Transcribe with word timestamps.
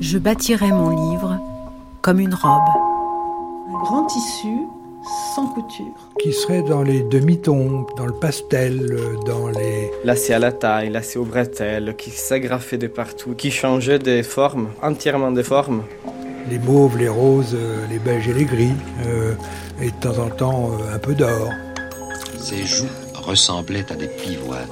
Je 0.00 0.18
bâtirai 0.18 0.70
mon 0.70 1.10
livre 1.10 1.38
comme 2.02 2.20
une 2.20 2.34
robe. 2.34 2.62
Un 3.68 3.78
grand 3.84 4.04
tissu 4.06 4.48
sans 5.34 5.46
couture. 5.46 5.94
Qui 6.20 6.32
serait 6.32 6.62
dans 6.62 6.82
les 6.82 7.02
demi-tons, 7.02 7.86
dans 7.96 8.06
le 8.06 8.12
pastel, 8.12 8.96
dans 9.26 9.48
les... 9.48 9.90
Lacé 10.04 10.32
à 10.32 10.38
la 10.38 10.52
taille, 10.52 10.90
lacé 10.90 11.18
au 11.18 11.24
bretelles, 11.24 11.94
qui 11.96 12.10
s'agrafait 12.10 12.78
de 12.78 12.86
partout, 12.86 13.34
qui 13.34 13.50
changeait 13.50 13.98
des 13.98 14.22
formes, 14.22 14.68
entièrement 14.82 15.30
des 15.30 15.42
formes. 15.42 15.82
Les 16.50 16.58
mauves, 16.58 16.96
les 16.96 17.08
roses, 17.08 17.56
les 17.90 17.98
beiges 17.98 18.28
et 18.28 18.32
les 18.32 18.44
gris, 18.44 18.72
euh, 19.06 19.34
et 19.80 19.90
de 19.90 19.96
temps 19.96 20.18
en 20.18 20.30
temps 20.30 20.70
euh, 20.72 20.94
un 20.94 20.98
peu 20.98 21.14
d'or. 21.14 21.50
Ses 22.38 22.64
joues 22.64 22.86
ressemblaient 23.14 23.84
à 23.92 23.94
des 23.94 24.08
pivoines. 24.08 24.68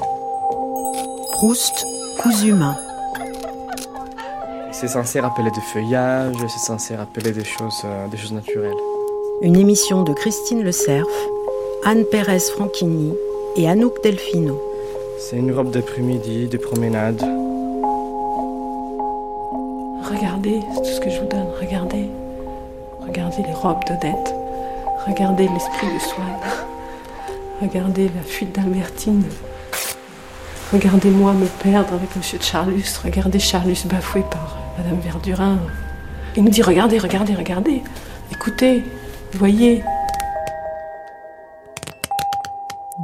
Proust, 1.32 1.84
cousu 2.18 2.54
main. 2.54 2.76
C'est 4.78 4.88
censé 4.88 5.20
rappeler 5.20 5.50
des 5.50 5.60
feuillages, 5.62 6.36
c'est 6.48 6.58
censé 6.58 6.96
rappeler 6.96 7.32
des 7.32 7.44
choses, 7.44 7.82
des 8.10 8.18
choses 8.18 8.32
naturelles. 8.32 8.76
Une 9.40 9.56
émission 9.56 10.02
de 10.02 10.12
Christine 10.12 10.62
Le 10.62 10.70
Cerf, 10.70 11.06
Anne 11.86 12.04
Pérez 12.04 12.40
Franchini 12.40 13.14
et 13.56 13.70
Anouk 13.70 14.02
Delfino. 14.02 14.60
C'est 15.18 15.36
une 15.36 15.50
robe 15.52 15.70
d'après-midi, 15.70 16.48
de 16.48 16.58
promenade. 16.58 17.22
Regardez, 20.10 20.60
c'est 20.74 20.82
tout 20.82 20.94
ce 20.94 21.00
que 21.00 21.08
je 21.08 21.20
vous 21.20 21.28
donne, 21.28 21.48
regardez. 21.58 22.10
Regardez 23.00 23.44
les 23.44 23.54
robes 23.54 23.82
d'Odette. 23.88 24.34
Regardez 25.06 25.48
l'esprit 25.48 25.86
de 25.86 25.98
Swann. 26.00 26.36
Regardez 27.62 28.10
la 28.14 28.22
fuite 28.22 28.54
d'Albertine. 28.54 29.24
Regardez-moi 30.70 31.32
me 31.32 31.46
perdre 31.62 31.94
avec 31.94 32.14
Monsieur 32.14 32.38
de 32.38 32.42
Charlus. 32.42 33.00
Regardez 33.02 33.38
Charlus 33.38 33.86
bafoué 33.86 34.22
par 34.30 34.58
Madame 34.78 35.00
Verdurin. 35.00 35.58
Il 36.36 36.44
nous 36.44 36.50
dit 36.50 36.62
regardez, 36.62 36.98
regardez, 36.98 37.34
regardez. 37.34 37.82
Écoutez, 38.30 38.82
voyez. 39.32 39.82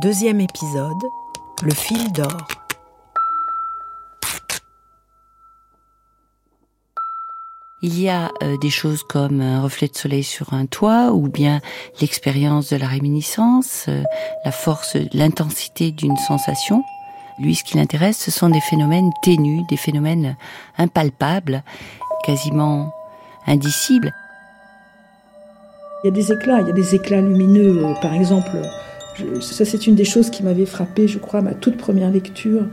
Deuxième 0.00 0.40
épisode, 0.40 1.02
le 1.62 1.72
fil 1.72 2.12
d'or. 2.12 2.46
Il 7.84 8.00
y 8.00 8.08
a 8.08 8.30
euh, 8.42 8.56
des 8.58 8.70
choses 8.70 9.02
comme 9.02 9.40
un 9.40 9.60
reflet 9.60 9.88
de 9.88 9.96
soleil 9.96 10.22
sur 10.22 10.52
un 10.52 10.66
toit 10.66 11.10
ou 11.12 11.28
bien 11.28 11.60
l'expérience 12.00 12.70
de 12.70 12.76
la 12.76 12.86
réminiscence, 12.86 13.86
euh, 13.88 14.02
la 14.44 14.52
force, 14.52 14.96
l'intensité 15.12 15.90
d'une 15.90 16.16
sensation. 16.16 16.84
Lui, 17.38 17.54
ce 17.54 17.64
qui 17.64 17.76
l'intéresse, 17.76 18.18
ce 18.18 18.30
sont 18.30 18.48
des 18.48 18.60
phénomènes 18.60 19.10
ténus, 19.22 19.62
des 19.68 19.76
phénomènes 19.76 20.36
impalpables, 20.78 21.62
quasiment 22.24 22.92
indicibles. 23.46 24.12
Il 26.02 26.08
y 26.08 26.10
a 26.10 26.12
des 26.12 26.32
éclats, 26.32 26.60
il 26.60 26.66
y 26.68 26.70
a 26.70 26.74
des 26.74 26.94
éclats 26.94 27.20
lumineux. 27.20 27.84
Euh, 27.84 27.94
par 28.00 28.12
exemple, 28.12 28.50
ça 29.40 29.64
c'est 29.64 29.86
une 29.86 29.94
des 29.94 30.04
choses 30.04 30.30
qui 30.30 30.42
m'avait 30.42 30.66
frappé, 30.66 31.08
je 31.08 31.18
crois, 31.18 31.42
ma 31.42 31.54
toute 31.54 31.76
première 31.76 32.10
lecture, 32.10 32.66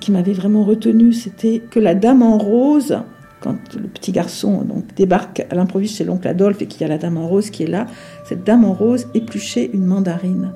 qui 0.00 0.12
m'avait 0.12 0.32
vraiment 0.32 0.64
retenu, 0.64 1.12
c'était 1.12 1.62
que 1.70 1.80
la 1.80 1.94
dame 1.94 2.22
en 2.22 2.38
rose 2.38 2.98
quand 3.40 3.56
le 3.74 3.88
petit 3.88 4.12
garçon 4.12 4.66
débarque 4.96 5.46
à 5.48 5.54
l'improviste 5.54 5.96
chez 5.96 6.04
l'oncle 6.04 6.26
Adolphe 6.26 6.60
et 6.62 6.66
qu'il 6.66 6.80
y 6.80 6.84
a 6.84 6.88
la 6.88 6.98
dame 6.98 7.18
en 7.18 7.28
rose 7.28 7.50
qui 7.50 7.62
est 7.62 7.68
là, 7.68 7.86
cette 8.24 8.44
dame 8.44 8.64
en 8.64 8.72
rose 8.72 9.06
épluchait 9.14 9.70
une 9.72 9.84
mandarine. 9.84 10.52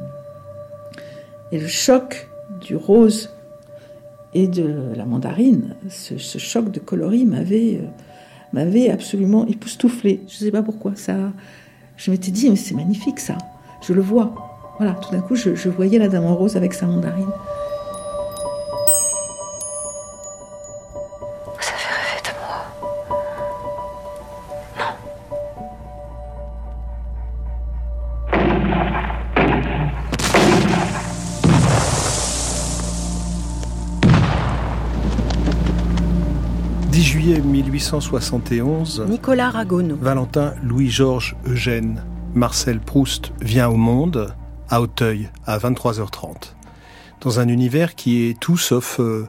Et 1.52 1.58
le 1.58 1.68
choc 1.68 2.28
du 2.60 2.76
rose 2.76 3.30
et 4.34 4.46
de 4.46 4.92
la 4.96 5.04
mandarine, 5.04 5.74
ce, 5.88 6.16
choc 6.38 6.70
de 6.70 6.80
coloris 6.80 7.26
m'avait, 7.26 7.80
euh, 7.82 7.86
m'avait 8.52 8.90
absolument 8.90 9.46
époustouflé. 9.46 10.22
Je 10.28 10.34
ne 10.34 10.46
sais 10.46 10.50
pas 10.50 10.62
pourquoi. 10.62 10.92
Ça, 10.94 11.32
je 11.96 12.10
m'étais 12.10 12.30
dit, 12.30 12.48
mais 12.48 12.56
c'est 12.56 12.74
magnifique 12.74 13.20
ça. 13.20 13.36
Je 13.82 13.92
le 13.92 14.00
vois. 14.00 14.34
Voilà, 14.78 14.94
tout 14.94 15.12
d'un 15.12 15.20
coup, 15.20 15.36
je 15.36 15.68
voyais 15.68 15.98
la 15.98 16.08
dame 16.08 16.24
en 16.24 16.34
rose 16.34 16.56
avec 16.56 16.72
sa 16.72 16.86
mandarine. 16.86 17.28
1871, 37.92 39.04
Nicolas 39.06 39.50
Ragonneau, 39.50 39.96
Valentin 40.00 40.54
Louis-Georges 40.62 41.36
Eugène, 41.46 42.02
Marcel 42.32 42.80
Proust 42.80 43.32
vient 43.42 43.68
au 43.68 43.76
monde 43.76 44.34
à 44.70 44.80
Auteuil 44.80 45.28
à 45.44 45.58
23h30. 45.58 46.54
Dans 47.20 47.38
un 47.38 47.48
univers 47.48 47.94
qui 47.94 48.24
est 48.24 48.40
tout 48.40 48.56
sauf 48.56 48.98
euh, 48.98 49.28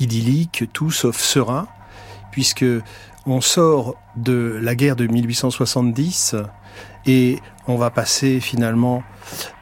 idyllique, 0.00 0.64
tout 0.72 0.90
sauf 0.90 1.20
serein, 1.20 1.68
puisque 2.32 2.64
on 3.26 3.40
sort 3.40 3.94
de 4.16 4.58
la 4.60 4.74
guerre 4.74 4.96
de 4.96 5.06
1870 5.06 6.34
et 7.06 7.38
on 7.68 7.76
va 7.76 7.90
passer 7.90 8.40
finalement 8.40 9.04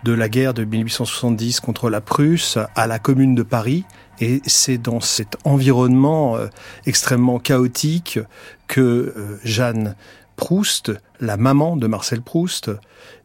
de 0.05 0.13
la 0.13 0.31
guerre 0.31 0.55
de 0.55 0.65
1870 0.65 1.61
contre 1.61 1.91
la 1.91 2.01
Prusse 2.01 2.57
à 2.75 2.87
la 2.87 2.99
Commune 2.99 3.35
de 3.35 3.43
Paris. 3.43 3.85
Et 4.21 4.41
c'est 4.47 4.79
dans 4.79 5.01
cet 5.01 5.37
environnement 5.45 6.37
euh, 6.37 6.49
extrêmement 6.87 7.39
chaotique 7.39 8.19
que 8.67 8.81
euh, 8.81 9.39
Jeanne 9.45 9.95
Proust, 10.37 10.93
la 11.21 11.37
maman 11.37 11.77
de 11.77 11.87
Marcel 11.87 12.23
Proust, 12.23 12.71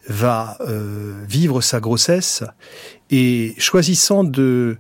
va 0.08 0.58
euh, 0.62 1.24
vivre 1.28 1.62
sa 1.62 1.80
grossesse 1.80 2.44
et 3.10 3.56
choisissant 3.58 4.24
de 4.24 4.78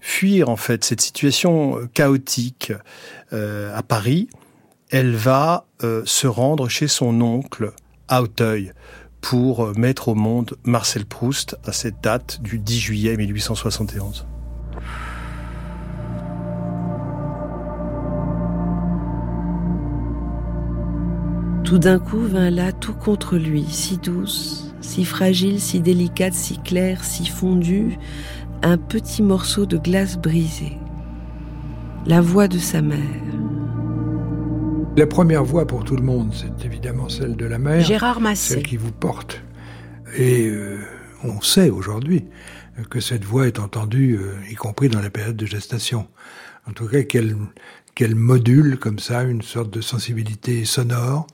fuir 0.00 0.48
en 0.48 0.56
fait 0.56 0.84
cette 0.84 1.00
situation 1.00 1.80
chaotique 1.94 2.72
à 3.32 3.82
Paris, 3.82 4.28
elle 4.90 5.16
va 5.16 5.66
se 5.80 6.28
rendre 6.28 6.68
chez 6.68 6.86
son 6.86 7.20
oncle 7.22 7.72
à 8.06 8.22
Auteuil 8.22 8.72
pour 9.20 9.76
mettre 9.76 10.08
au 10.08 10.14
monde 10.14 10.56
Marcel 10.62 11.06
Proust 11.06 11.56
à 11.64 11.72
cette 11.72 12.00
date 12.02 12.40
du 12.40 12.60
10 12.60 12.78
juillet 12.78 13.16
1871. 13.16 14.26
Tout 21.66 21.78
d'un 21.78 21.98
coup 21.98 22.20
vint 22.20 22.48
là 22.48 22.70
tout 22.70 22.94
contre 22.94 23.36
lui, 23.36 23.64
si 23.64 23.96
douce, 23.96 24.72
si 24.80 25.04
fragile, 25.04 25.60
si 25.60 25.80
délicate, 25.80 26.32
si 26.32 26.58
claire, 26.58 27.02
si 27.02 27.26
fondue, 27.26 27.98
un 28.62 28.78
petit 28.78 29.20
morceau 29.20 29.66
de 29.66 29.76
glace 29.76 30.16
brisée. 30.16 30.78
La 32.06 32.20
voix 32.20 32.46
de 32.46 32.58
sa 32.58 32.82
mère. 32.82 33.00
La 34.96 35.08
première 35.08 35.42
voix 35.42 35.66
pour 35.66 35.82
tout 35.82 35.96
le 35.96 36.04
monde, 36.04 36.32
c'est 36.32 36.64
évidemment 36.64 37.08
celle 37.08 37.34
de 37.34 37.46
la 37.46 37.58
mère. 37.58 37.84
Gérard 37.84 38.20
Massé. 38.20 38.54
Celle 38.54 38.62
qui 38.62 38.76
vous 38.76 38.92
porte. 38.92 39.42
Et 40.16 40.46
euh, 40.46 40.78
on 41.24 41.40
sait 41.40 41.70
aujourd'hui 41.70 42.26
que 42.90 43.00
cette 43.00 43.24
voix 43.24 43.48
est 43.48 43.58
entendue, 43.58 44.20
euh, 44.20 44.36
y 44.48 44.54
compris 44.54 44.88
dans 44.88 45.02
la 45.02 45.10
période 45.10 45.36
de 45.36 45.46
gestation. 45.46 46.06
En 46.68 46.72
tout 46.72 46.86
cas, 46.86 47.02
qu'elle 47.02 47.36
qu'elle 47.96 48.14
module 48.14 48.78
comme 48.78 49.00
ça 49.00 49.24
une 49.24 49.42
sorte 49.42 49.70
de 49.70 49.80
sensibilité 49.80 50.64
sonore 50.64 51.26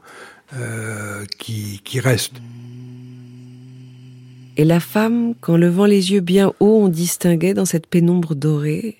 euh, 0.54 1.26
qui, 1.38 1.82
qui 1.84 2.00
reste. 2.00 2.36
Et 4.56 4.64
la 4.64 4.80
femme, 4.80 5.34
qu'en 5.42 5.58
levant 5.58 5.84
les 5.84 6.12
yeux 6.12 6.20
bien 6.20 6.52
haut, 6.60 6.80
on 6.84 6.88
distinguait 6.88 7.52
dans 7.52 7.66
cette 7.66 7.86
pénombre 7.86 8.34
dorée, 8.34 8.96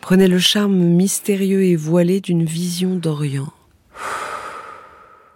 prenait 0.00 0.28
le 0.28 0.38
charme 0.38 0.76
mystérieux 0.76 1.64
et 1.64 1.76
voilé 1.76 2.22
d'une 2.22 2.44
vision 2.44 2.94
d'Orient 2.94 3.52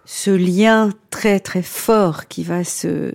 ce 0.05 0.29
lien 0.29 0.91
très 1.09 1.39
très 1.39 1.63
fort 1.63 2.27
qui 2.27 2.43
va 2.43 2.63
se, 2.63 3.11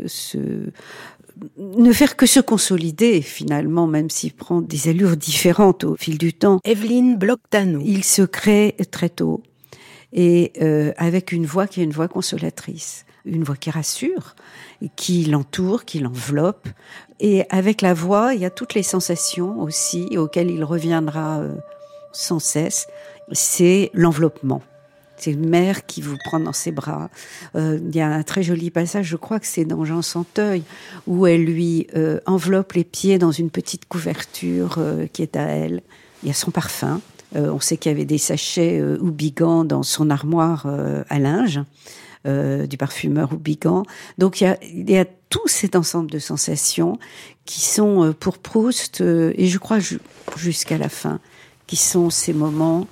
ne 1.57 1.93
faire 1.93 2.17
que 2.17 2.27
se 2.27 2.41
consolider 2.41 3.23
finalement, 3.23 3.87
même 3.87 4.11
s'il 4.11 4.33
prend 4.33 4.61
des 4.61 4.89
allures 4.89 5.17
différentes 5.17 5.85
au 5.85 5.97
fil 5.97 6.19
du 6.19 6.33
temps. 6.33 6.61
Evelyne 6.65 7.17
Bloctano. 7.17 7.81
Il 7.85 8.05
se 8.05 8.23
crée 8.23 8.77
très 8.91 9.09
tôt 9.09 9.43
et 10.13 10.53
euh, 10.61 10.93
avec 10.97 11.33
une 11.33 11.47
voix 11.47 11.67
qui 11.67 11.81
est 11.81 11.85
une 11.85 11.93
voix 11.93 12.09
consolatrice, 12.09 13.05
une 13.25 13.45
voix 13.45 13.57
qui 13.57 13.71
rassure, 13.71 14.35
qui 14.97 15.25
l'entoure, 15.25 15.85
qui 15.85 16.01
l'enveloppe. 16.01 16.69
Et 17.21 17.45
avec 17.51 17.83
la 17.83 17.95
voix, 17.95 18.35
il 18.35 18.41
y 18.41 18.45
a 18.45 18.51
toutes 18.51 18.75
les 18.75 18.83
sensations 18.83 19.61
aussi 19.61 20.17
auxquelles 20.17 20.51
il 20.51 20.65
reviendra 20.65 21.41
euh, 21.41 21.55
sans 22.13 22.39
cesse. 22.39 22.89
C'est 23.33 23.91
l'enveloppement. 23.95 24.63
C'est 25.21 25.33
une 25.33 25.51
mère 25.51 25.85
qui 25.85 26.01
vous 26.01 26.17
prend 26.25 26.41
dans 26.41 26.55
ses 26.55 26.73
bras. 26.73 27.11
Euh, 27.55 27.79
il 27.87 27.95
y 27.95 28.01
a 28.01 28.09
un 28.09 28.23
très 28.23 28.43
joli 28.43 28.71
passage, 28.71 29.05
je 29.05 29.17
crois 29.17 29.39
que 29.39 29.47
c'est 29.47 29.67
dans 29.67 29.85
Jean 29.85 30.01
Santeuil, 30.01 30.63
où 31.07 31.27
elle 31.27 31.45
lui 31.45 31.89
euh, 31.95 32.21
enveloppe 32.25 32.73
les 32.73 32.85
pieds 32.85 33.19
dans 33.19 33.31
une 33.31 33.51
petite 33.51 33.87
couverture 33.87 34.77
euh, 34.79 35.07
qui 35.13 35.21
est 35.21 35.37
à 35.37 35.43
elle. 35.43 35.83
Il 36.23 36.29
y 36.29 36.31
a 36.31 36.35
son 36.35 36.51
parfum, 36.51 37.01
on 37.35 37.61
sait 37.61 37.77
qu'il 37.77 37.93
y 37.93 37.95
avait 37.95 38.05
des 38.05 38.19
sachets 38.19 38.83
Oubigan 38.83 39.65
dans 39.65 39.83
son 39.83 40.11
armoire 40.11 40.67
à 41.09 41.19
linge. 41.19 41.61
du 42.27 42.77
parfumeur 42.77 43.33
Oubigan. 43.33 43.85
Donc 44.19 44.41
il 44.41 44.45
y 44.45 44.47
a, 44.49 44.59
il 44.63 44.91
y 44.91 44.99
a 44.99 45.07
tout 45.31 45.47
cet 45.47 45.77
ensemble 45.77 46.11
de 46.11 46.19
sensations 46.19 46.99
qui 47.47 47.61
sont 47.61 48.15
pour 48.21 48.37
Proust, 48.37 49.01
et 49.01 49.47
je 49.47 49.59
crois 49.59 49.79
jusqu'à 50.37 50.77
la 50.77 50.91
fin, 50.91 51.21
qui 51.67 51.77
sont 51.77 52.11
ces 52.11 52.35
moments 52.35 52.87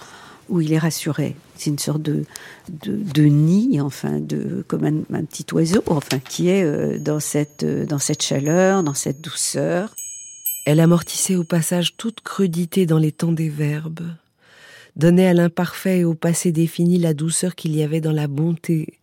où 0.48 0.62
il 0.62 0.72
est 0.72 0.78
rassuré. 0.78 1.36
C'est 1.58 1.70
une 1.70 1.78
sorte 1.78 2.02
de, 2.02 2.24
de, 2.68 3.22
nid, 3.24 3.80
enfin, 3.80 4.20
de, 4.20 4.64
comme 4.68 4.84
un, 4.84 5.24
petit 5.24 5.44
oiseau, 5.52 5.82
enfin, 5.88 6.20
qui 6.20 6.48
est 6.50 6.62
euh, 6.62 7.00
dans, 7.00 7.18
cette, 7.18 7.64
euh, 7.64 7.84
dans 7.84 7.98
cette 7.98 8.22
chaleur, 8.22 8.84
dans 8.84 8.94
cette 8.94 9.20
douceur. 9.20 9.92
Elle 10.66 10.78
amortissait 10.78 11.34
au 11.34 11.42
passage 11.42 11.96
toute 11.96 12.20
crudité 12.20 12.86
dans 12.86 12.98
les 12.98 13.10
temps 13.10 13.32
des 13.32 13.48
verbes, 13.48 14.06
donnait 14.94 15.26
à 15.26 15.34
l'imparfait 15.34 16.00
et 16.00 16.04
au 16.04 16.14
passé 16.14 16.52
défini 16.52 16.96
la 16.96 17.12
douceur 17.12 17.56
qu'il 17.56 17.74
y 17.74 17.82
avait 17.82 18.00
dans 18.00 18.12
la 18.12 18.28
bonté, 18.28 18.94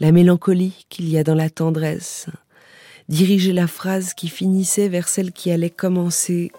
la 0.00 0.12
mélancolie 0.12 0.86
qu'il 0.88 1.10
y 1.10 1.18
a 1.18 1.24
dans 1.24 1.34
la 1.34 1.50
tendresse, 1.50 2.26
dirigeait 3.10 3.52
la 3.52 3.66
phrase 3.66 4.14
qui 4.14 4.28
finissait 4.28 4.88
vers 4.88 5.08
celle 5.08 5.32
qui 5.32 5.50
allait 5.50 5.68
commencer, 5.68 6.52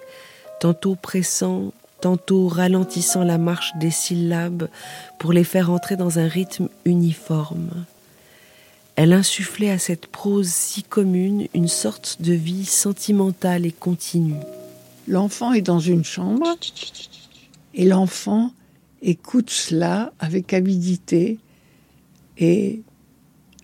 tantôt 0.59 0.95
pressant, 0.95 1.73
tantôt 2.03 2.49
ralentissant 2.49 3.23
la 3.23 3.37
marche 3.37 3.71
des 3.77 3.89
syllabes 3.89 4.67
pour 5.19 5.31
les 5.31 5.45
faire 5.45 5.71
entrer 5.71 5.95
dans 5.95 6.19
un 6.19 6.27
rythme 6.27 6.67
uniforme. 6.83 7.85
Elle 8.97 9.13
insufflait 9.13 9.69
à 9.69 9.79
cette 9.79 10.07
prose 10.07 10.49
si 10.49 10.83
commune 10.83 11.47
une 11.53 11.69
sorte 11.69 12.21
de 12.21 12.33
vie 12.33 12.65
sentimentale 12.65 13.65
et 13.65 13.71
continue. 13.71 14.41
L'enfant 15.07 15.53
est 15.53 15.61
dans 15.61 15.79
une 15.79 16.03
chambre 16.03 16.45
et 17.73 17.85
l'enfant 17.85 18.51
écoute 19.01 19.49
cela 19.49 20.11
avec 20.19 20.51
avidité 20.51 21.39
et 22.37 22.81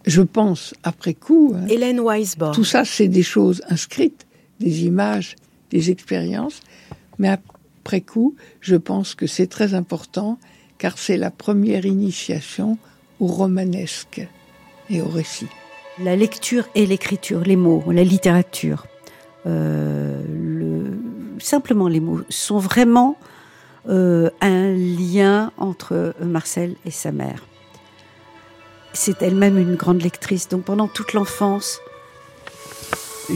je 0.06 0.22
pense 0.22 0.74
après 0.84 1.14
coup. 1.14 1.56
Hein, 1.58 1.68
Hélène 1.68 2.00
Weisborn. 2.00 2.56
Tout 2.56 2.64
ça, 2.64 2.86
c'est 2.86 3.10
des 3.10 3.22
choses 3.22 3.62
inscrites, 3.68 4.26
des 4.62 4.86
images, 4.86 5.36
des 5.72 5.92
expériences, 5.92 6.62
mais 7.18 7.28
après 7.28 7.59
coup, 7.98 8.36
je 8.62 8.76
pense 8.76 9.16
que 9.16 9.28
c'est 9.28 9.48
très 9.48 9.74
important 9.74 10.38
car 10.78 10.98
c'est 10.98 11.18
la 11.18 11.32
première 11.32 11.86
initiation 11.86 12.78
au 13.20 13.28
romanesque 13.28 14.26
et 14.90 15.02
au 15.02 15.08
récit. 15.08 15.48
La 16.00 16.16
lecture 16.16 16.68
et 16.76 16.86
l'écriture, 16.86 17.42
les 17.42 17.58
mots, 17.58 17.84
la 17.92 18.04
littérature, 18.04 18.86
euh, 19.46 20.24
le, 20.28 20.98
simplement 21.40 21.88
les 21.88 22.00
mots, 22.00 22.22
sont 22.30 22.60
vraiment 22.60 23.18
euh, 23.90 24.30
un 24.40 24.72
lien 24.72 25.52
entre 25.58 26.14
Marcel 26.22 26.76
et 26.86 26.92
sa 26.92 27.12
mère. 27.12 27.46
C'est 28.94 29.22
elle-même 29.22 29.58
une 29.58 29.76
grande 29.76 30.02
lectrice, 30.02 30.48
donc 30.48 30.64
pendant 30.64 30.88
toute 30.88 31.14
l'enfance, 31.14 31.80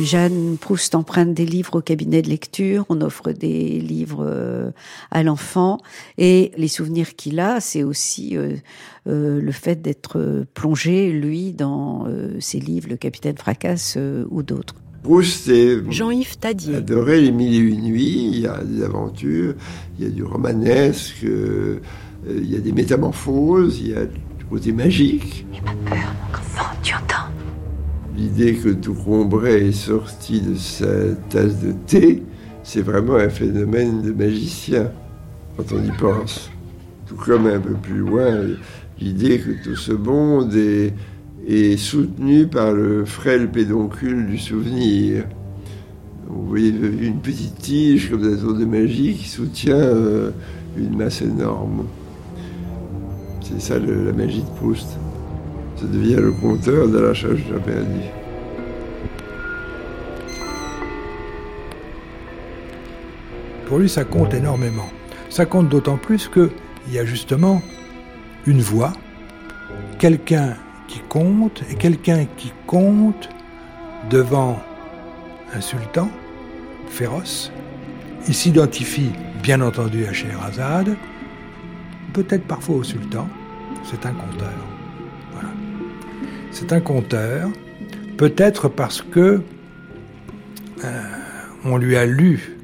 Jeanne 0.01 0.57
Proust 0.60 0.95
emprunte 0.95 1.34
des 1.34 1.45
livres 1.45 1.78
au 1.78 1.81
cabinet 1.81 2.22
de 2.22 2.30
lecture, 2.30 2.86
on 2.90 3.01
offre 3.01 3.31
des 3.31 3.80
livres 3.80 4.25
euh, 4.25 4.72
à 5.12 5.24
l'enfant 5.24 5.80
et 6.18 6.51
les 6.57 6.68
souvenirs 6.68 7.16
qu'il 7.16 7.40
a, 7.40 7.60
c'est 7.60 7.84
aussi 7.84 8.36
euh, 8.36 8.56
euh, 9.07 9.40
le 9.40 9.51
fait 9.51 9.81
d'être 9.81 10.45
plongé, 10.54 11.12
lui, 11.12 11.54
dans 11.54 12.07
ses 12.40 12.60
livres, 12.60 12.90
Le 12.90 12.98
Capitaine 12.98 13.38
Fracasse 13.38 13.98
ou 14.30 14.44
d'autres. 14.44 14.75
Proust 15.04 15.51
Jean-Yves 15.90 16.38
Tadier. 16.38 16.75
Adoré 16.75 17.22
les 17.22 17.31
mille 17.31 17.54
et 17.54 17.57
une 17.57 17.81
nuits, 17.81 18.30
il 18.31 18.39
y 18.39 18.48
a 18.48 18.63
des 18.63 18.84
aventures, 18.84 19.56
il 19.98 20.06
y 20.06 20.07
a 20.07 20.12
du 20.12 20.24
romanesque, 20.24 21.24
il 21.24 22.50
y 22.51 22.56
a 22.56 22.60
des 22.60 22.72
métamorphoses, 22.72 23.80
il 23.80 23.89
y 23.89 23.96
a 23.96 24.06
du 24.06 24.46
côté 24.50 24.72
magique. 24.72 25.46
N'aie 25.51 25.62
pas 25.62 25.75
peur, 25.86 26.13
mon 26.31 26.38
enfant, 26.38 26.72
tu 26.81 26.96
entends? 26.96 27.33
L'idée 28.15 28.54
que 28.54 28.69
tout 28.69 28.94
Combray 28.94 29.69
est 29.69 29.71
sorti 29.71 30.39
de 30.39 30.54
sa 30.56 31.15
tasse 31.30 31.60
de 31.60 31.71
thé, 31.88 32.21
c'est 32.62 32.81
vraiment 32.81 33.15
un 33.15 33.30
phénomène 33.30 34.04
de 34.04 34.12
magicien, 34.12 34.92
quand 35.57 35.63
on 35.74 35.83
y 35.83 35.92
pense. 35.98 36.51
Tout 37.07 37.15
comme 37.15 37.48
un 37.48 37.60
peu 37.60 37.74
plus 37.74 37.98
loin, 37.98 38.42
l'idée 39.00 39.39
que 39.39 39.63
tout 39.63 39.75
ce 39.75 39.94
monde 39.94 40.54
est, 40.56 41.77
soutenu 41.77 42.45
par 42.45 42.71
le 42.71 43.04
frêle 43.04 43.50
pédoncule 43.50 44.27
du 44.27 44.38
souvenir. 44.38 45.25
Vous 46.27 46.48
voyez 46.48 46.69
une 46.69 47.19
petite 47.19 47.57
tige 47.57 48.12
comme 48.12 48.31
un 48.31 48.38
tour 48.38 48.54
de 48.54 48.65
magie 48.65 49.15
qui 49.15 49.27
soutient 49.27 49.75
euh, 49.75 50.30
une 50.77 50.95
masse 50.95 51.21
énorme. 51.21 51.86
C'est 53.42 53.60
ça 53.60 53.80
la 53.80 54.13
magie 54.13 54.42
de 54.42 54.60
Proust 54.60 54.98
devient 55.88 56.16
le 56.16 56.32
compteur 56.32 56.88
de 56.88 57.00
la 57.00 57.14
charge 57.14 57.44
perdue. 57.66 58.10
Pour 63.66 63.80
lui, 63.80 63.90
ça 63.90 64.04
compte 64.04 64.34
énormément. 64.34 64.90
Ça 65.30 65.46
compte 65.46 65.70
d'autant 65.70 65.98
plus 65.98 66.28
qu'il 66.28 66.50
y 66.92 67.00
a 67.00 67.06
justement 67.06 67.62
une 68.46 68.62
voix, 68.62 68.94
quelqu'un 70.00 70.56
qui 70.88 71.00
compte, 71.00 71.64
et 71.72 71.76
quelqu'un 71.76 72.26
qui 72.38 72.52
compte 72.68 73.30
devant 74.10 74.62
un 75.56 75.62
sultan 75.62 76.10
féroce. 76.88 77.52
Il 78.28 78.34
s'identifie 78.34 79.12
bien 79.42 79.62
entendu 79.62 80.06
à 80.06 80.14
Scheherazade, 80.14 80.96
peut-être 82.14 82.46
parfois 82.46 82.76
au 82.76 82.84
sultan, 82.84 83.28
c'est 83.84 84.06
un 84.06 84.14
conteur 84.14 84.73
c'est 86.54 86.72
un 86.72 86.80
conteur, 86.80 87.50
peut-être 88.18 88.70
parce 88.70 89.02
que 89.02 89.42
euh, 90.84 91.02
on 91.66 91.78
lui 91.78 91.96
a 91.98 92.06
lu 92.06 92.58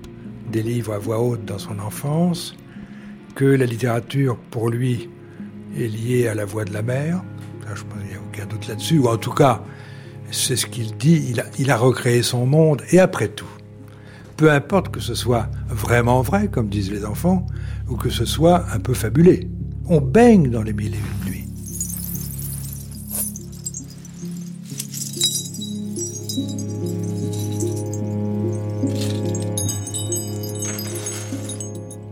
des 0.51 0.61
livres 0.61 0.93
à 0.93 0.99
voix 0.99 1.19
haute 1.19 1.43
dans 1.45 1.57
son 1.57 1.79
enfance, 1.79 2.55
que 3.35 3.45
la 3.45 3.65
littérature 3.65 4.37
pour 4.51 4.69
lui 4.69 5.09
est 5.77 5.87
liée 5.87 6.27
à 6.27 6.35
la 6.35 6.45
voix 6.45 6.65
de 6.65 6.73
la 6.73 6.81
mer. 6.81 7.21
je 7.73 7.83
pense 7.83 7.99
qu'il 7.99 8.09
n'y 8.09 8.15
a 8.15 8.19
aucun 8.19 8.45
doute 8.45 8.67
là-dessus, 8.67 8.99
ou 8.99 9.07
en 9.07 9.17
tout 9.17 9.33
cas, 9.33 9.63
c'est 10.31 10.55
ce 10.55 10.67
qu'il 10.67 10.95
dit, 10.97 11.27
il 11.29 11.39
a, 11.39 11.45
il 11.57 11.71
a 11.71 11.77
recréé 11.77 12.21
son 12.21 12.45
monde, 12.45 12.83
et 12.91 12.99
après 12.99 13.27
tout, 13.27 13.49
peu 14.37 14.51
importe 14.51 14.89
que 14.89 14.99
ce 14.99 15.15
soit 15.15 15.49
vraiment 15.67 16.21
vrai, 16.21 16.47
comme 16.47 16.69
disent 16.69 16.91
les 16.91 17.05
enfants, 17.05 17.45
ou 17.89 17.95
que 17.95 18.09
ce 18.09 18.25
soit 18.25 18.65
un 18.71 18.79
peu 18.79 18.93
fabulé. 18.93 19.49
On 19.87 19.99
baigne 19.99 20.51
dans 20.51 20.61
les 20.61 20.73
mille 20.73 20.93
et 20.93 20.97
une 20.97 21.31
nuits. 21.31 21.48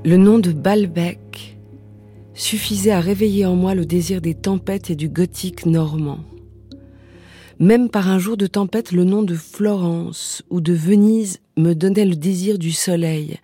Le 0.08 0.16
nom 0.16 0.40
de 0.40 0.54
Balbec 0.54 1.58
suffisait 2.34 2.92
à 2.92 3.02
réveiller 3.02 3.46
en 3.46 3.58
moi 3.58 3.76
le 3.76 3.86
désir 3.86 4.22
des 4.22 4.36
tempêtes 4.36 4.90
et 4.90 4.96
du 4.96 5.10
gothique 5.10 5.66
normand. 5.66 6.20
Même 7.60 7.90
par 7.90 8.08
un 8.08 8.18
jour 8.18 8.38
de 8.38 8.48
tempête, 8.48 8.94
le 8.94 9.04
nom 9.04 9.22
de 9.22 9.36
Florence 9.36 10.44
ou 10.50 10.62
de 10.62 10.72
Venise 10.72 11.42
me 11.58 11.74
donnait 11.74 12.06
le 12.06 12.16
désir 12.16 12.58
du 12.58 12.72
soleil, 12.72 13.38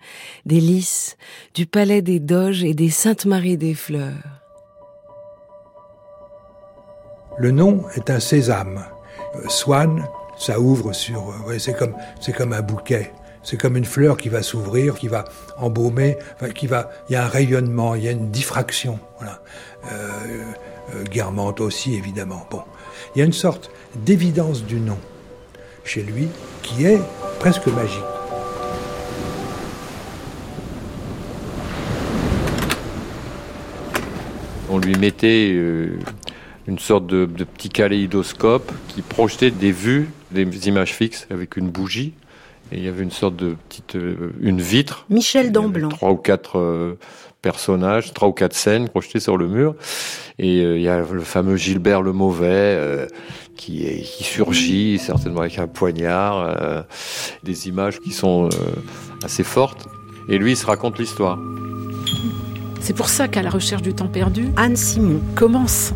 des 0.46 0.58
lys, 0.58 1.18
du 1.52 1.66
palais 1.66 2.00
des 2.00 2.18
Doges 2.18 2.64
et 2.64 2.72
des 2.72 2.88
Saintes-Maries 2.88 3.58
des 3.58 3.74
Fleurs. 3.74 4.40
Le 7.36 7.50
nom 7.50 7.84
est 7.94 8.08
un 8.08 8.20
sésame. 8.20 8.86
Euh, 9.34 9.50
Swan, 9.50 10.02
ça 10.38 10.58
ouvre 10.58 10.94
sur. 10.94 11.28
Euh, 11.46 11.58
c'est 11.58 11.76
comme, 11.76 11.94
c'est 12.22 12.32
comme 12.32 12.54
un 12.54 12.62
bouquet. 12.62 13.12
C'est 13.44 13.58
comme 13.58 13.76
une 13.76 13.84
fleur 13.84 14.16
qui 14.16 14.30
va 14.30 14.42
s'ouvrir, 14.42 14.94
qui 14.94 15.06
va 15.06 15.26
embaumer, 15.58 16.16
qui 16.54 16.66
va. 16.66 16.90
Il 17.08 17.12
y 17.12 17.16
a 17.16 17.24
un 17.24 17.28
rayonnement, 17.28 17.94
il 17.94 18.04
y 18.04 18.08
a 18.08 18.10
une 18.10 18.30
diffraction. 18.30 18.98
Voilà. 19.18 19.42
Euh, 19.92 20.42
euh, 20.94 21.62
aussi, 21.62 21.94
évidemment. 21.94 22.46
Bon, 22.50 22.62
il 23.14 23.18
y 23.18 23.22
a 23.22 23.24
une 23.26 23.34
sorte 23.34 23.70
d'évidence 23.96 24.64
du 24.64 24.80
nom 24.80 24.98
chez 25.84 26.02
lui 26.02 26.28
qui 26.62 26.86
est 26.86 27.00
presque 27.38 27.66
magique. 27.66 28.00
On 34.70 34.78
lui 34.78 34.96
mettait 34.96 35.50
euh, 35.52 35.98
une 36.66 36.78
sorte 36.78 37.06
de, 37.06 37.26
de, 37.26 37.44
petit 37.44 37.68
kaléidoscope 37.68 38.72
qui 38.88 39.02
projetait 39.02 39.50
des 39.50 39.70
vues, 39.70 40.08
des 40.32 40.68
images 40.68 40.94
fixes 40.94 41.26
avec 41.30 41.58
une 41.58 41.68
bougie 41.68 42.14
et 42.72 42.78
il 42.78 42.84
y 42.84 42.88
avait 42.88 43.02
une 43.02 43.10
sorte 43.10 43.36
de 43.36 43.56
petite, 43.68 43.96
euh, 43.96 44.32
une 44.40 44.60
vitre. 44.60 45.06
Michel 45.10 45.52
Damblanc. 45.52 45.90
Trois 45.90 46.10
ou 46.10 46.16
quatre 46.16 46.58
euh, 46.58 46.98
personnages, 47.42 48.12
trois 48.14 48.28
ou 48.28 48.32
quatre 48.32 48.54
scènes 48.54 48.88
projetées 48.88 49.20
sur 49.20 49.36
le 49.36 49.48
mur. 49.48 49.74
Et 50.38 50.62
euh, 50.62 50.76
il 50.76 50.82
y 50.82 50.88
a 50.88 50.98
le 50.98 51.20
fameux 51.20 51.56
Gilbert 51.56 52.02
le 52.02 52.12
Mauvais 52.12 53.06
qui, 53.56 53.86
est, 53.86 54.00
qui 54.00 54.24
surgit, 54.24 54.98
certainement 54.98 55.40
avec 55.40 55.58
un 55.58 55.66
poignard, 55.66 56.86
des 57.42 57.68
images 57.68 58.00
qui 58.00 58.12
sont 58.12 58.48
assez 59.22 59.44
fortes. 59.44 59.86
Et 60.28 60.38
lui, 60.38 60.52
il 60.52 60.56
se 60.56 60.66
raconte 60.66 60.98
l'histoire. 60.98 61.38
C'est 62.80 62.94
pour 62.94 63.08
ça 63.08 63.28
qu'à 63.28 63.42
la 63.42 63.50
recherche 63.50 63.82
du 63.82 63.94
temps 63.94 64.08
perdu, 64.08 64.48
Anne 64.56 64.76
Simon 64.76 65.20
commence 65.36 65.92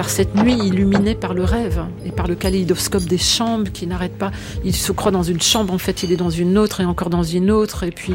par 0.00 0.08
cette 0.08 0.34
nuit 0.34 0.56
illuminée 0.56 1.14
par 1.14 1.34
le 1.34 1.44
rêve 1.44 1.84
et 2.06 2.10
par 2.10 2.26
le 2.26 2.34
kaléidoscope 2.34 3.04
des 3.04 3.18
chambres 3.18 3.70
qui 3.70 3.86
n'arrête 3.86 4.16
pas. 4.16 4.30
Il 4.64 4.74
se 4.74 4.92
croit 4.92 5.10
dans 5.10 5.22
une 5.22 5.42
chambre, 5.42 5.74
en 5.74 5.78
fait, 5.78 6.02
il 6.02 6.10
est 6.10 6.16
dans 6.16 6.30
une 6.30 6.56
autre 6.56 6.80
et 6.80 6.86
encore 6.86 7.10
dans 7.10 7.22
une 7.22 7.50
autre. 7.50 7.82
Et 7.82 7.90
puis, 7.90 8.14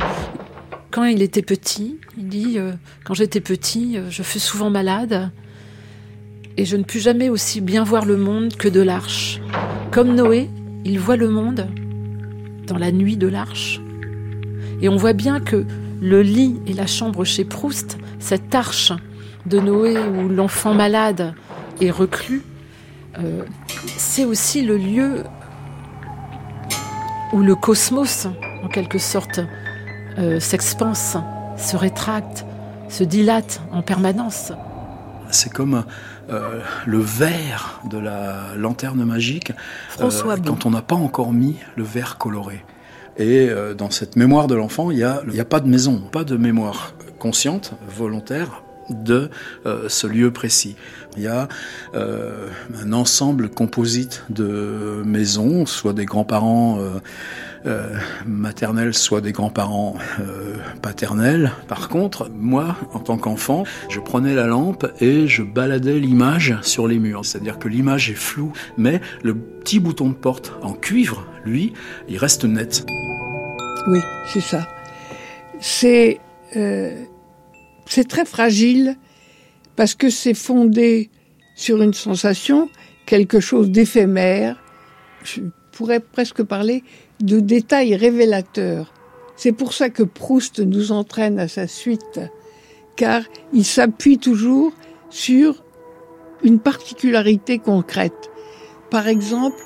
quand 0.89 1.04
il 1.04 1.22
était 1.22 1.44
petit, 1.44 2.00
il 2.18 2.27
dit 2.27 2.56
euh, 2.58 2.72
Quand 3.04 3.13
j'étais 3.13 3.39
petit, 3.39 4.00
euh, 4.00 4.10
je 4.10 4.24
fus 4.24 4.39
souvent 4.39 4.72
malade 4.72 5.30
et 6.58 6.65
je 6.65 6.75
ne 6.75 6.82
pus 6.82 7.01
jamais 7.01 7.30
aussi 7.30 7.62
bien 7.62 7.84
voir 7.84 8.06
le 8.06 8.18
monde 8.18 8.56
que 8.56 8.68
de 8.68 8.82
l'arche. 8.82 9.39
Comme 9.92 10.15
Noé, 10.15 10.50
il 10.86 11.00
voit 11.00 11.18
le 11.18 11.30
monde 11.30 11.68
dans 12.65 12.80
la 12.80 12.92
nuit 12.92 13.15
de 13.15 13.27
l'arche. 13.27 13.80
Et 14.82 14.89
on 14.89 14.96
voit 14.96 15.13
bien 15.13 15.39
que 15.39 15.63
le 16.01 16.24
lit 16.24 16.56
et 16.65 16.74
la 16.74 16.88
chambre 16.88 17.25
chez 17.25 17.46
Proust, 17.46 18.00
cette 18.18 18.56
arche 18.56 18.92
de 19.46 19.60
Noé 19.60 19.96
où 20.00 20.27
l'enfant 20.30 20.74
malade 20.74 21.36
et 21.82 21.91
reclus, 21.91 22.44
euh, 23.20 23.44
c'est 23.98 24.25
aussi 24.25 24.63
le 24.63 24.77
lieu 24.77 25.24
où 27.34 27.39
le 27.39 27.55
cosmos, 27.55 28.27
en 28.63 28.67
quelque 28.67 28.98
sorte, 28.98 29.39
euh, 30.17 30.39
s'expanse, 30.39 31.17
se 31.58 31.75
rétracte, 31.75 32.46
se 32.89 33.03
dilate 33.03 33.62
en 33.72 33.82
permanence. 33.82 34.51
C'est 35.32 35.51
comme 35.51 35.86
euh, 36.29 36.62
le 36.86 37.00
verre 37.00 37.82
de 37.89 37.98
la 37.98 38.55
lanterne 38.55 39.03
magique 39.03 39.51
François 39.89 40.38
quand 40.38 40.65
on 40.65 40.70
n'a 40.70 40.82
pas 40.82 40.96
encore 40.96 41.34
mis 41.34 41.58
le 41.75 41.84
verre 41.84 42.17
coloré. 42.17 42.63
Et 43.17 43.50
dans 43.77 43.91
cette 43.91 44.17
mémoire 44.17 44.48
de 44.48 44.55
l'enfant, 44.55 44.91
il 44.91 44.98
n'y 44.98 45.03
a, 45.03 45.22
il 45.29 45.36
y 45.36 45.39
a 45.39 45.46
pas 45.46 45.62
de 45.62 45.70
maison, 45.70 46.01
pas 46.12 46.25
de 46.25 46.36
mémoire 46.36 46.96
consciente, 47.17 47.72
volontaire, 47.88 48.62
de 48.89 49.29
euh, 49.65 49.89
ce 49.89 50.08
lieu 50.08 50.32
précis. 50.32 50.75
Il 51.17 51.24
y 51.24 51.27
a 51.27 51.48
euh, 51.93 52.50
un 52.84 52.93
ensemble 52.93 53.50
composite 53.50 54.24
de 54.29 55.01
maisons, 55.05 55.65
soit 55.65 55.93
des 55.93 56.05
grands-parents 56.05 56.79
euh, 57.65 57.98
maternels, 58.25 58.93
soit 58.93 59.22
des 59.22 59.31
grands-parents 59.31 59.95
paternels. 60.81 61.51
Par 61.67 61.89
contre, 61.89 62.29
moi, 62.29 62.75
en 62.93 63.00
tant 63.00 63.17
qu'enfant, 63.17 63.63
je 63.89 64.00
prenais 64.00 64.34
la 64.34 64.48
lampe 64.48 64.88
et 65.00 65.27
je 65.27 65.43
baladais 65.43 66.00
l'image 66.00 66.57
sur 66.62 66.88
les 66.88 67.00
murs. 67.00 67.25
C'est-à-dire 67.25 67.60
que 67.60 67.67
l'image 67.67 68.10
est 68.10 68.15
floue, 68.15 68.53
mais 68.77 69.01
le 69.24 69.36
petit 69.36 69.79
bouton 69.79 70.10
de 70.10 70.13
porte 70.13 70.53
en 70.62 70.74
cuivre, 70.74 71.25
lui, 71.43 71.74
il 72.07 72.17
reste 72.17 72.45
net. 72.45 72.86
Oui, 73.88 74.00
c'est 74.27 74.41
ça. 74.41 74.67
C'est 75.60 76.19
c'est 77.88 78.07
très 78.07 78.25
fragile 78.25 78.98
parce 79.75 79.96
que 79.96 80.10
c'est 80.10 80.34
fondé 80.34 81.10
sur 81.55 81.82
une 81.82 81.94
sensation, 81.94 82.70
quelque 83.05 83.39
chose 83.39 83.70
d'éphémère. 83.70 84.62
Je 85.24 85.41
pourrais 85.72 86.00
presque 86.00 86.44
parler 86.44 86.84
de 87.20 87.39
détails 87.39 87.96
révélateurs. 87.96 88.94
C'est 89.36 89.51
pour 89.51 89.74
ça 89.74 89.89
que 89.89 90.03
Proust 90.03 90.60
nous 90.60 90.91
entraîne 90.91 91.39
à 91.39 91.48
sa 91.48 91.67
suite, 91.67 92.20
car 92.96 93.24
il 93.53 93.65
s'appuie 93.65 94.17
toujours 94.17 94.72
sur 95.10 95.63
une 96.44 96.60
particularité 96.60 97.60
concrète. 97.60 98.32
Par 98.89 99.08
exemple, 99.08 99.62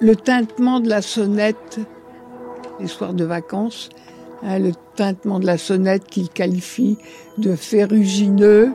le 0.00 0.16
tintement 0.16 0.80
de 0.80 0.88
la 0.88 1.02
sonnette 1.02 1.80
les 2.80 2.88
soirs 2.88 3.14
de 3.14 3.24
vacances, 3.24 3.88
le 4.42 4.72
tintement 4.96 5.38
de 5.38 5.46
la 5.46 5.58
sonnette 5.58 6.04
qu'il 6.04 6.28
qualifie 6.28 6.98
de 7.38 7.54
ferrugineux 7.54 8.72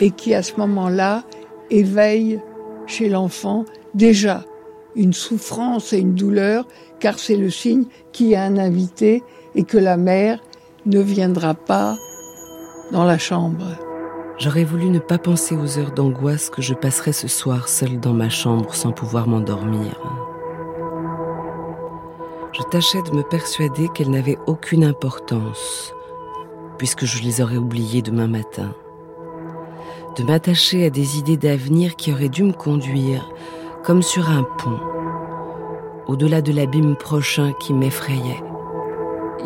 et 0.00 0.10
qui 0.10 0.34
à 0.34 0.42
ce 0.42 0.54
moment-là 0.58 1.24
éveille 1.70 2.40
chez 2.86 3.08
l'enfant 3.08 3.64
déjà 3.94 4.44
une 4.94 5.12
souffrance 5.12 5.92
et 5.92 5.98
une 5.98 6.14
douleur 6.14 6.66
car 7.00 7.18
c'est 7.18 7.36
le 7.36 7.50
signe 7.50 7.84
qu'il 8.12 8.28
y 8.28 8.34
a 8.34 8.42
un 8.42 8.58
invité 8.58 9.22
et 9.54 9.64
que 9.64 9.78
la 9.78 9.96
mère 9.96 10.40
ne 10.86 11.00
viendra 11.00 11.54
pas 11.54 11.96
dans 12.90 13.04
la 13.04 13.18
chambre. 13.18 13.64
J'aurais 14.38 14.64
voulu 14.64 14.90
ne 14.90 14.98
pas 14.98 15.18
penser 15.18 15.56
aux 15.56 15.78
heures 15.78 15.92
d'angoisse 15.92 16.50
que 16.50 16.62
je 16.62 16.74
passerais 16.74 17.12
ce 17.12 17.28
soir 17.28 17.68
seule 17.68 18.00
dans 18.00 18.12
ma 18.12 18.28
chambre 18.28 18.74
sans 18.74 18.92
pouvoir 18.92 19.28
m'endormir 19.28 20.00
je 22.52 22.62
tâchais 22.64 23.02
de 23.02 23.12
me 23.12 23.22
persuader 23.22 23.88
qu'elles 23.88 24.10
n'avaient 24.10 24.38
aucune 24.46 24.84
importance, 24.84 25.94
puisque 26.76 27.06
je 27.06 27.22
les 27.22 27.40
aurais 27.40 27.56
oubliées 27.56 28.02
demain 28.02 28.28
matin. 28.28 28.74
De 30.16 30.24
m'attacher 30.24 30.84
à 30.84 30.90
des 30.90 31.18
idées 31.18 31.38
d'avenir 31.38 31.96
qui 31.96 32.12
auraient 32.12 32.28
dû 32.28 32.42
me 32.42 32.52
conduire, 32.52 33.30
comme 33.82 34.02
sur 34.02 34.28
un 34.28 34.42
pont, 34.42 34.78
au-delà 36.06 36.42
de 36.42 36.52
l'abîme 36.52 36.94
prochain 36.96 37.54
qui 37.58 37.72
m'effrayait. 37.72 38.42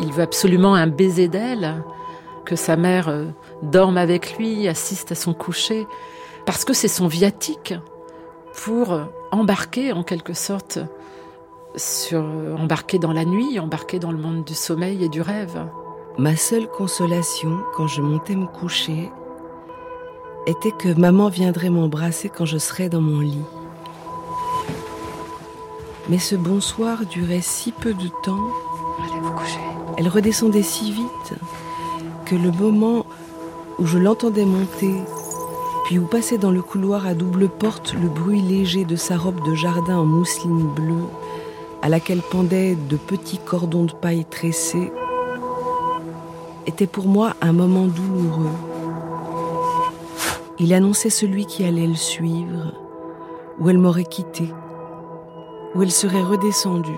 Il 0.01 0.11
veut 0.11 0.23
absolument 0.23 0.75
un 0.75 0.87
baiser 0.87 1.29
d'elle, 1.29 1.83
que 2.45 2.57
sa 2.57 2.75
mère 2.75 3.07
euh, 3.07 3.27
dorme 3.61 3.97
avec 3.97 4.37
lui, 4.37 4.67
assiste 4.67 5.13
à 5.13 5.15
son 5.15 5.33
coucher, 5.33 5.87
parce 6.45 6.65
que 6.65 6.73
c'est 6.73 6.87
son 6.87 7.07
viatique 7.07 7.73
pour 8.53 8.99
embarquer 9.31 9.93
en 9.93 10.03
quelque 10.03 10.33
sorte 10.33 10.79
sur 11.77 12.23
embarquer 12.59 12.99
dans 12.99 13.13
la 13.13 13.25
nuit, 13.25 13.59
embarquer 13.59 13.99
dans 13.99 14.11
le 14.11 14.17
monde 14.17 14.43
du 14.43 14.53
sommeil 14.53 15.03
et 15.03 15.09
du 15.09 15.21
rêve. 15.21 15.65
Ma 16.17 16.35
seule 16.35 16.67
consolation 16.67 17.59
quand 17.75 17.87
je 17.87 18.01
montais 18.01 18.35
me 18.35 18.47
coucher 18.47 19.11
était 20.47 20.71
que 20.71 20.89
maman 20.99 21.29
viendrait 21.29 21.69
m'embrasser 21.69 22.29
quand 22.29 22.45
je 22.45 22.57
serais 22.57 22.89
dans 22.89 23.01
mon 23.01 23.19
lit. 23.19 23.45
Mais 26.09 26.19
ce 26.19 26.35
bonsoir 26.35 27.05
durait 27.05 27.41
si 27.41 27.71
peu 27.71 27.93
de 27.93 28.07
temps. 28.23 28.49
Elle 29.97 30.07
redescendait 30.07 30.63
si 30.63 30.91
vite 30.91 31.33
que 32.25 32.35
le 32.35 32.51
moment 32.51 33.05
où 33.77 33.85
je 33.85 33.97
l'entendais 33.97 34.45
monter, 34.45 34.95
puis 35.85 35.99
où 35.99 36.05
passait 36.05 36.37
dans 36.37 36.51
le 36.51 36.61
couloir 36.61 37.05
à 37.05 37.13
double 37.13 37.49
porte 37.49 37.93
le 37.93 38.07
bruit 38.07 38.41
léger 38.41 38.85
de 38.85 38.95
sa 38.95 39.17
robe 39.17 39.45
de 39.45 39.53
jardin 39.53 39.97
en 39.97 40.05
mousseline 40.05 40.67
bleue, 40.67 41.07
à 41.81 41.89
laquelle 41.89 42.21
pendaient 42.31 42.75
de 42.89 42.97
petits 42.97 43.39
cordons 43.39 43.85
de 43.85 43.93
paille 43.93 44.25
tressés, 44.25 44.91
était 46.65 46.87
pour 46.87 47.07
moi 47.07 47.35
un 47.41 47.53
moment 47.53 47.87
douloureux. 47.87 48.49
Il 50.59 50.73
annonçait 50.73 51.09
celui 51.09 51.45
qui 51.45 51.63
allait 51.63 51.87
le 51.87 51.95
suivre, 51.95 52.73
où 53.59 53.69
elle 53.69 53.77
m'aurait 53.77 54.03
quitté, 54.03 54.45
où 55.75 55.83
elle 55.83 55.91
serait 55.91 56.23
redescendue. 56.23 56.89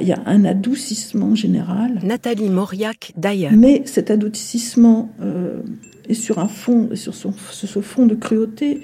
Il 0.00 0.08
y 0.08 0.12
a 0.12 0.22
un 0.26 0.44
adoucissement 0.44 1.34
général. 1.34 2.00
Nathalie 2.02 2.50
Mauriac 2.50 3.12
d'ailleurs. 3.16 3.52
Mais 3.56 3.82
cet 3.86 4.10
adoucissement 4.10 5.08
euh, 5.22 5.62
est 6.08 6.14
sur 6.14 6.38
un 6.40 6.48
fond, 6.48 6.90
sur, 6.94 7.14
son, 7.14 7.32
sur 7.50 7.68
ce 7.68 7.80
fond 7.80 8.06
de 8.06 8.14
cruauté 8.14 8.82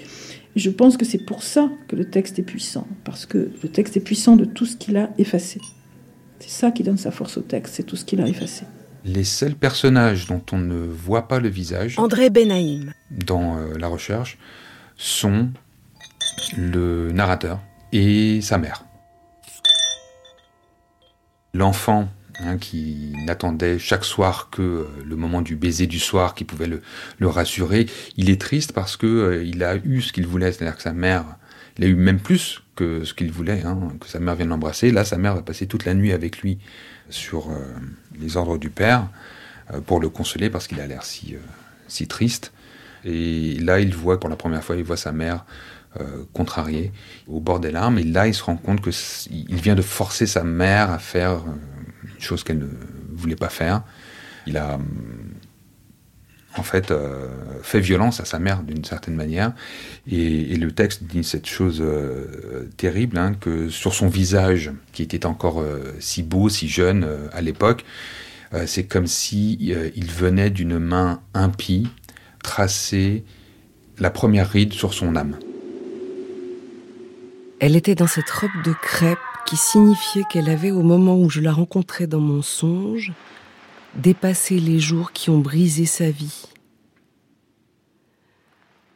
je 0.56 0.70
pense 0.70 0.96
que 0.96 1.04
c'est 1.04 1.24
pour 1.24 1.42
ça 1.42 1.70
que 1.88 1.96
le 1.96 2.04
texte 2.04 2.38
est 2.38 2.44
puissant, 2.44 2.86
parce 3.04 3.26
que 3.26 3.50
le 3.62 3.68
texte 3.68 3.96
est 3.96 4.00
puissant 4.00 4.36
de 4.36 4.44
tout 4.44 4.66
ce 4.66 4.76
qu'il 4.76 4.96
a 4.96 5.10
effacé. 5.18 5.60
C'est 6.40 6.50
ça 6.50 6.70
qui 6.70 6.82
donne 6.82 6.98
sa 6.98 7.10
force 7.10 7.36
au 7.36 7.42
texte, 7.42 7.74
c'est 7.74 7.82
tout 7.84 7.96
ce 7.96 8.04
qu'il 8.04 8.20
a 8.20 8.26
effacé. 8.26 8.64
Les 9.04 9.24
seuls 9.24 9.54
personnages 9.54 10.26
dont 10.26 10.42
on 10.52 10.58
ne 10.58 10.74
voit 10.74 11.28
pas 11.28 11.40
le 11.40 11.48
visage, 11.48 11.98
André 11.98 12.30
Benaïm, 12.30 12.92
dans 13.10 13.58
euh, 13.58 13.78
la 13.78 13.88
recherche, 13.88 14.38
sont 14.96 15.50
le 16.56 17.12
narrateur 17.12 17.60
et 17.92 18.40
sa 18.42 18.58
mère. 18.58 18.84
L'enfant 21.54 22.08
Hein, 22.42 22.56
qui 22.56 23.12
n'attendait 23.26 23.78
chaque 23.78 24.04
soir 24.04 24.48
que 24.50 24.62
euh, 24.62 24.86
le 25.04 25.14
moment 25.14 25.42
du 25.42 25.56
baiser 25.56 25.86
du 25.86 25.98
soir 25.98 26.34
qui 26.34 26.44
pouvait 26.44 26.68
le, 26.68 26.80
rassurer. 27.28 27.84
Il 28.16 28.30
est 28.30 28.40
triste 28.40 28.72
parce 28.72 28.96
que 28.96 29.06
euh, 29.06 29.44
il 29.44 29.62
a 29.62 29.76
eu 29.76 30.00
ce 30.00 30.10
qu'il 30.10 30.26
voulait, 30.26 30.50
c'est-à-dire 30.50 30.74
que 30.76 30.82
sa 30.82 30.94
mère, 30.94 31.36
il 31.76 31.84
a 31.84 31.86
eu 31.88 31.94
même 31.94 32.18
plus 32.18 32.62
que 32.76 33.04
ce 33.04 33.12
qu'il 33.12 33.30
voulait, 33.30 33.62
hein, 33.66 33.78
que 34.00 34.06
sa 34.06 34.20
mère 34.20 34.36
vienne 34.36 34.48
l'embrasser. 34.48 34.90
Là, 34.90 35.04
sa 35.04 35.18
mère 35.18 35.34
va 35.34 35.42
passer 35.42 35.66
toute 35.66 35.84
la 35.84 35.92
nuit 35.92 36.12
avec 36.12 36.38
lui 36.38 36.58
sur 37.10 37.50
euh, 37.50 37.58
les 38.18 38.38
ordres 38.38 38.56
du 38.56 38.70
père 38.70 39.08
pour 39.86 40.00
le 40.00 40.08
consoler 40.08 40.48
parce 40.48 40.66
qu'il 40.66 40.80
a 40.80 40.86
l'air 40.86 41.02
si, 41.04 42.06
triste. 42.08 42.52
Et 43.04 43.58
là, 43.60 43.80
il 43.80 43.94
voit 43.94 44.18
pour 44.18 44.30
la 44.30 44.36
première 44.36 44.64
fois, 44.64 44.76
il 44.76 44.82
voit 44.82 44.96
sa 44.96 45.12
mère 45.12 45.44
contrariée 46.32 46.92
au 47.28 47.40
bord 47.40 47.60
des 47.60 47.70
larmes. 47.70 47.98
Et 47.98 48.04
là, 48.04 48.26
il 48.26 48.34
se 48.34 48.42
rend 48.42 48.56
compte 48.56 48.80
que 48.80 48.90
il 49.30 49.60
vient 49.60 49.74
de 49.74 49.82
forcer 49.82 50.26
sa 50.26 50.42
mère 50.42 50.90
à 50.90 50.98
faire 50.98 51.44
chose 52.22 52.44
qu'elle 52.44 52.58
ne 52.58 52.68
voulait 53.12 53.36
pas 53.36 53.48
faire. 53.48 53.82
Il 54.46 54.56
a 54.56 54.78
en 56.56 56.62
fait 56.62 56.90
euh, 56.90 57.28
fait 57.62 57.78
violence 57.80 58.20
à 58.20 58.24
sa 58.24 58.38
mère 58.38 58.62
d'une 58.62 58.84
certaine 58.84 59.14
manière. 59.14 59.52
Et, 60.10 60.56
le 60.56 60.72
texte 60.72 61.04
dit 61.04 61.24
cette 61.24 61.46
chose 61.46 61.80
euh, 61.80 62.68
terrible, 62.76 63.18
hein, 63.18 63.34
que 63.40 63.68
sur 63.68 63.94
son 63.94 64.08
visage, 64.08 64.72
qui 64.92 65.02
était 65.02 65.26
encore 65.26 65.60
euh, 65.60 65.94
si 66.00 66.22
beau, 66.22 66.48
si 66.48 66.68
jeune 66.68 67.06
à 67.32 67.40
l'époque, 67.40 67.84
Euh, 68.52 68.64
c'est 68.66 68.84
comme 68.84 69.06
si 69.06 69.72
euh, 69.74 69.90
il 69.94 70.10
venait 70.10 70.50
d'une 70.50 70.78
main 70.78 71.20
impie 71.34 71.88
tracer 72.42 73.24
la 73.98 74.10
première 74.10 74.50
ride 74.50 74.72
sur 74.72 74.92
son 74.92 75.14
âme. 75.14 75.38
Elle 77.60 77.76
était 77.76 77.94
dans 77.94 78.06
cette 78.06 78.30
robe 78.30 78.50
de 78.64 78.72
crêpe 78.82 79.18
qui 79.46 79.56
signifiait 79.56 80.24
qu'elle 80.30 80.48
avait, 80.48 80.70
au 80.70 80.82
moment 80.82 81.18
où 81.18 81.30
je 81.30 81.40
la 81.40 81.52
rencontrais 81.52 82.06
dans 82.06 82.20
mon 82.20 82.42
songe, 82.42 83.12
dépassé 83.96 84.58
les 84.58 84.78
jours 84.78 85.12
qui 85.12 85.30
ont 85.30 85.38
brisé 85.38 85.84
sa 85.84 86.10
vie. 86.10 86.44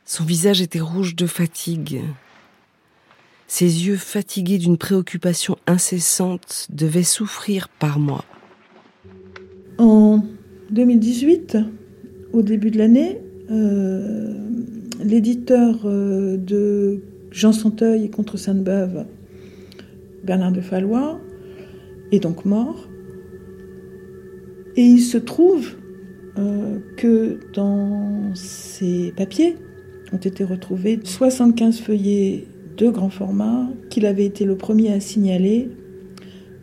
Son 0.05 0.25
visage 0.25 0.61
était 0.61 0.81
rouge 0.81 1.17
de 1.17 1.27
fatigue. 1.27 2.03
Ses 3.47 3.87
yeux 3.87 3.97
fatigués 3.97 4.59
d'une 4.59 4.79
préoccupation 4.79 5.57
incessante 5.67 6.67
devaient 6.71 7.03
souffrir 7.03 7.69
par 7.69 7.99
moi. 7.99 8.25
En 9.79 10.23
2018, 10.71 11.59
au 12.33 12.43
début 12.43 12.71
de 12.71 12.79
l'année, 12.79 13.21
euh, 13.51 14.35
l'éditeur 15.03 15.81
euh, 15.85 16.37
de 16.37 17.03
Jean 17.31 17.53
Santeuil 17.53 18.05
et 18.05 18.11
Contre 18.11 18.37
Sainte-Beuve, 18.37 19.07
Bernard 20.25 20.53
de 20.53 20.61
Fallois, 20.61 21.21
est 22.13 22.21
donc 22.21 22.45
mort. 22.45 22.89
Et 24.77 24.83
il 24.83 25.01
se 25.01 25.19
trouve 25.19 25.75
euh, 26.39 26.79
que 26.97 27.39
dans 27.53 28.35
ses 28.35 29.13
papiers 29.17 29.57
ont 30.13 30.19
été 30.19 30.45
retrouvés 30.45 30.99
75 31.03 31.81
feuillets 31.81 32.45
de 32.77 32.89
grand 32.89 33.11
format 33.11 33.69
qu'il 33.89 34.07
avait 34.07 34.25
été 34.25 34.45
le 34.45 34.57
premier 34.57 34.93
à 34.93 35.01
signaler 35.01 35.69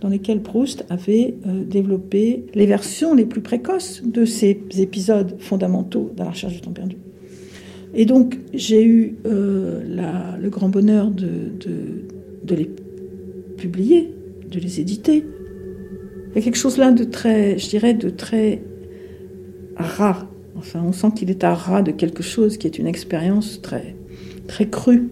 dans 0.01 0.09
lesquels 0.09 0.41
Proust 0.41 0.85
avait 0.89 1.35
euh, 1.47 1.63
développé 1.63 2.45
les 2.53 2.65
versions 2.65 3.13
les 3.13 3.25
plus 3.25 3.41
précoces 3.41 4.01
de 4.03 4.25
ces 4.25 4.59
épisodes 4.77 5.35
fondamentaux 5.39 6.11
dans 6.17 6.25
la 6.25 6.31
recherche 6.31 6.53
du 6.53 6.61
temps 6.61 6.71
perdu. 6.71 6.97
Et 7.93 8.05
donc 8.05 8.39
j'ai 8.53 8.83
eu 8.83 9.15
euh, 9.25 10.37
le 10.41 10.49
grand 10.49 10.69
bonheur 10.69 11.11
de, 11.11 11.51
de, 12.43 12.55
publier, 13.61 14.11
de 14.49 14.59
les 14.59 14.79
éditer. 14.79 15.23
Il 16.29 16.35
y 16.35 16.39
a 16.39 16.41
quelque 16.41 16.57
chose 16.57 16.77
là 16.77 16.91
de 16.91 17.03
très, 17.03 17.59
je 17.59 17.69
dirais, 17.69 17.93
de 17.93 18.09
très 18.09 18.63
rare. 19.77 20.25
Enfin, 20.57 20.81
on 20.83 20.91
sent 20.91 21.11
qu'il 21.15 21.29
est 21.29 21.43
à 21.43 21.53
ras 21.53 21.83
de 21.83 21.91
quelque 21.91 22.23
chose 22.23 22.57
qui 22.57 22.65
est 22.65 22.79
une 22.79 22.87
expérience 22.87 23.61
très, 23.61 23.95
très 24.47 24.67
crue. 24.67 25.09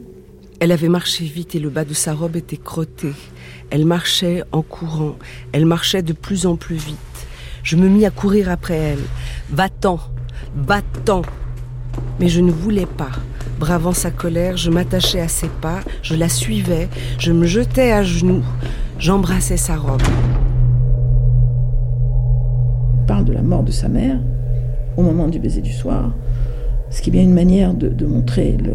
Elle 0.59 0.71
avait 0.71 0.89
marché 0.89 1.25
vite 1.25 1.55
et 1.55 1.59
le 1.59 1.69
bas 1.69 1.85
de 1.85 1.93
sa 1.93 2.13
robe 2.13 2.35
était 2.35 2.57
crotté. 2.57 3.11
Elle 3.69 3.85
marchait 3.85 4.43
en 4.51 4.63
courant. 4.63 5.15
Elle 5.51 5.65
marchait 5.65 6.01
de 6.01 6.13
plus 6.13 6.45
en 6.45 6.55
plus 6.55 6.75
vite. 6.75 6.97
Je 7.63 7.75
me 7.75 7.87
mis 7.87 8.05
à 8.05 8.09
courir 8.09 8.49
après 8.49 8.75
elle. 8.75 9.05
Va-t'en, 9.51 9.99
va-t'en. 10.55 11.21
Mais 12.19 12.29
je 12.29 12.41
ne 12.41 12.51
voulais 12.51 12.87
pas. 12.87 13.11
Bravant 13.59 13.91
sa 13.91 14.09
colère, 14.09 14.55
je 14.55 14.69
m'attachais 14.69 15.19
à 15.19 15.27
ses 15.27 15.49
pas, 15.49 15.81
je 16.01 16.15
la 16.15 16.29
suivais, 16.29 16.87
je 17.17 17.33
me 17.33 17.45
jetais 17.45 17.91
à 17.91 18.03
genoux, 18.03 18.41
j'embrassais 18.99 19.57
sa 19.57 19.75
robe. 19.75 20.01
Il 23.01 23.05
parle 23.05 23.25
de 23.25 23.33
la 23.33 23.41
mort 23.41 23.63
de 23.63 23.71
sa 23.71 23.89
mère 23.89 24.17
au 24.95 25.01
moment 25.01 25.27
du 25.27 25.39
baiser 25.39 25.59
du 25.59 25.73
soir, 25.73 26.13
ce 26.89 27.01
qui 27.01 27.09
est 27.09 27.11
bien 27.11 27.23
une 27.23 27.33
manière 27.33 27.73
de, 27.73 28.05
montrer 28.05 28.55
le. 28.57 28.71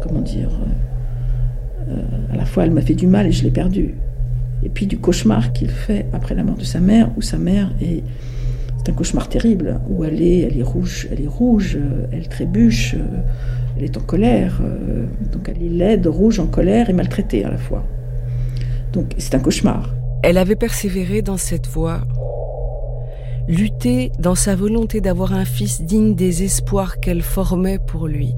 Comment 0.00 0.20
dire 0.20 0.50
euh, 1.88 2.02
À 2.32 2.36
la 2.36 2.44
fois, 2.44 2.64
elle 2.64 2.70
m'a 2.70 2.82
fait 2.82 2.94
du 2.94 3.08
mal 3.08 3.26
et 3.26 3.32
je 3.32 3.42
l'ai 3.42 3.50
perdu. 3.50 3.96
Et 4.62 4.68
puis 4.68 4.86
du 4.86 4.98
cauchemar 4.98 5.52
qu'il 5.52 5.70
fait 5.70 6.06
après 6.12 6.36
la 6.36 6.44
mort 6.44 6.56
de 6.56 6.64
sa 6.64 6.78
mère, 6.78 7.10
où 7.16 7.20
sa 7.20 7.36
mère 7.36 7.72
est 7.80 8.04
c'est 8.84 8.90
un 8.90 8.94
cauchemar 8.94 9.28
terrible 9.28 9.80
où 9.88 10.02
elle 10.02 10.20
est, 10.20 10.40
elle 10.40 10.58
est 10.58 10.62
rouge, 10.64 11.06
elle 11.12 11.20
est 11.20 11.28
rouge, 11.28 11.76
euh, 11.80 12.06
elle 12.10 12.28
trébuche, 12.28 12.94
euh, 12.94 13.20
elle 13.82 13.90
est 13.90 13.96
en 13.96 14.02
colère. 14.02 14.60
Euh, 14.62 15.06
donc 15.32 15.48
elle 15.48 15.62
est 15.62 15.68
laide, 15.68 16.06
rouge, 16.06 16.38
en 16.38 16.46
colère 16.46 16.88
et 16.88 16.92
maltraitée 16.92 17.44
à 17.44 17.50
la 17.50 17.58
fois. 17.58 17.84
Donc 18.92 19.14
c'est 19.18 19.34
un 19.34 19.40
cauchemar. 19.40 19.92
Elle 20.22 20.38
avait 20.38 20.56
persévéré 20.56 21.20
dans 21.20 21.36
cette 21.36 21.66
voie, 21.66 22.02
lutté 23.48 24.12
dans 24.20 24.36
sa 24.36 24.54
volonté 24.54 25.00
d'avoir 25.00 25.32
un 25.32 25.44
fils 25.44 25.82
digne 25.82 26.14
des 26.14 26.44
espoirs 26.44 27.00
qu'elle 27.00 27.22
formait 27.22 27.80
pour 27.80 28.06
lui. 28.06 28.34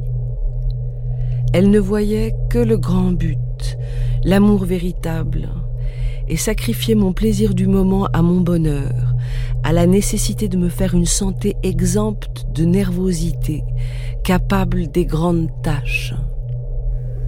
Elle 1.53 1.71
ne 1.71 1.79
voyait 1.79 2.35
que 2.49 2.59
le 2.59 2.79
grand 2.79 3.13
but, 3.13 3.77
l'amour 4.25 4.65
véritable, 4.65 5.51
et 6.27 6.39
sacrifiait 6.39 6.95
mon 6.95 7.13
plaisir 7.13 7.55
du 7.55 7.67
moment 7.67 8.07
à 8.15 8.23
mon 8.23 8.41
bonheur, 8.41 9.15
à 9.63 9.73
la 9.73 9.87
nécessité 9.87 10.49
de 10.49 10.57
me 10.57 10.71
faire 10.71 10.95
une 10.95 11.05
santé 11.05 11.55
exempte 11.63 12.47
de 12.55 12.65
nervosité, 12.65 13.63
capable 14.25 14.89
des 14.89 15.05
grandes 15.05 15.51
tâches. 15.63 16.15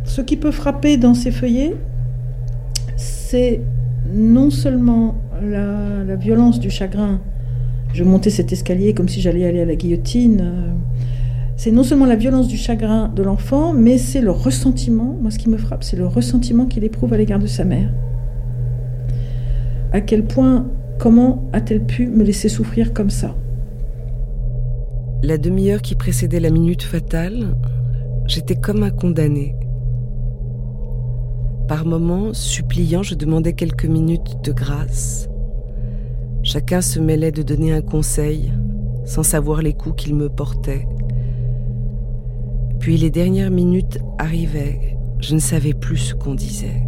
Ce 0.04 0.20
qui 0.20 0.36
peut 0.36 0.50
frapper 0.50 0.96
dans 0.96 1.14
ces 1.14 1.30
feuillets, 1.30 1.76
c'est 2.96 3.60
non 4.12 4.50
seulement 4.50 5.16
la, 5.42 6.16
violence 6.16 6.58
du 6.58 6.70
chagrin. 6.70 7.20
Je 7.92 8.02
montais 8.02 8.30
cet 8.30 8.52
escalier 8.52 8.94
comme 8.94 9.08
si 9.08 9.20
j'allais 9.20 9.46
aller 9.46 9.60
à 9.60 9.64
la 9.66 9.76
guillotine. 9.76 10.52
C'est 11.56 11.70
non 11.70 11.82
seulement 11.82 12.06
la 12.06 12.16
violence 12.16 12.48
du 12.48 12.56
chagrin 12.56 13.08
de 13.08 13.22
l'enfant, 13.22 13.72
mais 13.72 13.98
c'est 13.98 14.20
le 14.20 14.30
ressentiment. 14.30 15.16
Moi, 15.20 15.30
ce 15.30 15.38
qui 15.38 15.48
me 15.48 15.56
frappe, 15.56 15.84
c'est 15.84 15.96
le 15.96 16.06
ressentiment 16.06 16.66
qu'il 16.66 16.84
éprouve 16.84 17.12
à 17.12 17.16
l'égard 17.16 17.38
de 17.38 17.46
sa 17.46 17.64
mère. 17.64 17.90
À 19.92 20.00
quel 20.00 20.24
point 20.24 20.66
Comment 20.98 21.46
a-t-elle 21.52 21.84
pu 21.84 22.06
me 22.06 22.24
laisser 22.24 22.48
souffrir 22.48 22.94
comme 22.94 23.10
ça? 23.10 23.34
La 25.22 25.38
demi-heure 25.38 25.80
qui 25.80 25.94
précédait 25.94 26.40
la 26.40 26.50
minute 26.50 26.82
fatale, 26.82 27.56
j'étais 28.26 28.54
comme 28.54 28.82
un 28.82 28.90
condamné. 28.90 29.56
Par 31.68 31.86
moments, 31.86 32.34
suppliant, 32.34 33.02
je 33.02 33.14
demandais 33.14 33.54
quelques 33.54 33.86
minutes 33.86 34.44
de 34.44 34.52
grâce. 34.52 35.28
Chacun 36.42 36.82
se 36.82 37.00
mêlait 37.00 37.32
de 37.32 37.42
donner 37.42 37.72
un 37.72 37.80
conseil, 37.80 38.52
sans 39.04 39.22
savoir 39.22 39.62
les 39.62 39.72
coups 39.72 40.04
qu'il 40.04 40.14
me 40.14 40.28
portait. 40.28 40.86
Puis 42.78 42.98
les 42.98 43.10
dernières 43.10 43.50
minutes 43.50 43.98
arrivaient, 44.18 44.98
je 45.18 45.34
ne 45.34 45.40
savais 45.40 45.74
plus 45.74 45.96
ce 45.96 46.14
qu'on 46.14 46.34
disait. 46.34 46.82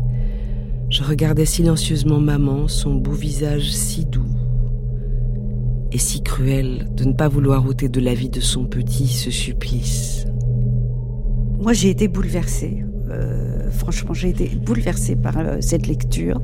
Je 0.91 1.03
regardais 1.03 1.47
silencieusement 1.47 2.21
maman, 2.21 2.69
son 2.69 2.95
beau 2.95 3.13
visage 3.13 3.73
si 3.73 4.05
doux 4.05 4.38
et 5.93 5.99
si 5.99 6.23
cruel 6.23 6.89
de 6.95 7.05
ne 7.05 7.13
pas 7.13 7.29
vouloir 7.29 7.67
ôter 7.67 7.89
de 7.89 8.01
la 8.01 8.15
vie 8.15 8.29
de 8.29 8.41
son 8.41 8.65
petit 8.65 9.09
ce 9.09 9.31
supplice. 9.31 10.27
Moi, 11.59 11.73
j'ai 11.73 11.91
été 11.91 12.09
bouleversée. 12.09 12.85
Euh, 13.11 13.71
franchement, 13.71 14.15
j'ai 14.15 14.29
été 14.29 14.49
bouleversée 14.49 15.17
par 15.17 15.39
euh, 15.39 15.57
cette 15.61 15.87
lecture. 15.87 16.41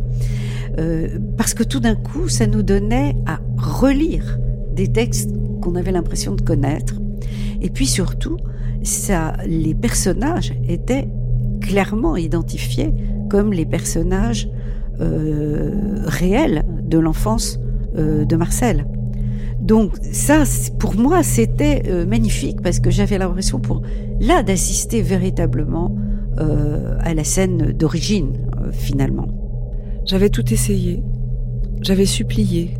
Euh, 0.78 1.18
parce 1.36 1.54
que 1.54 1.62
tout 1.62 1.80
d'un 1.80 1.94
coup, 1.94 2.28
ça 2.28 2.46
nous 2.46 2.62
donnait 2.62 3.14
à 3.26 3.38
relire 3.56 4.38
des 4.74 4.88
textes 4.88 5.30
qu'on 5.60 5.76
avait 5.76 5.92
l'impression 5.92 6.34
de 6.34 6.40
connaître. 6.40 6.94
Et 7.60 7.70
puis 7.70 7.86
surtout, 7.86 8.38
ça, 8.82 9.34
les 9.46 9.74
personnages 9.74 10.52
étaient 10.68 11.08
clairement 11.60 12.16
identifiés 12.16 12.92
comme 13.30 13.52
les 13.52 13.66
personnages 13.66 14.48
réels 15.00 16.64
de 16.84 16.98
l'enfance 16.98 17.58
de 17.96 18.36
Marcel. 18.36 18.86
Donc 19.64 19.96
ça, 20.12 20.44
pour 20.78 20.94
moi, 20.94 21.22
c'était 21.22 21.82
euh, 21.86 22.06
magnifique 22.06 22.60
parce 22.62 22.80
que 22.80 22.90
j'avais 22.90 23.18
l'impression 23.18 23.58
pour 23.58 23.82
là 24.20 24.42
d'assister 24.42 25.02
véritablement 25.02 25.96
à 26.36 27.14
la 27.14 27.22
scène 27.22 27.70
d'origine 27.70 28.32
finalement. 28.72 29.28
J'avais 30.04 30.30
tout 30.30 30.52
essayé, 30.52 31.00
j'avais 31.80 32.06
supplié, 32.06 32.74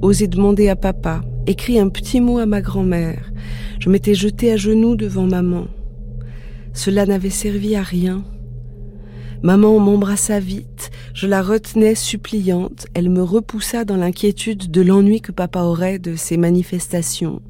osé 0.00 0.28
demander 0.28 0.68
à 0.68 0.76
papa, 0.76 1.20
écrit 1.46 1.78
un 1.78 1.90
petit 1.90 2.20
mot 2.20 2.38
à 2.38 2.46
ma 2.46 2.60
grand-mère. 2.62 3.32
Je 3.78 3.90
m'étais 3.90 4.14
jetée 4.14 4.50
à 4.50 4.56
genoux 4.56 4.96
devant 4.96 5.26
maman. 5.26 5.66
Cela 6.72 7.06
n'avait 7.06 7.30
servi 7.30 7.76
à 7.76 7.82
rien. 7.82 8.24
Maman 9.42 9.78
m'embrassa 9.78 10.40
vite, 10.40 10.90
je 11.14 11.26
la 11.26 11.42
retenais 11.42 11.94
suppliante, 11.94 12.86
elle 12.94 13.10
me 13.10 13.22
repoussa 13.22 13.84
dans 13.84 13.96
l'inquiétude 13.96 14.70
de 14.70 14.80
l'ennui 14.80 15.20
que 15.20 15.32
papa 15.32 15.60
aurait 15.60 15.98
de 15.98 16.16
ces 16.16 16.36
manifestations. 16.36 17.42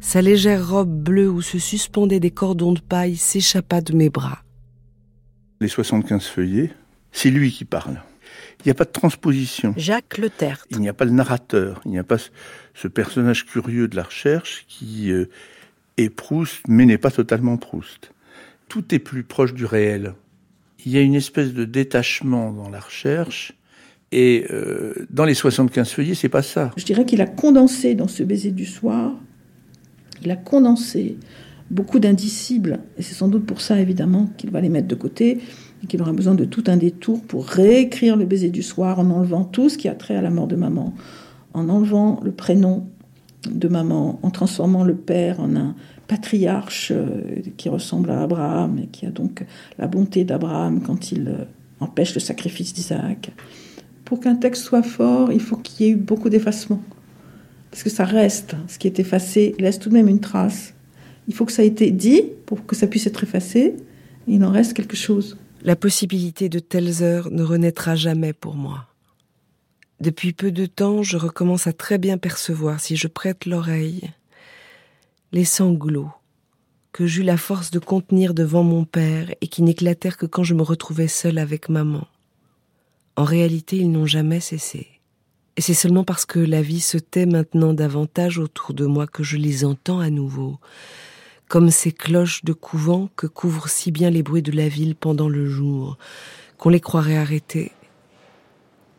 Sa 0.00 0.22
légère 0.22 0.68
robe 0.68 1.02
bleue 1.02 1.28
où 1.28 1.42
se 1.42 1.58
suspendaient 1.58 2.20
des 2.20 2.30
cordons 2.30 2.72
de 2.72 2.80
paille 2.80 3.16
s'échappa 3.16 3.80
de 3.80 3.94
mes 3.94 4.08
bras. 4.08 4.42
Les 5.60 5.68
75 5.68 6.24
feuillets, 6.24 6.70
c'est 7.12 7.30
lui 7.30 7.50
qui 7.50 7.64
parle. 7.64 8.00
Il 8.60 8.68
n'y 8.68 8.70
a 8.70 8.74
pas 8.74 8.84
de 8.84 8.92
transposition. 8.92 9.74
Jacques 9.76 10.18
Le 10.18 10.30
Il 10.70 10.78
n'y 10.78 10.88
a 10.88 10.94
pas 10.94 11.04
le 11.04 11.10
narrateur, 11.10 11.80
il 11.84 11.90
n'y 11.90 11.98
a 11.98 12.04
pas 12.04 12.18
ce 12.74 12.88
personnage 12.88 13.46
curieux 13.46 13.88
de 13.88 13.96
la 13.96 14.04
recherche 14.04 14.64
qui 14.68 15.10
euh, 15.10 15.28
est 15.96 16.08
Proust, 16.08 16.62
mais 16.68 16.86
n'est 16.86 16.98
pas 16.98 17.10
totalement 17.10 17.56
Proust. 17.56 18.12
Tout 18.68 18.94
est 18.94 19.00
plus 19.00 19.24
proche 19.24 19.52
du 19.52 19.64
réel 19.64 20.14
il 20.84 20.92
y 20.92 20.98
a 20.98 21.00
une 21.00 21.14
espèce 21.14 21.52
de 21.52 21.64
détachement 21.64 22.52
dans 22.52 22.68
la 22.68 22.80
recherche 22.80 23.52
Et 24.12 24.46
euh, 24.50 25.06
dans 25.10 25.24
les 25.24 25.34
75 25.34 25.90
feuillets, 25.90 26.14
c'est 26.14 26.28
pas 26.28 26.42
ça. 26.42 26.72
Je 26.76 26.84
dirais 26.84 27.04
qu'il 27.04 27.20
a 27.20 27.26
condensé 27.26 27.94
dans 27.94 28.08
ce 28.08 28.22
baiser 28.22 28.50
du 28.50 28.66
soir, 28.66 29.14
il 30.22 30.30
a 30.30 30.36
condensé 30.36 31.16
beaucoup 31.70 32.00
d'indicibles, 32.00 32.80
et 32.98 33.02
c'est 33.02 33.14
sans 33.14 33.28
doute 33.28 33.46
pour 33.46 33.60
ça 33.60 33.80
évidemment 33.80 34.28
qu'il 34.36 34.50
va 34.50 34.60
les 34.60 34.68
mettre 34.68 34.88
de 34.88 34.96
côté, 34.96 35.38
et 35.82 35.86
qu'il 35.86 36.02
aura 36.02 36.12
besoin 36.12 36.34
de 36.34 36.44
tout 36.44 36.64
un 36.66 36.76
détour 36.76 37.22
pour 37.22 37.46
réécrire 37.46 38.16
le 38.16 38.26
baiser 38.26 38.50
du 38.50 38.62
soir 38.62 38.98
en 38.98 39.08
enlevant 39.10 39.44
tout 39.44 39.68
ce 39.68 39.78
qui 39.78 39.88
a 39.88 39.94
trait 39.94 40.16
à 40.16 40.22
la 40.22 40.30
mort 40.30 40.48
de 40.48 40.56
maman, 40.56 40.94
en 41.54 41.68
enlevant 41.68 42.20
le 42.22 42.32
prénom 42.32 42.88
de 43.48 43.68
maman, 43.68 44.18
en 44.22 44.30
transformant 44.30 44.84
le 44.84 44.96
père 44.96 45.40
en 45.40 45.56
un 45.56 45.74
patriarche 46.10 46.90
euh, 46.90 47.40
qui 47.56 47.68
ressemble 47.68 48.10
à 48.10 48.22
Abraham 48.22 48.80
et 48.82 48.88
qui 48.88 49.06
a 49.06 49.10
donc 49.10 49.44
la 49.78 49.86
bonté 49.86 50.24
d'Abraham 50.24 50.82
quand 50.82 51.12
il 51.12 51.28
euh, 51.28 51.44
empêche 51.78 52.14
le 52.14 52.20
sacrifice 52.20 52.74
d'Isaac. 52.74 53.30
Pour 54.04 54.18
qu'un 54.18 54.34
texte 54.34 54.64
soit 54.64 54.82
fort, 54.82 55.30
il 55.30 55.40
faut 55.40 55.56
qu'il 55.56 55.86
y 55.86 55.88
ait 55.88 55.92
eu 55.92 55.96
beaucoup 55.96 56.28
d'effacement. 56.28 56.82
Parce 57.70 57.84
que 57.84 57.90
ça 57.90 58.04
reste, 58.04 58.56
ce 58.66 58.76
qui 58.80 58.88
est 58.88 58.98
effacé 58.98 59.54
laisse 59.60 59.78
tout 59.78 59.88
de 59.88 59.94
même 59.94 60.08
une 60.08 60.18
trace. 60.18 60.74
Il 61.28 61.34
faut 61.34 61.44
que 61.44 61.52
ça 61.52 61.62
ait 61.62 61.68
été 61.68 61.92
dit 61.92 62.24
pour 62.44 62.66
que 62.66 62.74
ça 62.74 62.88
puisse 62.88 63.06
être 63.06 63.22
effacé. 63.22 63.76
Il 64.26 64.44
en 64.44 64.50
reste 64.50 64.74
quelque 64.74 64.96
chose. 64.96 65.38
La 65.62 65.76
possibilité 65.76 66.48
de 66.48 66.58
telles 66.58 67.04
heures 67.04 67.30
ne 67.30 67.44
renaîtra 67.44 67.94
jamais 67.94 68.32
pour 68.32 68.56
moi. 68.56 68.88
Depuis 70.00 70.32
peu 70.32 70.50
de 70.50 70.66
temps, 70.66 71.04
je 71.04 71.16
recommence 71.16 71.68
à 71.68 71.72
très 71.72 71.98
bien 71.98 72.18
percevoir, 72.18 72.80
si 72.80 72.96
je 72.96 73.06
prête 73.06 73.46
l'oreille, 73.46 74.10
les 75.32 75.44
sanglots 75.44 76.10
que 76.92 77.06
j'eus 77.06 77.22
la 77.22 77.36
force 77.36 77.70
de 77.70 77.78
contenir 77.78 78.34
devant 78.34 78.64
mon 78.64 78.84
père 78.84 79.32
et 79.40 79.46
qui 79.46 79.62
n'éclatèrent 79.62 80.16
que 80.16 80.26
quand 80.26 80.42
je 80.42 80.54
me 80.54 80.62
retrouvais 80.62 81.08
seule 81.08 81.38
avec 81.38 81.68
maman. 81.68 82.06
En 83.16 83.24
réalité, 83.24 83.76
ils 83.76 83.90
n'ont 83.90 84.06
jamais 84.06 84.40
cessé. 84.40 84.88
Et 85.56 85.60
c'est 85.60 85.74
seulement 85.74 86.04
parce 86.04 86.26
que 86.26 86.40
la 86.40 86.62
vie 86.62 86.80
se 86.80 86.98
tait 86.98 87.26
maintenant 87.26 87.74
davantage 87.74 88.38
autour 88.38 88.74
de 88.74 88.86
moi 88.86 89.06
que 89.06 89.22
je 89.22 89.36
les 89.36 89.64
entends 89.64 90.00
à 90.00 90.10
nouveau, 90.10 90.58
comme 91.48 91.70
ces 91.70 91.92
cloches 91.92 92.44
de 92.44 92.52
couvent 92.52 93.08
que 93.14 93.26
couvrent 93.26 93.68
si 93.68 93.90
bien 93.90 94.10
les 94.10 94.22
bruits 94.22 94.42
de 94.42 94.52
la 94.52 94.68
ville 94.68 94.94
pendant 94.94 95.28
le 95.28 95.46
jour, 95.46 95.96
qu'on 96.58 96.70
les 96.70 96.80
croirait 96.80 97.16
arrêtées, 97.16 97.72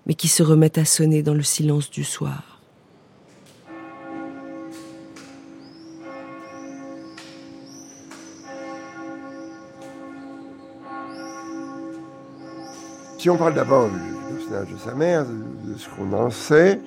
mais 0.05 0.13
qui 0.13 0.27
se 0.27 0.43
remettent 0.43 0.77
à 0.77 0.85
sonner 0.85 1.23
dans 1.23 1.33
le 1.33 1.43
silence 1.43 1.89
du 1.89 2.03
soir. 2.03 2.50
Si 13.21 13.29
on 13.29 13.37
parle 13.37 13.53
d'abord 13.53 13.87
du 13.87 14.35
personnage 14.35 14.69
de 14.73 14.77
sa 14.79 14.95
mère, 14.95 15.25
de, 15.27 15.77
ce 15.77 15.87
qu'on 15.89 16.11
en 16.11 16.31
sait, 16.31 16.81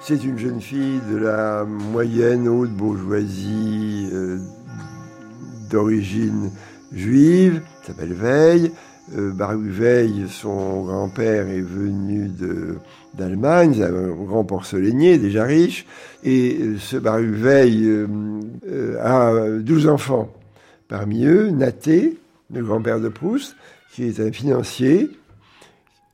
c'est 0.00 0.24
une 0.24 0.38
jeune 0.38 0.58
fille 0.58 1.02
de 1.12 1.18
la 1.18 1.66
moyenne 1.66 2.48
haute 2.48 2.70
bourgeoisie 2.70 4.08
euh, 4.10 4.38
d'origine 5.68 6.50
juive, 6.92 7.60
s'appelle 7.86 8.14
Veille. 8.14 8.72
Euh, 9.18 9.32
Baruch 9.32 9.66
Veille, 9.66 10.24
son 10.30 10.84
grand-père 10.84 11.46
est 11.48 11.60
venu 11.60 12.30
d'Allemagne, 13.12 13.82
un 13.82 14.24
grand 14.24 14.44
porcelainier, 14.44 15.18
déjà 15.18 15.44
riche, 15.44 15.84
et 16.24 16.56
euh, 16.58 16.78
ce 16.78 16.96
Baruch 16.96 17.34
Veille 17.34 18.06
a 18.98 19.34
12 19.58 19.88
enfants. 19.88 20.32
Parmi 20.88 21.26
eux, 21.26 21.50
Naté, 21.50 22.16
le 22.50 22.64
grand-père 22.64 22.98
de 22.98 23.10
Proust, 23.10 23.56
qui 23.92 24.04
est 24.04 24.20
un 24.20 24.32
financier, 24.32 25.10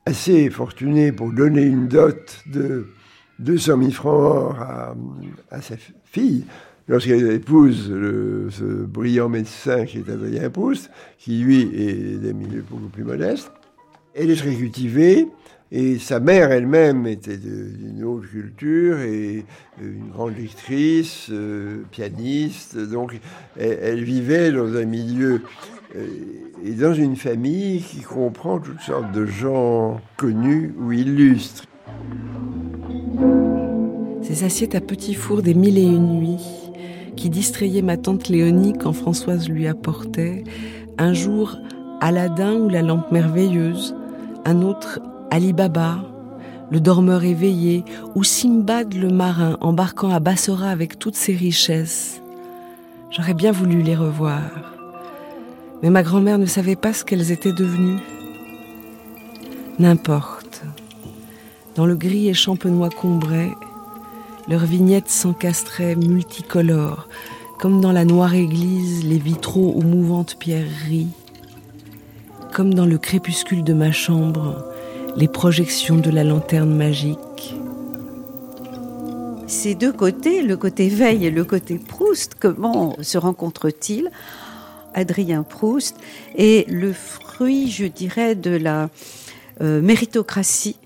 assez 0.07 0.49
fortuné 0.49 1.11
pour 1.11 1.33
donner 1.33 1.63
une 1.63 1.89
dot 1.89 2.41
de 2.45 2.87
200 3.39 3.77
000 3.79 3.91
francs 3.91 4.55
à, 5.51 5.61
sa 5.61 5.75
fille, 6.05 6.45
lorsqu'elle 6.87 7.29
épouse 7.29 7.87
ce 8.49 8.63
brillant 8.63 9.27
médecin 9.27 9.85
qui 9.85 9.97
est 9.97 10.09
Adrien 10.09 10.49
Proust, 10.49 10.89
qui 11.17 11.39
lui 11.39 11.61
est 11.61 12.17
d'un 12.19 12.31
milieu 12.31 12.63
beaucoup 12.69 12.87
plus 12.87 13.03
modeste. 13.03 13.51
Elle 14.15 14.31
est 14.31 14.37
très 14.37 14.55
cultivée, 14.55 15.27
et 15.71 15.99
sa 15.99 16.19
mère 16.19 16.51
elle-même 16.51 17.07
était 17.07 17.37
d'une 17.37 18.03
haute 18.05 18.27
culture 18.27 18.99
et 18.99 19.43
une 19.81 20.09
grande 20.13 20.37
lectrice, 20.37 21.27
euh, 21.29 21.83
pianiste, 21.91 22.77
donc 22.77 23.19
elle, 23.59 24.03
vivait 24.03 24.51
dans 24.51 24.75
un 24.75 24.85
milieu 24.85 25.41
euh, 25.95 26.05
et 26.65 26.71
dans 26.71 26.93
une 26.93 27.17
famille 27.17 27.81
qui 27.81 28.01
comprend 28.01 28.59
toutes 28.59 28.79
sortes 28.79 29.11
de 29.11 29.25
gens 29.25 29.99
connus 30.15 30.73
ou 30.79 30.93
illustres. 30.93 31.65
Ces 34.21 34.45
assiettes 34.45 34.75
à 34.75 34.81
petits 34.81 35.15
fours 35.15 35.41
des 35.41 35.53
mille 35.53 35.77
et 35.77 35.83
une 35.83 36.19
nuits 36.19 36.71
qui 37.17 37.29
distrayaient 37.29 37.81
ma 37.81 37.97
tante 37.97 38.29
Léonie 38.29 38.73
quand 38.73 38.93
Françoise 38.93 39.49
lui 39.49 39.67
apportait 39.67 40.43
un 40.97 41.13
jour 41.13 41.57
Aladdin 41.99 42.53
ou 42.53 42.69
la 42.69 42.83
lampe 42.83 43.11
merveilleuse, 43.11 43.95
un 44.45 44.61
autre 44.61 45.01
Ali 45.29 45.51
Baba, 45.51 45.99
le 46.71 46.79
dormeur 46.79 47.23
éveillé, 47.23 47.83
ou 48.15 48.23
Simbad 48.23 48.93
le 48.93 49.09
marin 49.09 49.57
embarquant 49.61 50.09
à 50.09 50.19
Bassora 50.19 50.69
avec 50.69 50.99
toutes 50.99 51.15
ses 51.15 51.35
richesses. 51.35 52.21
J'aurais 53.11 53.33
bien 53.33 53.51
voulu 53.51 53.81
les 53.81 53.95
revoir. 53.95 54.41
Mais 55.83 55.89
ma 55.89 56.03
grand-mère 56.03 56.39
ne 56.39 56.45
savait 56.45 56.75
pas 56.75 56.93
ce 56.93 57.03
qu'elles 57.03 57.31
étaient 57.31 57.53
devenues. 57.53 57.99
N'importe. 59.79 60.63
Dans 61.75 61.85
le 61.85 61.95
gris 61.95 62.29
et 62.29 62.33
champenois 62.33 62.89
combray, 62.89 63.51
leurs 64.47 64.65
vignettes 64.65 65.09
s'encastraient 65.09 65.95
multicolores, 65.95 67.07
comme 67.59 67.81
dans 67.81 67.91
la 67.91 68.05
noire 68.05 68.33
église 68.33 69.03
les 69.03 69.19
vitraux 69.19 69.73
aux 69.75 69.83
mouvantes 69.83 70.37
pierreries, 70.39 71.09
comme 72.53 72.73
dans 72.73 72.85
le 72.85 72.97
crépuscule 72.97 73.63
de 73.63 73.73
ma 73.73 73.91
chambre, 73.91 74.63
les 75.17 75.27
projections 75.27 75.97
de 75.97 76.11
la 76.11 76.23
lanterne 76.23 76.75
magique. 76.75 77.55
Ces 79.47 79.73
deux 79.73 79.91
côtés, 79.91 80.43
le 80.43 80.55
côté 80.57 80.89
veille 80.89 81.25
et 81.25 81.31
le 81.31 81.43
côté 81.43 81.79
Proust, 81.79 82.35
comment 82.39 82.95
se 83.01 83.17
rencontrent-ils 83.17 84.11
Adrien 84.93 85.41
Proust 85.41 85.95
est 86.37 86.69
le 86.69 86.93
fruit, 86.93 87.71
je 87.71 87.85
dirais, 87.85 88.35
de 88.35 88.51
la 88.51 88.89
euh, 89.61 89.81
méritocratie 89.81 90.77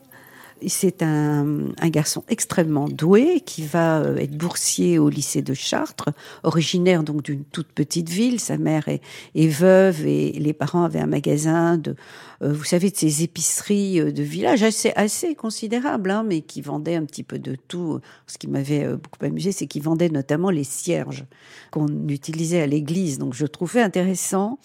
c'est 0.70 1.02
un, 1.04 1.72
garçon 1.86 2.24
extrêmement 2.30 2.88
doué 2.88 3.42
qui 3.46 3.64
va 3.64 4.00
euh, 4.00 4.18
être 4.18 4.38
boursier 4.38 5.00
au 5.00 5.10
lycée 5.10 5.42
de 5.42 5.54
Chartres, 5.54 6.10
originaire 6.44 7.04
donc 7.04 7.24
d'une 7.24 7.44
toute 7.44 7.68
petite 7.68 8.10
ville. 8.10 8.40
Sa 8.40 8.58
mère 8.58 8.88
est, 8.88 9.02
veuve 9.48 10.06
et 10.06 10.32
les 10.34 10.54
parents 10.54 10.84
avaient 10.84 11.00
un 11.00 11.08
magasin 11.08 11.78
de, 11.78 11.96
euh, 12.42 12.54
vous 12.54 12.64
savez, 12.64 12.92
de 12.92 12.96
ces 12.96 13.24
épiceries 13.24 14.00
euh, 14.00 14.12
de 14.12 14.24
village 14.24 14.64
assez, 14.64 14.92
assez 14.96 15.36
considérables, 15.36 16.12
hein, 16.12 16.24
mais 16.24 16.42
qui 16.42 16.62
vendaient 16.62 16.96
un 16.96 17.06
petit 17.06 17.24
peu 17.24 17.40
de 17.40 17.56
tout. 17.68 18.00
Ce 18.28 18.38
qui 18.38 18.48
m'avait 18.48 18.88
beaucoup 18.88 19.26
amusé, 19.26 19.52
c'est 19.52 19.68
qu'ils 19.68 19.84
vendaient 19.84 20.10
notamment 20.10 20.50
les 20.50 20.64
cierges 20.64 21.26
qu'on 21.72 22.08
utilisait 22.08 22.62
à 22.62 22.68
l'église. 22.68 23.18
Donc 23.18 23.34
je 23.34 23.46
trouvais 23.46 23.82
intéressant 23.82 24.60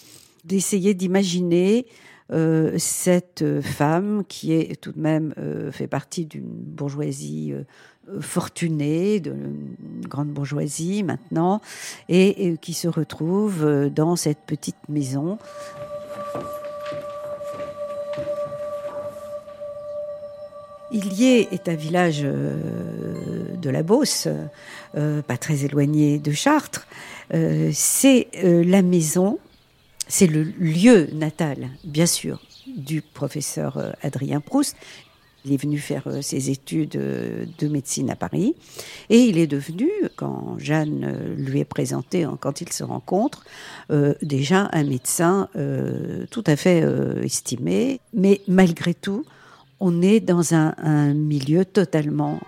d'essayer 0.45 0.95
d'imaginer 0.95 1.87
cette 2.31 3.43
euh, 3.43 3.63
femme 3.63 4.25
qui 4.27 4.53
est 4.53 4.81
tout 4.81 4.93
de 4.93 5.01
même 5.01 5.33
euh, 5.39 5.71
fait 5.71 5.87
partie 5.87 6.27
d'une 6.27 6.49
bourgeoisie 6.49 7.55
fortunée, 8.21 9.19
de 9.19 9.35
grande 10.09 10.29
bourgeoisie 10.29 11.03
maintenant, 11.03 11.61
et, 12.09 12.57
qui 12.61 12.73
se 12.73 12.87
retrouve 12.87 13.91
dans 13.91 14.15
cette 14.15 14.39
petite 14.47 14.77
maison. 14.89 15.39
Illier 20.93 21.49
est 21.51 21.69
un 21.69 21.75
village 21.75 22.23
de 22.23 23.71
la 23.71 23.83
Beauce, 23.83 24.29
pas 24.93 25.37
très 25.37 25.65
éloigné 25.65 26.21
de 26.21 26.31
Chartres. 26.31 26.87
C'est 27.73 28.29
la 28.43 28.83
maison 28.83 29.41
c'est 30.09 30.27
le 30.27 30.43
lieu 30.43 31.09
natal, 31.13 31.69
bien 31.85 32.07
sûr, 32.07 32.41
du 32.77 33.03
professeur 33.03 33.79
euh, 33.79 33.91
Adrien 34.03 34.41
Proust. 34.41 34.77
Il 35.45 35.53
est 35.53 35.63
venu 35.63 35.79
faire 35.79 36.05
euh, 36.07 36.23
ses 36.23 36.51
études 36.51 36.97
euh, 36.97 37.45
de 37.59 37.69
médecine 37.69 38.11
à 38.11 38.17
Paris 38.17 38.55
et 39.11 39.19
il 39.19 39.39
est 39.39 39.47
devenu, 39.47 39.89
quand 40.17 40.57
Jeanne 40.59 41.35
lui 41.37 41.61
est 41.61 41.65
présentée, 41.65 42.27
quand 42.41 42.61
ils 42.61 42.73
se 42.73 42.85
rencontrent, 42.85 43.45
déjà 44.23 44.69
un 44.73 44.85
médecin 44.85 45.49
tout 46.31 46.45
à 46.47 46.57
fait 46.57 46.85
estimé. 47.23 48.01
Mais 48.13 48.41
malgré 48.49 48.95
tout, 48.95 49.25
on 49.79 50.03
est 50.03 50.21
dans 50.21 50.55
un, 50.55 50.75
un 50.79 51.15
milieu 51.15 51.65
totalement 51.65 52.41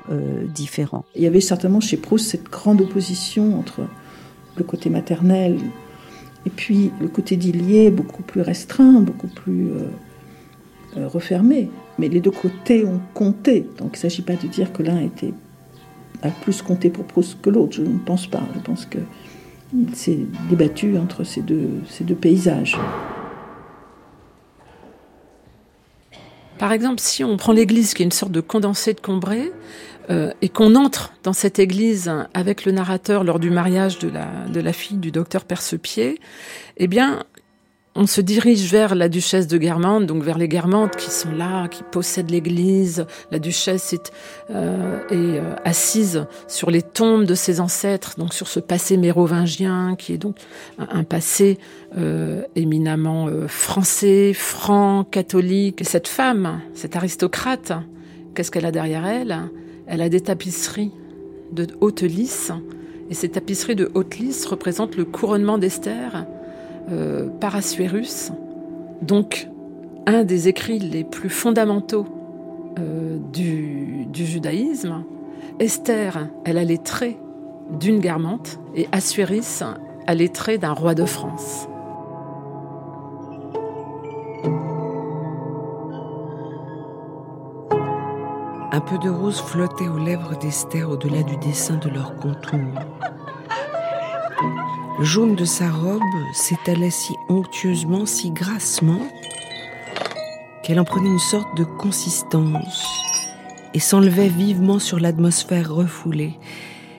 différent. 0.53 1.05
Il 1.15 1.23
y 1.23 1.27
avait 1.27 1.41
certainement 1.41 1.81
chez 1.81 1.97
Proust 1.97 2.27
cette 2.27 2.51
grande 2.51 2.81
opposition 2.81 3.59
entre 3.59 3.83
le 4.57 4.65
côté 4.65 4.91
maternel 4.91 5.59
et 6.49 6.51
puis 6.51 6.93
le 6.99 7.09
côté 7.09 7.37
d'Ilier 7.37 7.85
est 7.85 7.91
beaucoup 7.91 8.23
plus 8.23 8.41
restreint, 8.41 9.03
beaucoup 9.03 9.27
plus 9.27 9.69
euh, 9.69 9.83
euh, 10.97 11.07
refermé. 11.07 11.69
Mais 11.99 12.09
les 12.09 12.21
deux 12.21 12.31
côtés 12.31 12.87
ont 12.87 13.03
compté. 13.13 13.67
Donc 13.77 13.89
il 13.89 13.97
ne 13.97 13.99
s'agit 13.99 14.23
pas 14.23 14.33
de 14.33 14.47
dire 14.47 14.73
que 14.73 14.83
l'un 14.83 14.99
était 14.99 15.35
a 16.23 16.31
plus 16.31 16.63
compté 16.63 16.89
pour 16.89 17.05
Proust 17.05 17.39
que 17.43 17.51
l'autre. 17.51 17.75
Je 17.75 17.83
ne 17.83 17.99
pense 17.99 18.27
pas. 18.27 18.41
Je 18.55 18.61
pense 18.61 18.87
qu'il 18.87 19.95
s'est 19.95 20.21
débattu 20.49 20.97
entre 20.97 21.23
ces 21.23 21.43
deux, 21.43 21.69
ces 21.87 22.05
deux 22.05 22.15
paysages. 22.15 22.79
Par 26.59 26.73
exemple, 26.73 27.01
si 27.01 27.23
on 27.25 27.37
prend 27.37 27.53
l'église 27.53 27.93
qui 27.93 28.03
est 28.03 28.07
une 28.07 28.11
sorte 28.11 28.33
de 28.33 28.41
condensé 28.41 28.95
de 28.95 29.01
Combray, 29.01 29.53
euh, 30.11 30.33
et 30.41 30.49
qu'on 30.49 30.75
entre 30.75 31.13
dans 31.23 31.35
cette 31.35 31.59
église 31.59 32.11
avec 32.33 32.65
le 32.65 32.73
narrateur 32.73 33.25
lors 33.25 33.39
du 33.39 33.51
mariage 33.51 33.99
de 33.99 34.09
la, 34.61 34.73
fille 34.73 34.97
du 34.97 35.11
docteur 35.11 35.45
Percepied, 35.45 36.19
eh 36.79 36.87
bien, 36.87 37.25
on 37.95 38.07
se 38.07 38.23
dirige 38.23 38.71
vers 38.71 38.95
la 38.95 39.11
duchesse 39.11 39.49
de 39.49 39.59
Guermantes, 39.59 40.07
donc 40.07 40.23
vers 40.23 40.39
les 40.39 40.49
Guermantes 40.49 40.97
qui 40.97 41.11
sont 41.11 41.33
là, 41.33 41.69
qui 41.69 41.83
possèdent 41.83 42.31
l'église. 42.31 43.05
La 43.31 43.39
duchesse 43.39 43.93
est, 43.93 44.11
euh, 44.51 44.99
euh, 45.13 45.55
assise 45.67 46.25
sur 46.47 46.71
les 46.71 46.83
tombes 46.83 47.27
de 47.27 47.35
ses 47.35 47.61
ancêtres, 47.61 48.15
donc 48.17 48.33
sur 48.33 48.49
ce 48.49 48.61
passé 48.61 48.97
mérovingien 48.97 49.95
qui 49.95 50.15
est 50.15 50.19
donc 50.19 50.37
un, 50.79 51.05
passé 51.05 51.59
éminemment 52.57 53.29
français, 53.47 54.33
franc, 54.33 55.05
catholique. 55.05 55.83
cette 55.85 56.09
femme, 56.09 56.63
cette 56.73 56.97
aristocrate, 56.97 57.73
qu'est-ce 58.35 58.51
qu'elle 58.51 58.67
a 58.67 58.73
derrière 58.73 59.05
elle? 59.05 59.51
Elle 59.89 60.03
a 60.03 60.09
des 60.09 60.21
tapisseries 60.21 60.93
de 61.53 61.67
haute 61.81 62.03
lisse, 62.03 62.53
et 63.11 63.15
ces 63.15 63.31
tapisseries 63.31 63.75
de 63.75 63.91
haute 63.95 64.19
lisse 64.19 64.45
représentent 64.45 64.97
le 64.97 65.07
couronnement 65.07 65.57
d'Esther 65.57 66.27
euh, 66.91 67.29
Parasuérus, 67.41 68.31
donc 69.01 69.49
un 70.07 70.25
des 70.25 70.49
écrits 70.49 70.79
les 70.79 71.05
plus 71.05 71.31
fondamentaux 71.31 72.07
euh, 72.79 73.19
du, 73.33 74.07
judaïsme. 74.15 75.05
Esther, 75.59 76.29
elle 76.45 76.59
a 76.59 76.65
les 76.65 76.79
traits 76.79 77.17
d'une 77.81 77.99
Guermante 77.99 78.59
et 78.75 78.89
Assuérus 78.93 79.63
a 80.07 80.15
les 80.15 80.29
traits 80.29 80.61
d'un 80.61 80.73
roi 80.73 80.95
de 80.95 81.05
France. 81.05 81.69
Un 88.79 88.81
peu 88.81 88.99
de 88.99 89.11
rose 89.11 89.41
flottait 89.41 89.89
aux 89.89 89.99
lèvres 89.99 90.39
d'Esther 90.39 90.89
au-delà 90.89 91.25
du 91.25 91.37
dessin 91.39 91.79
de 91.79 91.89
leur 91.89 92.15
contour. 92.15 92.61
Le 95.01 95.05
jaune 95.05 95.35
de 95.35 95.45
sa 95.45 95.69
robe 95.69 96.01
s'étalait 96.33 96.89
si 96.89 97.13
onctueusement, 97.29 98.07
si 98.07 98.31
grassement, 98.31 99.01
qu'elle 100.63 100.79
en 100.79 100.85
prenait 100.85 101.09
une 101.09 101.19
sorte 101.19 101.57
de 101.57 101.65
consistance 101.65 102.87
et 103.75 103.81
s'enlevait 103.81 104.29
vivement 104.29 104.79
sur 104.79 105.01
l'atmosphère 105.01 105.75
refoulée, 105.75 106.39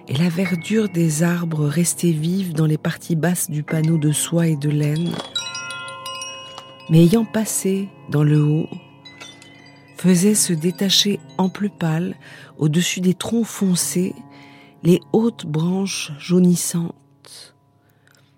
et 0.10 0.18
la 0.18 0.28
verdure 0.28 0.90
des 0.90 1.24
arbres 1.24 1.66
restait 1.66 2.12
vive 2.12 2.52
dans 2.52 2.66
les 2.66 2.78
parties 2.78 3.16
basses 3.16 3.50
du 3.50 3.64
panneau 3.64 3.98
de 3.98 4.12
soie 4.12 4.48
et 4.48 4.58
de 4.58 4.70
laine, 4.70 5.14
mais 6.90 7.04
ayant 7.06 7.24
passé 7.24 7.88
dans 8.10 8.24
le 8.24 8.44
haut, 8.44 8.68
faisait 10.00 10.36
se 10.36 10.54
détacher 10.54 11.20
en 11.38 11.50
plus 11.50 11.70
pâle, 11.70 12.16
au-dessus 12.58 13.02
des 13.02 13.14
troncs 13.14 13.46
foncés, 13.46 14.16
les 14.82 15.02
hautes 15.12 15.46
branches 15.46 16.14
jaunissantes 16.20 17.54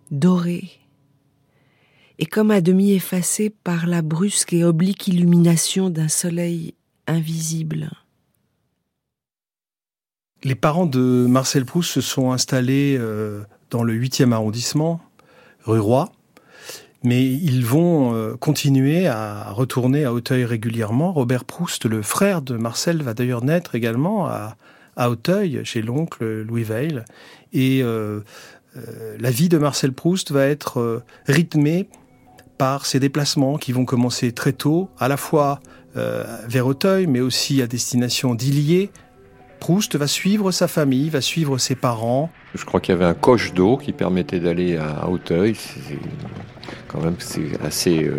doré, 0.09 0.71
et 2.17 2.25
comme 2.25 2.49
à 2.49 2.61
demi 2.61 2.93
effacé 2.93 3.51
par 3.51 3.85
la 3.85 4.01
brusque 4.01 4.53
et 4.53 4.63
oblique 4.63 5.07
illumination 5.07 5.91
d'un 5.91 6.07
soleil 6.07 6.73
invisible. 7.05 7.91
Les 10.43 10.55
parents 10.55 10.87
de 10.87 11.27
Marcel 11.29 11.65
Proust 11.65 11.91
se 11.91 12.01
sont 12.01 12.31
installés 12.31 12.97
euh, 12.99 13.43
dans 13.69 13.83
le 13.83 13.93
8e 13.93 14.31
arrondissement, 14.31 14.99
rue 15.63 15.79
Roi, 15.79 16.11
mais 17.03 17.25
ils 17.25 17.65
vont 17.65 18.13
euh, 18.13 18.35
continuer 18.35 19.07
à 19.07 19.51
retourner 19.51 20.05
à 20.05 20.13
Auteuil 20.13 20.45
régulièrement. 20.45 21.11
Robert 21.13 21.45
Proust, 21.45 21.85
le 21.85 22.01
frère 22.01 22.41
de 22.41 22.55
Marcel, 22.57 23.01
va 23.01 23.13
d'ailleurs 23.13 23.43
naître 23.43 23.75
également 23.75 24.27
à, 24.27 24.55
Auteuil, 25.09 25.61
chez 25.63 25.81
l'oncle 25.81 26.43
Louis 26.43 26.63
Veil. 26.63 27.01
Et 27.53 27.81
euh, 27.81 28.19
euh, 28.77 29.17
la 29.19 29.31
vie 29.31 29.49
de 29.49 29.57
Marcel 29.57 29.93
Proust 29.93 30.31
va 30.31 30.45
être 30.45 30.79
euh, 30.79 31.03
rythmée 31.27 31.89
par 32.57 32.85
ces 32.85 32.99
déplacements 32.99 33.57
qui 33.57 33.71
vont 33.71 33.85
commencer 33.85 34.31
très 34.31 34.53
tôt, 34.53 34.89
à 34.99 35.07
la 35.07 35.17
fois 35.17 35.59
euh, 35.97 36.23
vers 36.47 36.67
Auteuil, 36.67 37.07
mais 37.07 37.19
aussi 37.19 37.61
à 37.61 37.67
destination 37.67 38.35
d'Illier. 38.35 38.91
Proust 39.61 39.95
va 39.95 40.07
suivre 40.07 40.51
sa 40.51 40.67
famille, 40.67 41.09
va 41.09 41.21
suivre 41.21 41.59
ses 41.59 41.75
parents. 41.75 42.31
Je 42.55 42.65
crois 42.65 42.81
qu'il 42.81 42.93
y 42.93 42.97
avait 42.97 43.05
un 43.05 43.13
coche 43.13 43.53
d'eau 43.53 43.77
qui 43.77 43.93
permettait 43.93 44.39
d'aller 44.39 44.75
à 44.75 45.07
Auteuil. 45.07 45.55
C'est 45.55 45.99
quand 46.87 46.99
même 46.99 47.15
c'est 47.19 47.61
assez 47.63 48.09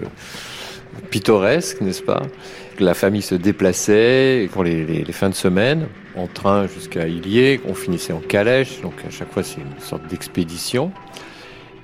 pittoresque, 1.11 1.81
n'est-ce 1.81 2.03
pas? 2.03 2.23
La 2.79 2.95
famille 2.95 3.23
se 3.23 3.35
déplaçait 3.35 4.49
pour 4.53 4.63
les, 4.63 5.05
fins 5.13 5.31
de 5.31 5.35
semaine 5.35 5.89
en 6.17 6.29
train 6.29 6.69
jusqu'à 6.69 7.09
Illier, 7.09 7.61
on 7.69 7.75
finissait 7.75 8.13
en 8.13 8.21
calèche, 8.21 8.81
donc 8.81 8.95
à 9.07 9.11
chaque 9.11 9.33
fois 9.33 9.43
c'est 9.43 9.61
une 9.61 9.81
sorte 9.81 10.07
d'expédition. 10.07 10.93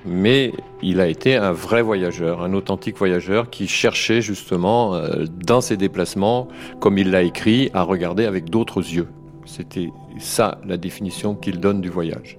Mais 0.05 0.53
il 0.81 1.01
a 1.01 1.07
été 1.07 1.35
un 1.35 1.51
vrai 1.51 1.81
voyageur, 1.81 2.41
un 2.41 2.53
authentique 2.53 2.97
voyageur 2.97 3.49
qui 3.49 3.67
cherchait 3.67 4.21
justement 4.21 4.95
euh, 4.95 5.25
dans 5.45 5.59
ses 5.59 5.75
déplacements, 5.75 6.47
comme 6.79 6.97
il 6.97 7.11
l'a 7.11 7.23
écrit, 7.23 7.69
à 7.73 7.81
regarder 7.81 8.25
avec 8.25 8.49
d'autres 8.49 8.79
yeux. 8.79 9.07
C'était 9.49 9.91
ça 10.19 10.61
la 10.63 10.77
définition 10.77 11.33
qu'il 11.33 11.59
donne 11.59 11.81
du 11.81 11.89
voyage. 11.89 12.37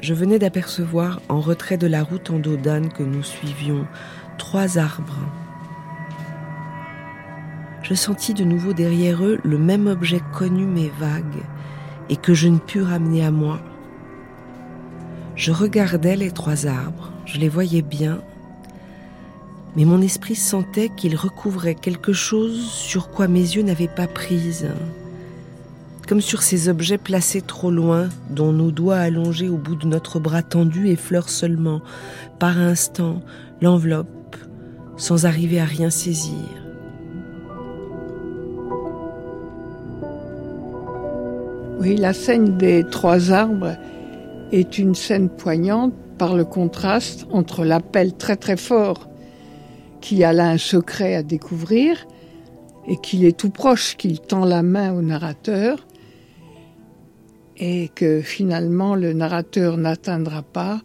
Je 0.00 0.12
venais 0.12 0.38
d'apercevoir, 0.38 1.22
en 1.30 1.40
retrait 1.40 1.78
de 1.78 1.86
la 1.86 2.02
route 2.02 2.28
en 2.28 2.38
dos 2.38 2.58
d'âne 2.58 2.92
que 2.92 3.02
nous 3.02 3.22
suivions, 3.22 3.86
trois 4.36 4.76
arbres. 4.76 5.18
Je 7.82 7.94
sentis 7.94 8.34
de 8.34 8.44
nouveau 8.44 8.74
derrière 8.74 9.24
eux 9.24 9.40
le 9.44 9.56
même 9.56 9.86
objet 9.86 10.20
connu 10.34 10.66
mais 10.66 10.90
vague, 10.98 11.42
et 12.10 12.16
que 12.16 12.34
je 12.34 12.48
ne 12.48 12.58
pus 12.58 12.82
ramener 12.82 13.24
à 13.24 13.30
moi. 13.30 13.60
Je 15.36 15.52
regardais 15.52 16.16
les 16.16 16.30
trois 16.30 16.66
arbres, 16.66 17.12
je 17.24 17.38
les 17.38 17.48
voyais 17.48 17.82
bien, 17.82 18.20
mais 19.76 19.84
mon 19.84 20.00
esprit 20.00 20.36
sentait 20.36 20.88
qu'ils 20.88 21.16
recouvraient 21.16 21.74
quelque 21.74 22.12
chose 22.12 22.70
sur 22.70 23.10
quoi 23.10 23.28
mes 23.28 23.40
yeux 23.40 23.62
n'avaient 23.62 23.88
pas 23.88 24.06
prise 24.06 24.68
comme 26.06 26.20
sur 26.20 26.42
ces 26.42 26.68
objets 26.68 26.98
placés 26.98 27.40
trop 27.40 27.70
loin, 27.70 28.08
dont 28.30 28.52
nos 28.52 28.70
doigts 28.70 28.98
allongés 28.98 29.48
au 29.48 29.56
bout 29.56 29.76
de 29.76 29.86
notre 29.86 30.20
bras 30.20 30.42
tendu 30.42 30.88
effleurent 30.88 31.30
seulement, 31.30 31.80
par 32.38 32.58
instant, 32.58 33.22
l'enveloppe, 33.62 34.36
sans 34.96 35.26
arriver 35.26 35.60
à 35.60 35.64
rien 35.64 35.90
saisir. 35.90 36.34
Oui, 41.80 41.96
la 41.96 42.12
scène 42.12 42.56
des 42.56 42.84
trois 42.84 43.32
arbres 43.32 43.76
est 44.52 44.78
une 44.78 44.94
scène 44.94 45.28
poignante 45.28 45.92
par 46.18 46.34
le 46.34 46.44
contraste 46.44 47.26
entre 47.30 47.64
l'appel 47.64 48.14
très 48.14 48.36
très 48.36 48.56
fort 48.56 49.08
qui 50.04 50.22
a 50.22 50.34
là 50.34 50.50
un 50.50 50.58
secret 50.58 51.14
à 51.14 51.22
découvrir 51.22 52.06
et 52.86 52.98
qu'il 52.98 53.24
est 53.24 53.34
tout 53.34 53.48
proche, 53.48 53.96
qu'il 53.96 54.20
tend 54.20 54.44
la 54.44 54.62
main 54.62 54.92
au 54.92 55.00
narrateur, 55.00 55.86
et 57.56 57.88
que 57.94 58.20
finalement 58.20 58.96
le 58.96 59.14
narrateur 59.14 59.78
n'atteindra 59.78 60.42
pas 60.42 60.82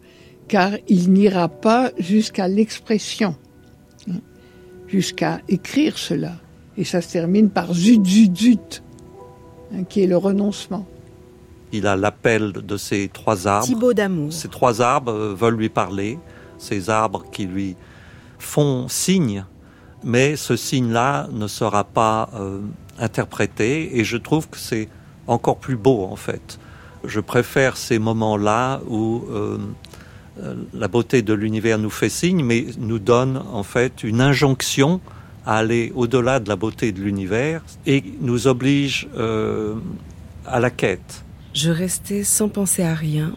car 0.48 0.72
il 0.88 1.12
n'ira 1.12 1.48
pas 1.48 1.90
jusqu'à 1.98 2.48
l'expression, 2.48 3.36
hein, 4.08 4.20
jusqu'à 4.88 5.42
écrire 5.48 5.98
cela. 5.98 6.36
Et 6.78 6.84
ça 6.84 7.02
se 7.02 7.12
termine 7.12 7.50
par 7.50 7.74
zut, 7.74 8.02
zut, 8.06 8.34
zut, 8.34 8.82
hein, 9.74 9.84
qui 9.84 10.02
est 10.02 10.06
le 10.06 10.16
renoncement. 10.16 10.86
Il 11.72 11.86
a 11.86 11.94
l'appel 11.94 12.52
de 12.52 12.76
ces 12.78 13.10
trois 13.12 13.46
arbres. 13.46 13.92
d'amour. 13.92 14.32
Ces 14.32 14.48
trois 14.48 14.80
arbres 14.80 15.12
euh, 15.12 15.34
veulent 15.34 15.58
lui 15.58 15.68
parler, 15.68 16.18
ces 16.56 16.88
arbres 16.88 17.26
qui 17.30 17.44
lui 17.44 17.76
font 18.40 18.88
signe, 18.88 19.44
mais 20.02 20.36
ce 20.36 20.56
signe-là 20.56 21.28
ne 21.32 21.46
sera 21.46 21.84
pas 21.84 22.30
euh, 22.34 22.60
interprété, 22.98 23.98
et 23.98 24.04
je 24.04 24.16
trouve 24.16 24.48
que 24.48 24.58
c'est 24.58 24.88
encore 25.26 25.58
plus 25.58 25.76
beau 25.76 26.04
en 26.04 26.16
fait. 26.16 26.58
Je 27.04 27.20
préfère 27.20 27.76
ces 27.76 27.98
moments-là 27.98 28.80
où 28.88 29.24
euh, 29.30 29.58
euh, 30.42 30.54
la 30.74 30.88
beauté 30.88 31.22
de 31.22 31.32
l'univers 31.32 31.78
nous 31.78 31.90
fait 31.90 32.08
signe, 32.08 32.44
mais 32.44 32.66
nous 32.78 32.98
donne 32.98 33.42
en 33.52 33.62
fait 33.62 34.02
une 34.02 34.20
injonction 34.20 35.00
à 35.46 35.58
aller 35.58 35.92
au-delà 35.94 36.40
de 36.40 36.48
la 36.48 36.56
beauté 36.56 36.92
de 36.92 37.00
l'univers 37.00 37.62
et 37.86 38.04
nous 38.20 38.46
oblige 38.46 39.08
à 40.46 40.60
la 40.60 40.70
quête. 40.70 41.24
Je 41.54 41.70
restais 41.70 42.24
sans 42.24 42.48
penser 42.48 42.82
à 42.82 42.94
rien, 42.94 43.34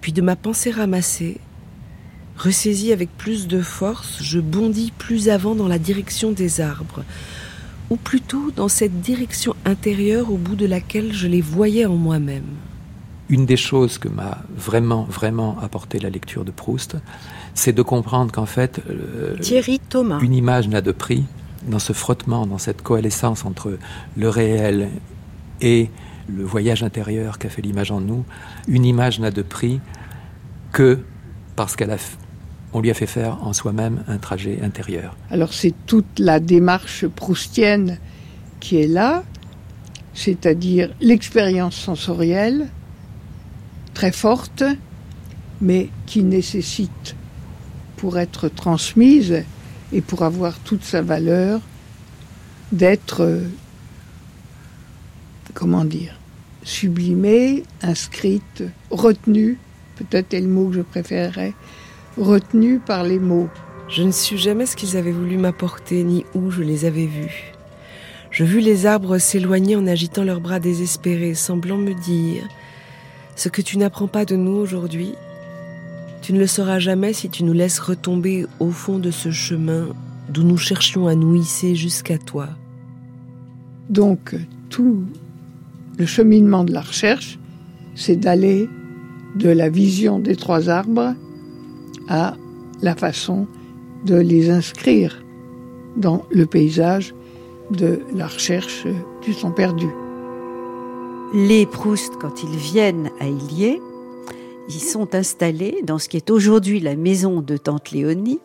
puis 0.00 0.12
de 0.12 0.20
ma 0.22 0.34
pensée 0.34 0.72
ramassée, 0.72 1.40
Ressaisi 2.36 2.92
avec 2.92 3.16
plus 3.16 3.46
de 3.46 3.60
force, 3.60 4.22
je 4.22 4.40
bondis 4.40 4.92
plus 4.96 5.28
avant 5.28 5.54
dans 5.54 5.68
la 5.68 5.78
direction 5.78 6.32
des 6.32 6.60
arbres, 6.60 7.04
ou 7.90 7.96
plutôt 7.96 8.50
dans 8.56 8.68
cette 8.68 9.00
direction 9.00 9.54
intérieure 9.64 10.32
au 10.32 10.36
bout 10.36 10.56
de 10.56 10.66
laquelle 10.66 11.12
je 11.12 11.28
les 11.28 11.40
voyais 11.40 11.86
en 11.86 11.96
moi-même. 11.96 12.46
Une 13.28 13.46
des 13.46 13.56
choses 13.56 13.98
que 13.98 14.08
m'a 14.08 14.42
vraiment, 14.56 15.04
vraiment 15.04 15.58
apporté 15.60 15.98
la 15.98 16.10
lecture 16.10 16.44
de 16.44 16.50
Proust, 16.50 16.96
c'est 17.54 17.72
de 17.72 17.82
comprendre 17.82 18.32
qu'en 18.32 18.46
fait, 18.46 18.80
euh, 18.90 19.36
Thierry 19.38 19.78
Thomas. 19.78 20.18
une 20.20 20.34
image 20.34 20.68
n'a 20.68 20.80
de 20.80 20.92
prix 20.92 21.24
dans 21.66 21.78
ce 21.78 21.92
frottement, 21.92 22.46
dans 22.46 22.58
cette 22.58 22.82
coalescence 22.82 23.44
entre 23.44 23.78
le 24.16 24.28
réel 24.28 24.88
et 25.60 25.90
le 26.28 26.44
voyage 26.44 26.82
intérieur 26.82 27.38
qu'a 27.38 27.48
fait 27.48 27.62
l'image 27.62 27.90
en 27.90 28.00
nous. 28.00 28.24
Une 28.68 28.84
image 28.84 29.20
n'a 29.20 29.30
de 29.30 29.42
prix 29.42 29.80
que 30.72 30.98
parce 31.56 31.76
qu'elle 31.76 31.90
a, 31.90 31.98
lui 32.80 32.90
a 32.90 32.94
fait 32.94 33.06
faire 33.06 33.42
en 33.42 33.52
soi-même 33.52 34.04
un 34.08 34.18
trajet 34.18 34.60
intérieur. 34.62 35.16
Alors 35.30 35.52
c'est 35.52 35.74
toute 35.86 36.18
la 36.18 36.40
démarche 36.40 37.06
proustienne 37.06 37.98
qui 38.60 38.76
est 38.76 38.88
là, 38.88 39.24
c'est-à-dire 40.14 40.94
l'expérience 41.00 41.76
sensorielle 41.76 42.68
très 43.94 44.12
forte, 44.12 44.64
mais 45.60 45.88
qui 46.06 46.22
nécessite, 46.22 47.14
pour 47.96 48.18
être 48.18 48.48
transmise 48.48 49.44
et 49.92 50.00
pour 50.00 50.22
avoir 50.22 50.58
toute 50.58 50.82
sa 50.82 51.02
valeur, 51.02 51.60
d'être, 52.72 53.40
comment 55.54 55.84
dire, 55.84 56.18
sublimée, 56.64 57.64
inscrite, 57.82 58.64
retenue, 58.90 59.58
peut-être 59.96 60.34
est 60.34 60.40
le 60.40 60.48
mot 60.48 60.68
que 60.68 60.76
je 60.76 60.80
préférerais, 60.82 61.54
retenue 62.16 62.78
par 62.78 63.04
les 63.04 63.18
mots. 63.18 63.48
Je 63.88 64.02
ne 64.02 64.10
sus 64.10 64.38
jamais 64.38 64.66
ce 64.66 64.76
qu'ils 64.76 64.96
avaient 64.96 65.12
voulu 65.12 65.36
m'apporter, 65.36 66.02
ni 66.04 66.24
où 66.34 66.50
je 66.50 66.62
les 66.62 66.84
avais 66.84 67.06
vus. 67.06 67.52
Je 68.30 68.44
vis 68.44 68.62
les 68.62 68.86
arbres 68.86 69.18
s'éloigner 69.18 69.76
en 69.76 69.86
agitant 69.86 70.24
leurs 70.24 70.40
bras 70.40 70.60
désespérés, 70.60 71.34
semblant 71.34 71.76
me 71.76 71.92
dire 71.92 72.48
Ce 73.36 73.48
que 73.48 73.60
tu 73.60 73.76
n'apprends 73.76 74.08
pas 74.08 74.24
de 74.24 74.36
nous 74.36 74.56
aujourd'hui, 74.56 75.14
tu 76.22 76.32
ne 76.32 76.38
le 76.38 76.46
sauras 76.46 76.78
jamais 76.78 77.12
si 77.12 77.28
tu 77.28 77.44
nous 77.44 77.52
laisses 77.52 77.80
retomber 77.80 78.46
au 78.60 78.70
fond 78.70 78.98
de 78.98 79.10
ce 79.10 79.30
chemin 79.30 79.88
d'où 80.28 80.44
nous 80.44 80.56
cherchions 80.56 81.08
à 81.08 81.14
nous 81.14 81.34
hisser 81.34 81.74
jusqu'à 81.74 82.16
toi. 82.16 82.48
Donc, 83.90 84.34
tout 84.70 85.04
le 85.98 86.06
cheminement 86.06 86.64
de 86.64 86.72
la 86.72 86.80
recherche, 86.80 87.38
c'est 87.94 88.16
d'aller 88.16 88.68
de 89.34 89.48
la 89.48 89.68
vision 89.68 90.18
des 90.18 90.36
trois 90.36 90.68
arbres 90.68 91.14
à 92.08 92.36
la 92.82 92.94
façon 92.94 93.46
de 94.04 94.16
les 94.16 94.50
inscrire 94.50 95.22
dans 95.96 96.24
le 96.30 96.46
paysage 96.46 97.14
de 97.70 98.00
la 98.14 98.26
recherche 98.26 98.86
du 99.22 99.34
temps 99.34 99.52
perdu. 99.52 99.86
Les 101.34 101.64
Proust, 101.64 102.12
quand 102.20 102.42
ils 102.42 102.56
viennent 102.56 103.10
à 103.20 103.26
Illier, 103.26 103.80
ils 104.68 104.80
sont 104.80 105.14
installés 105.14 105.82
dans 105.84 105.98
ce 105.98 106.08
qui 106.08 106.16
est 106.16 106.30
aujourd'hui 106.30 106.80
la 106.80 106.96
maison 106.96 107.40
de 107.40 107.56
Tante 107.56 107.90
Léonie, 107.90 108.40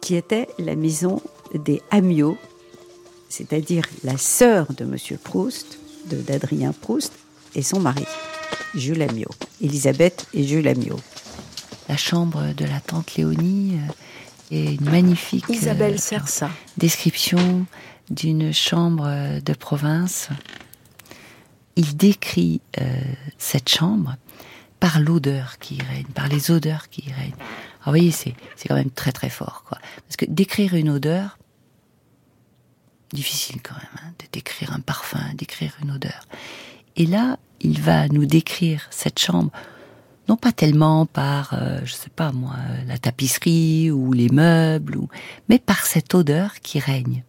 qui 0.00 0.16
était 0.16 0.48
la 0.58 0.74
maison 0.74 1.20
des 1.54 1.80
Amiot, 1.90 2.36
c'est-à-dire 3.28 3.84
la 4.04 4.16
sœur 4.18 4.66
de 4.76 4.84
Monsieur 4.84 5.18
Proust, 5.22 5.78
d'Adrien 6.06 6.72
Proust, 6.72 7.12
et 7.54 7.62
son 7.62 7.80
mari, 7.80 8.04
Jules 8.74 9.02
Amiot, 9.02 9.34
Elisabeth 9.60 10.26
et 10.34 10.44
Jules 10.44 10.68
Amiot. 10.68 11.00
La 11.88 11.96
chambre 11.96 12.54
de 12.54 12.64
la 12.64 12.80
tante 12.80 13.16
Léonie 13.16 13.76
euh, 13.76 14.56
est 14.56 14.74
une 14.74 14.90
magnifique 14.90 15.44
Isabelle 15.48 15.94
euh, 15.94 15.98
Sersa. 15.98 16.50
description 16.76 17.66
d'une 18.10 18.52
chambre 18.52 19.40
de 19.40 19.52
province. 19.54 20.28
Il 21.76 21.96
décrit 21.96 22.60
euh, 22.80 23.00
cette 23.38 23.68
chambre 23.68 24.16
par 24.80 25.00
l'odeur 25.00 25.58
qui 25.58 25.76
y 25.76 25.82
règne, 25.82 26.06
par 26.14 26.28
les 26.28 26.50
odeurs 26.50 26.88
qui 26.88 27.02
y 27.08 27.12
règnent. 27.12 27.34
Alors 27.82 27.86
vous 27.86 27.90
voyez, 27.92 28.10
c'est, 28.10 28.34
c'est 28.56 28.68
quand 28.68 28.74
même 28.74 28.90
très 28.90 29.12
très 29.12 29.30
fort. 29.30 29.64
Quoi. 29.68 29.78
Parce 30.06 30.16
que 30.16 30.24
décrire 30.26 30.74
une 30.74 30.90
odeur, 30.90 31.38
difficile 33.12 33.60
quand 33.62 33.74
même, 33.74 34.04
hein, 34.04 34.12
de 34.18 34.24
décrire 34.32 34.72
un 34.72 34.80
parfum, 34.80 35.20
décrire 35.34 35.76
une 35.82 35.92
odeur. 35.92 36.26
Et 36.96 37.06
là, 37.06 37.38
il 37.62 37.80
va 37.80 38.08
nous 38.08 38.26
décrire 38.26 38.86
cette 38.90 39.18
chambre, 39.18 39.50
non 40.28 40.36
pas 40.36 40.52
tellement 40.52 41.06
par, 41.06 41.54
euh, 41.54 41.80
je 41.84 41.92
sais 41.92 42.10
pas 42.10 42.32
moi, 42.32 42.56
la 42.86 42.98
tapisserie 42.98 43.90
ou 43.90 44.12
les 44.12 44.28
meubles, 44.28 44.98
mais 45.48 45.58
par 45.58 45.86
cette 45.86 46.14
odeur 46.14 46.54
qui 46.62 46.78
règne. 46.78 47.24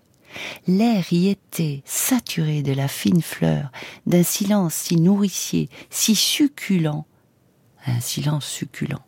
L'air 0.68 1.06
y 1.12 1.30
était 1.30 1.84
saturé 1.86 2.64
de 2.64 2.74
la 2.74 2.88
fine 2.88 3.22
fleur, 3.22 3.72
d'un 4.08 4.24
silence 4.24 4.74
si 4.74 4.96
nourricier, 4.96 5.70
si 5.90 6.16
succulent, 6.16 7.06
un 7.86 8.00
silence 8.00 8.46
succulent, 8.46 9.02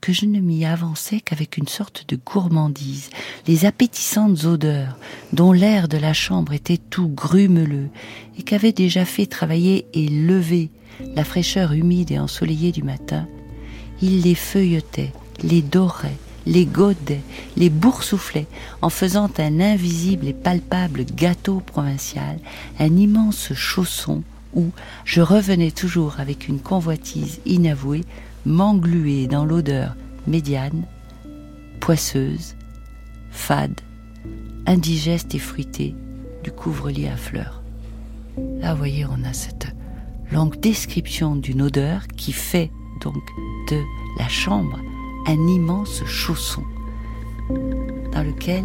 que 0.00 0.12
je 0.12 0.26
ne 0.26 0.40
m'y 0.40 0.64
avançais 0.64 1.20
qu'avec 1.20 1.56
une 1.56 1.68
sorte 1.68 2.04
de 2.08 2.16
gourmandise, 2.16 3.10
les 3.46 3.64
appétissantes 3.64 4.44
odeurs 4.44 4.96
dont 5.32 5.52
l'air 5.52 5.88
de 5.88 5.98
la 5.98 6.12
chambre 6.12 6.52
était 6.52 6.78
tout 6.78 7.08
grumeleux 7.08 7.88
et 8.38 8.42
qu'avait 8.42 8.72
déjà 8.72 9.04
fait 9.04 9.26
travailler 9.26 9.86
et 9.94 10.08
lever 10.08 10.70
la 11.14 11.24
fraîcheur 11.24 11.72
humide 11.72 12.10
et 12.10 12.18
ensoleillée 12.18 12.72
du 12.72 12.82
matin, 12.82 13.26
il 14.02 14.22
les 14.22 14.34
feuilletait, 14.34 15.12
les 15.42 15.62
dorait, 15.62 16.18
les 16.46 16.66
godait, 16.66 17.22
les 17.56 17.70
boursouflait, 17.70 18.46
en 18.82 18.90
faisant 18.90 19.30
un 19.38 19.60
invisible 19.60 20.26
et 20.26 20.32
palpable 20.32 21.04
gâteau 21.04 21.60
provincial, 21.60 22.38
un 22.78 22.96
immense 22.96 23.52
chausson 23.54 24.22
où 24.54 24.70
je 25.04 25.20
revenais 25.20 25.70
toujours 25.70 26.20
avec 26.20 26.48
une 26.48 26.60
convoitise 26.60 27.40
inavouée, 27.46 28.04
m'engluer 28.46 29.26
dans 29.26 29.44
l'odeur 29.44 29.94
médiane, 30.26 30.84
poisseuse, 31.80 32.54
fade, 33.30 33.80
indigeste 34.66 35.34
et 35.34 35.38
fruitée 35.38 35.94
du 36.44 36.52
couvre-lit 36.52 37.08
à 37.08 37.16
fleurs. 37.16 37.62
Là, 38.60 38.72
vous 38.72 38.78
voyez, 38.78 39.04
on 39.06 39.24
a 39.24 39.32
cette 39.32 39.68
longue 40.30 40.58
description 40.60 41.36
d'une 41.36 41.62
odeur 41.62 42.06
qui 42.08 42.32
fait 42.32 42.70
donc 43.00 43.22
de 43.70 43.80
la 44.18 44.28
chambre 44.28 44.78
un 45.26 45.46
immense 45.46 46.04
chausson 46.04 46.62
dans 48.12 48.22
lequel 48.22 48.64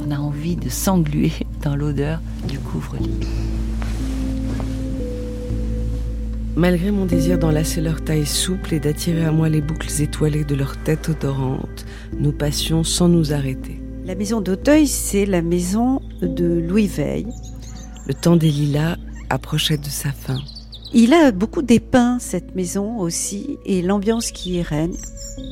on 0.00 0.10
a 0.10 0.18
envie 0.18 0.56
de 0.56 0.68
s'engluer 0.68 1.32
dans 1.62 1.76
l'odeur 1.76 2.20
du 2.46 2.58
couvre-lit. 2.58 3.26
Malgré 6.58 6.90
mon 6.90 7.06
désir 7.06 7.38
d'enlacer 7.38 7.80
leur 7.80 8.02
taille 8.02 8.26
souple 8.26 8.74
et 8.74 8.80
d'attirer 8.80 9.24
à 9.24 9.30
moi 9.30 9.48
les 9.48 9.60
boucles 9.60 10.02
étoilées 10.02 10.42
de 10.42 10.56
leur 10.56 10.76
tête 10.76 11.08
odorante, 11.08 11.86
nous 12.18 12.32
passions 12.32 12.82
sans 12.82 13.08
nous 13.08 13.32
arrêter. 13.32 13.80
La 14.04 14.16
maison 14.16 14.40
d'Auteuil, 14.40 14.88
c'est 14.88 15.24
la 15.24 15.40
maison 15.40 16.02
de 16.20 16.58
Louis 16.58 16.88
Veil. 16.88 17.28
Le 18.08 18.14
temps 18.14 18.34
des 18.34 18.50
lilas 18.50 18.96
approchait 19.30 19.76
de 19.76 19.86
sa 19.86 20.10
fin. 20.10 20.40
Il 20.92 21.14
a 21.14 21.30
beaucoup 21.30 21.62
dépeint 21.62 22.18
cette 22.18 22.56
maison 22.56 22.98
aussi 22.98 23.56
et 23.64 23.80
l'ambiance 23.80 24.32
qui 24.32 24.54
y 24.54 24.62
règne. 24.62 24.96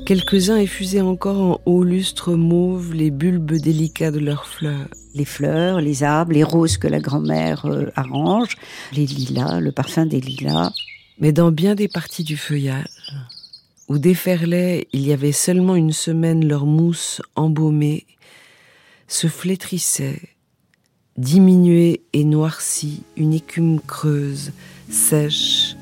Quelques-uns 0.07 0.57
effusaient 0.57 1.03
encore 1.03 1.40
en 1.40 1.61
haut 1.66 1.85
lustre 1.85 2.35
mauve 2.35 2.95
les 2.95 3.12
bulbes 3.12 3.53
délicats 3.53 4.11
de 4.11 4.19
leurs 4.19 4.47
fleurs. 4.47 4.88
Les 5.14 5.25
fleurs, 5.25 5.81
les 5.81 6.03
arbres, 6.03 6.33
les 6.33 6.42
roses 6.42 6.79
que 6.79 6.88
la 6.88 6.99
grand-mère 6.99 7.64
euh, 7.66 7.92
arrange, 7.95 8.57
les 8.92 9.07
lilas, 9.07 9.61
le 9.61 9.71
parfum 9.71 10.05
des 10.05 10.21
lilas. 10.21 10.73
Mais 11.18 11.33
dans 11.33 11.50
bien 11.50 11.74
des 11.74 11.88
parties 11.88 12.24
du 12.24 12.37
feuillage, 12.37 12.85
où 13.88 13.98
déferlait 13.98 14.87
il 14.92 15.07
y 15.07 15.12
avait 15.12 15.33
seulement 15.33 15.74
une 15.74 15.92
semaine 15.92 16.46
leur 16.46 16.66
mousse 16.66 17.22
embaumée, 17.37 18.07
se 19.08 19.27
flétrissait, 19.27 20.21
diminuée 21.17 22.02
et 22.12 22.25
noircie, 22.25 23.02
une 23.17 23.33
écume 23.33 23.81
creuse, 23.81 24.52
sèche 24.90 25.77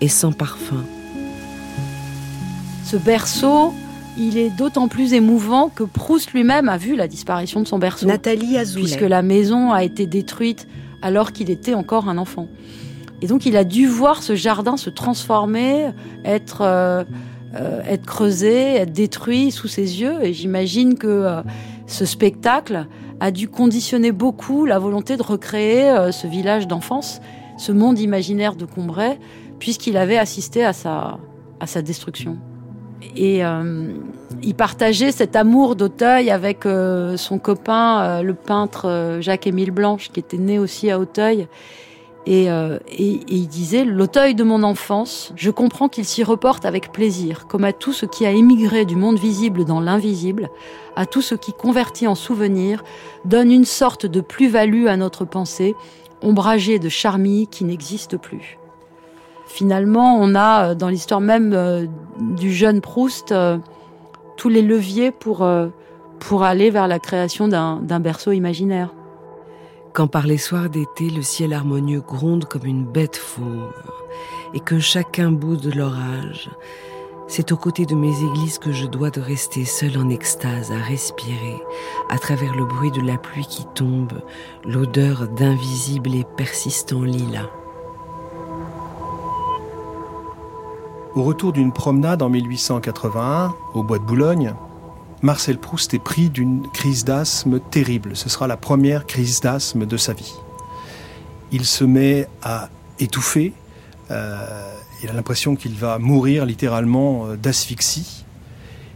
et 0.00 0.08
sans 0.08 0.32
parfum. 0.32 0.84
Ce 2.84 2.96
berceau, 2.96 3.72
il 4.18 4.36
est 4.36 4.50
d'autant 4.50 4.88
plus 4.88 5.12
émouvant 5.12 5.68
que 5.68 5.84
Proust 5.84 6.32
lui-même 6.32 6.68
a 6.68 6.76
vu 6.76 6.96
la 6.96 7.06
disparition 7.06 7.60
de 7.60 7.68
son 7.68 7.78
berceau. 7.78 8.06
Nathalie 8.06 8.58
Azoulay. 8.58 8.84
Puisque 8.84 9.00
la 9.02 9.22
maison 9.22 9.70
a 9.70 9.84
été 9.84 10.06
détruite 10.06 10.66
alors 11.02 11.32
qu'il 11.32 11.50
était 11.50 11.74
encore 11.74 12.08
un 12.08 12.18
enfant. 12.18 12.48
Et 13.22 13.26
donc 13.28 13.46
il 13.46 13.56
a 13.56 13.64
dû 13.64 13.86
voir 13.86 14.22
ce 14.22 14.34
jardin 14.34 14.76
se 14.76 14.90
transformer, 14.90 15.90
être, 16.24 16.62
euh, 16.62 17.04
euh, 17.54 17.80
être 17.86 18.04
creusé, 18.04 18.74
être 18.74 18.92
détruit 18.92 19.52
sous 19.52 19.68
ses 19.68 20.00
yeux. 20.00 20.22
Et 20.22 20.32
j'imagine 20.32 20.98
que 20.98 21.06
euh, 21.06 21.42
ce 21.86 22.04
spectacle 22.04 22.86
a 23.20 23.30
dû 23.30 23.48
conditionner 23.48 24.10
beaucoup 24.10 24.66
la 24.66 24.80
volonté 24.80 25.16
de 25.16 25.22
recréer 25.22 26.10
ce 26.10 26.26
village 26.26 26.66
d'enfance, 26.66 27.20
ce 27.56 27.70
monde 27.70 28.00
imaginaire 28.00 28.56
de 28.56 28.64
Combray, 28.64 29.16
puisqu'il 29.60 29.96
avait 29.96 30.18
assisté 30.18 30.64
à 30.64 30.72
sa, 30.72 31.18
à 31.60 31.68
sa 31.68 31.82
destruction. 31.82 32.36
Et 33.14 33.42
il 34.42 34.54
partageait 34.56 35.12
cet 35.12 35.36
amour 35.36 35.76
d'Auteuil 35.76 36.30
avec 36.30 36.64
son 37.16 37.38
copain, 37.38 38.22
le 38.22 38.34
peintre 38.34 39.18
Jacques-Émile 39.20 39.70
Blanche, 39.70 40.10
qui 40.12 40.18
était 40.18 40.38
né 40.38 40.58
aussi 40.58 40.90
à 40.90 40.98
Auteuil. 40.98 41.46
Et, 42.24 42.44
et, 42.46 43.20
il 43.26 43.48
disait, 43.48 43.84
l'Auteuil 43.84 44.36
de 44.36 44.44
mon 44.44 44.62
enfance, 44.62 45.32
je 45.34 45.50
comprends 45.50 45.88
qu'il 45.88 46.04
s'y 46.04 46.22
reporte 46.22 46.64
avec 46.64 46.92
plaisir, 46.92 47.48
comme 47.48 47.64
à 47.64 47.72
tout 47.72 47.92
ce 47.92 48.06
qui 48.06 48.24
a 48.24 48.30
émigré 48.30 48.84
du 48.84 48.94
monde 48.94 49.18
visible 49.18 49.64
dans 49.64 49.80
l'invisible, 49.80 50.48
à 50.94 51.04
tout 51.04 51.20
ce 51.20 51.34
qui 51.34 51.52
convertit 51.52 52.06
en 52.06 52.14
souvenir, 52.14 52.84
donne 53.24 53.50
une 53.50 53.64
sorte 53.64 54.06
de 54.06 54.20
plus-value 54.20 54.86
à 54.86 54.96
notre 54.96 55.24
pensée, 55.24 55.74
ombragée 56.22 56.78
de 56.78 56.88
charmilles 56.88 57.48
qui 57.48 57.64
n'existent 57.64 58.18
plus 58.18 58.58
finalement, 59.52 60.16
on 60.18 60.34
a 60.34 60.70
euh, 60.70 60.74
dans 60.74 60.88
l'histoire 60.88 61.20
même 61.20 61.52
euh, 61.54 61.86
du 62.18 62.52
jeune 62.52 62.80
Proust 62.80 63.32
euh, 63.32 63.58
tous 64.36 64.48
les 64.48 64.62
leviers 64.62 65.12
pour, 65.12 65.46
pour 66.18 66.42
aller 66.42 66.70
vers 66.70 66.88
la 66.88 66.98
création 66.98 67.46
d'un 67.46 68.00
berceau 68.00 68.32
imaginaire. 68.32 68.92
Quand 69.92 70.06
par 70.06 70.26
les 70.26 70.38
soirs 70.38 70.70
d'été, 70.70 71.10
le 71.10 71.20
ciel 71.20 71.52
harmonieux 71.52 72.00
gronde 72.00 72.46
comme 72.46 72.64
une 72.64 72.86
bête 72.86 73.16
fauve, 73.16 73.74
et 74.54 74.60
que 74.60 74.78
chacun 74.78 75.30
boude 75.30 75.74
l'orage, 75.74 76.48
c'est 77.28 77.52
aux 77.52 77.58
côtés 77.58 77.84
de 77.84 77.94
mes 77.94 78.24
églises 78.24 78.58
que 78.58 78.72
je 78.72 78.86
dois 78.86 79.10
de 79.10 79.20
rester 79.20 79.66
seul 79.66 79.98
en 79.98 80.08
extase 80.08 80.72
à 80.72 80.78
respirer, 80.78 81.62
à 82.08 82.18
travers 82.18 82.54
le 82.54 82.64
bruit 82.64 82.90
de 82.90 83.02
la 83.02 83.18
pluie 83.18 83.46
qui 83.46 83.66
tombe, 83.74 84.22
l'odeur 84.64 85.28
d'invisible 85.28 86.14
et 86.14 86.24
persistant 86.38 87.02
lilas. 87.02 87.50
Au 91.14 91.22
retour 91.22 91.52
d'une 91.52 91.72
promenade 91.72 92.22
en 92.22 92.30
1881, 92.30 93.54
au 93.74 93.82
bois 93.82 93.98
de 93.98 94.04
Boulogne, 94.04 94.54
Marcel 95.22 95.56
Proust 95.56 95.94
est 95.94 96.00
pris 96.00 96.30
d'une 96.30 96.66
crise 96.72 97.04
d'asthme 97.04 97.60
terrible. 97.60 98.16
Ce 98.16 98.28
sera 98.28 98.48
la 98.48 98.56
première 98.56 99.06
crise 99.06 99.40
d'asthme 99.40 99.86
de 99.86 99.96
sa 99.96 100.12
vie. 100.12 100.32
Il 101.52 101.64
se 101.64 101.84
met 101.84 102.26
à 102.42 102.70
étouffer. 102.98 103.52
Euh, 104.10 104.44
il 105.00 105.08
a 105.08 105.12
l'impression 105.12 105.54
qu'il 105.54 105.74
va 105.74 105.98
mourir 105.98 106.44
littéralement 106.44 107.26
euh, 107.26 107.36
d'asphyxie. 107.36 108.24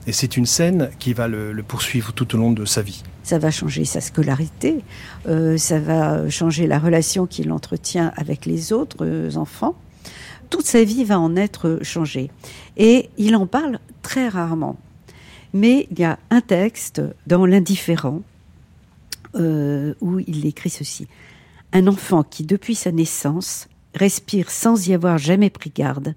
Et 0.09 0.12
c'est 0.12 0.37
une 0.37 0.47
scène 0.47 0.91
qui 0.99 1.12
va 1.12 1.29
le, 1.29 1.55
poursuivre 1.62 2.12
tout 2.12 2.35
au 2.35 2.39
long 2.39 2.51
de 2.51 2.64
sa 2.64 2.83
vie. 2.83 3.05
Ça 3.22 3.39
va 3.39 3.53
changer 3.53 3.85
sa 3.85 4.01
scolarité, 4.01 4.85
euh, 5.29 5.57
ça 5.59 5.81
va 5.81 6.29
changer 6.31 6.66
la 6.66 6.79
relation 6.79 7.27
qu'il 7.27 7.51
entretient 7.53 8.12
avec 8.16 8.47
les 8.47 8.72
autres 8.72 9.37
enfants 9.37 9.77
toute 10.49 10.66
sa 10.66 10.85
vie 10.85 11.03
va 11.03 11.18
en 11.18 11.35
être 11.35 11.81
changée. 11.83 12.31
Et 12.77 13.11
il 13.18 13.35
en 13.35 13.47
parle 13.47 13.81
très 14.03 14.29
rarement. 14.29 14.77
Mais 15.53 15.86
il 15.90 15.99
y 15.99 16.05
a 16.05 16.18
un 16.30 16.40
texte 16.40 17.03
dans 17.26 17.47
L'indifférent 17.47 18.22
euh, 19.34 19.94
où 20.01 20.18
il 20.20 20.47
écrit 20.47 20.70
ceci. 20.70 21.09
Un 21.72 21.86
enfant 21.86 22.22
qui, 22.22 22.44
depuis 22.44 22.74
sa 22.74 22.92
naissance, 22.92 23.68
respire 23.94 24.51
sans 24.51 24.88
y 24.88 24.94
avoir 24.94 25.18
jamais 25.18 25.51
pris 25.51 25.70
garde, 25.74 26.14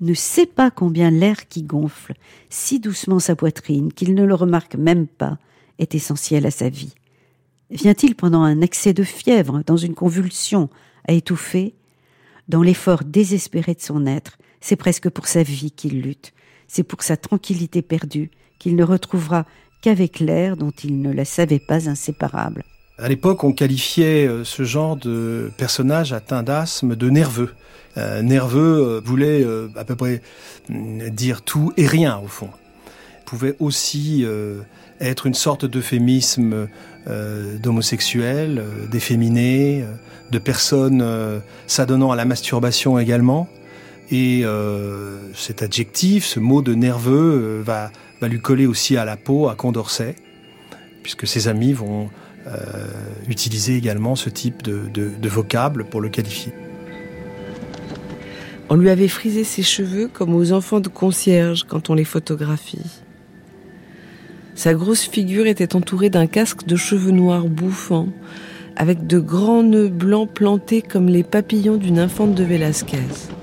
ne 0.00 0.14
sait 0.14 0.46
pas 0.46 0.70
combien 0.70 1.10
l'air 1.10 1.48
qui 1.48 1.62
gonfle 1.62 2.14
si 2.48 2.80
doucement 2.80 3.18
sa 3.18 3.36
poitrine 3.36 3.92
qu'il 3.92 4.14
ne 4.14 4.24
le 4.24 4.34
remarque 4.34 4.76
même 4.76 5.06
pas 5.06 5.38
est 5.78 5.94
essentiel 5.94 6.46
à 6.46 6.50
sa 6.50 6.68
vie. 6.68 6.94
Vient-il 7.70 8.14
pendant 8.14 8.42
un 8.42 8.62
accès 8.62 8.92
de 8.92 9.04
fièvre, 9.04 9.62
dans 9.66 9.76
une 9.76 9.94
convulsion, 9.94 10.68
à 11.06 11.12
étouffer? 11.12 11.74
Dans 12.48 12.62
l'effort 12.62 13.04
désespéré 13.04 13.74
de 13.74 13.80
son 13.80 14.06
être, 14.06 14.38
c'est 14.60 14.76
presque 14.76 15.08
pour 15.08 15.28
sa 15.28 15.42
vie 15.42 15.70
qu'il 15.70 16.02
lutte, 16.02 16.32
c'est 16.66 16.82
pour 16.82 17.02
sa 17.02 17.16
tranquillité 17.16 17.82
perdue 17.82 18.30
qu'il 18.60 18.76
ne 18.76 18.84
retrouvera 18.84 19.44
qu'avec 19.80 20.20
l'air 20.20 20.56
dont 20.56 20.70
il 20.84 21.02
ne 21.02 21.12
la 21.12 21.24
savait 21.24 21.58
pas 21.58 21.88
inséparable. 21.88 22.62
À 22.98 23.08
l'époque, 23.08 23.42
on 23.42 23.52
qualifiait 23.52 24.28
euh, 24.28 24.44
ce 24.44 24.62
genre 24.62 24.96
de 24.96 25.50
personnage 25.56 26.12
atteint 26.12 26.44
d'asthme 26.44 26.94
de 26.94 27.10
nerveux. 27.10 27.54
Euh, 27.96 28.22
nerveux 28.22 28.60
euh, 28.86 29.00
voulait 29.04 29.44
à 29.74 29.84
peu 29.84 29.96
près 29.96 30.22
mm, 30.68 31.08
dire 31.08 31.42
tout 31.42 31.72
et 31.76 31.86
rien 31.86 32.20
au 32.22 32.28
fond. 32.28 32.50
Pouvait 33.24 33.56
aussi 33.60 34.26
être 34.98 35.24
une 35.24 35.34
sorte 35.34 35.64
d'euphémisme 35.64 36.66
d'homosexuel, 37.06 38.64
d'efféminé, 38.90 39.84
de 40.30 40.38
personnes 40.38 41.00
euh, 41.02 41.38
s'adonnant 41.66 42.10
à 42.10 42.16
la 42.16 42.24
masturbation 42.24 42.98
également. 42.98 43.48
Et 44.10 44.42
cet 45.36 45.62
adjectif, 45.62 46.24
ce 46.24 46.40
mot 46.40 46.62
de 46.62 46.74
nerveux, 46.74 47.62
va, 47.64 47.92
va 48.20 48.28
lui 48.28 48.40
coller 48.40 48.66
aussi 48.66 48.96
à 48.96 49.04
la 49.04 49.16
peau, 49.16 49.48
à 49.48 49.54
Condorcet, 49.54 50.16
puisque 51.02 51.26
ses 51.26 51.48
amis 51.48 51.72
vont 51.72 52.10
utiliser 53.28 53.76
également 53.76 54.16
ce 54.16 54.30
type 54.30 54.62
de, 54.62 54.88
de 54.88 55.28
vocable 55.28 55.84
pour 55.84 56.00
le 56.00 56.08
qualifier. 56.08 56.52
On 58.70 58.76
lui 58.76 58.88
avait 58.88 59.08
frisé 59.08 59.42
ses 59.42 59.64
cheveux 59.64 60.08
comme 60.08 60.32
aux 60.32 60.52
enfants 60.52 60.78
de 60.78 60.88
concierge 60.88 61.64
quand 61.64 61.90
on 61.90 61.94
les 61.94 62.04
photographie. 62.04 63.02
Sa 64.54 64.74
grosse 64.74 65.08
figure 65.08 65.46
était 65.46 65.74
entourée 65.74 66.08
d'un 66.08 66.26
casque 66.26 66.66
de 66.66 66.76
cheveux 66.76 67.10
noirs 67.10 67.48
bouffants, 67.48 68.08
avec 68.76 69.06
de 69.06 69.18
grands 69.18 69.64
nœuds 69.64 69.88
blancs 69.88 70.30
plantés 70.32 70.82
comme 70.82 71.08
les 71.08 71.24
papillons 71.24 71.78
d'une 71.78 71.98
infante 71.98 72.34
de 72.34 72.44
Velázquez. 72.44 73.39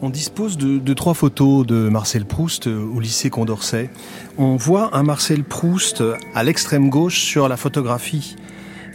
On 0.00 0.10
dispose 0.10 0.56
de, 0.56 0.94
trois 0.94 1.14
photos 1.14 1.66
de 1.66 1.88
Marcel 1.88 2.24
Proust 2.24 2.68
euh, 2.68 2.84
au 2.94 3.00
lycée 3.00 3.30
Condorcet. 3.30 3.90
On 4.36 4.54
voit 4.54 4.96
un 4.96 5.02
Marcel 5.02 5.42
Proust 5.42 6.04
à 6.34 6.44
l'extrême 6.44 6.88
gauche 6.88 7.18
sur 7.18 7.48
la 7.48 7.56
photographie. 7.56 8.36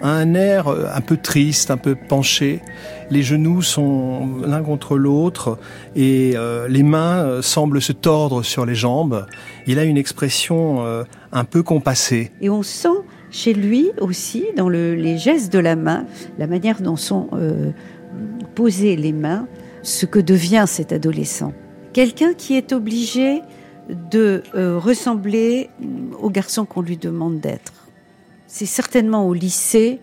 Un 0.02 0.34
air 0.34 0.70
euh, 0.70 0.86
un 0.94 1.02
peu 1.02 1.18
triste, 1.18 1.72
un 1.72 1.78
peu 1.78 1.96
penché. 1.96 2.62
Les 3.10 3.22
genoux 3.22 3.62
sont 3.62 4.38
l'un 4.46 4.64
contre 4.64 4.98
l'autre 4.98 5.58
et 5.96 6.34
euh, 6.36 6.70
les 6.70 6.84
mains 6.84 7.42
semblent 7.42 7.82
se 7.82 7.92
tordre 7.92 8.42
sur 8.42 8.66
les 8.66 8.76
jambes. 8.76 9.26
Il 9.68 9.80
a 9.80 9.84
une 9.84 9.98
expression 9.98 10.86
un 11.32 11.44
peu 11.44 11.64
compassée. 11.64 12.32
Et 12.40 12.50
on 12.50 12.64
sent 12.64 12.88
chez 13.34 13.54
lui 13.54 13.90
aussi, 14.00 14.46
dans 14.56 14.70
les 14.70 15.18
gestes 15.18 15.52
de 15.52 15.60
la 15.60 15.76
main, 15.76 16.06
la 16.38 16.46
manière 16.46 16.82
dont 16.82 16.96
sont 16.96 17.30
euh, 17.34 17.72
posées 18.54 18.96
les 18.96 19.12
mains, 19.12 19.48
ce 19.84 20.06
que 20.06 20.20
devient 20.20 20.66
cet 20.68 20.92
adolescent. 20.92 21.54
Quelqu'un 21.94 22.34
qui 22.34 22.58
est 22.58 22.74
obligé 22.74 23.42
de 23.90 24.42
euh, 24.56 24.80
ressembler 24.80 25.70
au 26.20 26.30
garçon 26.30 26.66
qu'on 26.66 26.82
lui 26.82 26.98
demande 26.98 27.40
d'être. 27.40 27.74
C'est 28.48 28.66
certainement 28.66 29.28
au 29.28 29.34
lycée, 29.34 30.00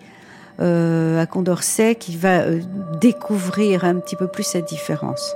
euh, 0.61 1.21
à 1.21 1.27
Condorcet, 1.27 1.97
qu'il 1.97 2.19
va 2.19 2.45
découvrir 3.01 3.85
un 3.85 3.97
petit 3.97 4.17
peu 4.17 4.29
plus 4.29 4.45
sa 4.45 4.61
différence. 4.61 5.35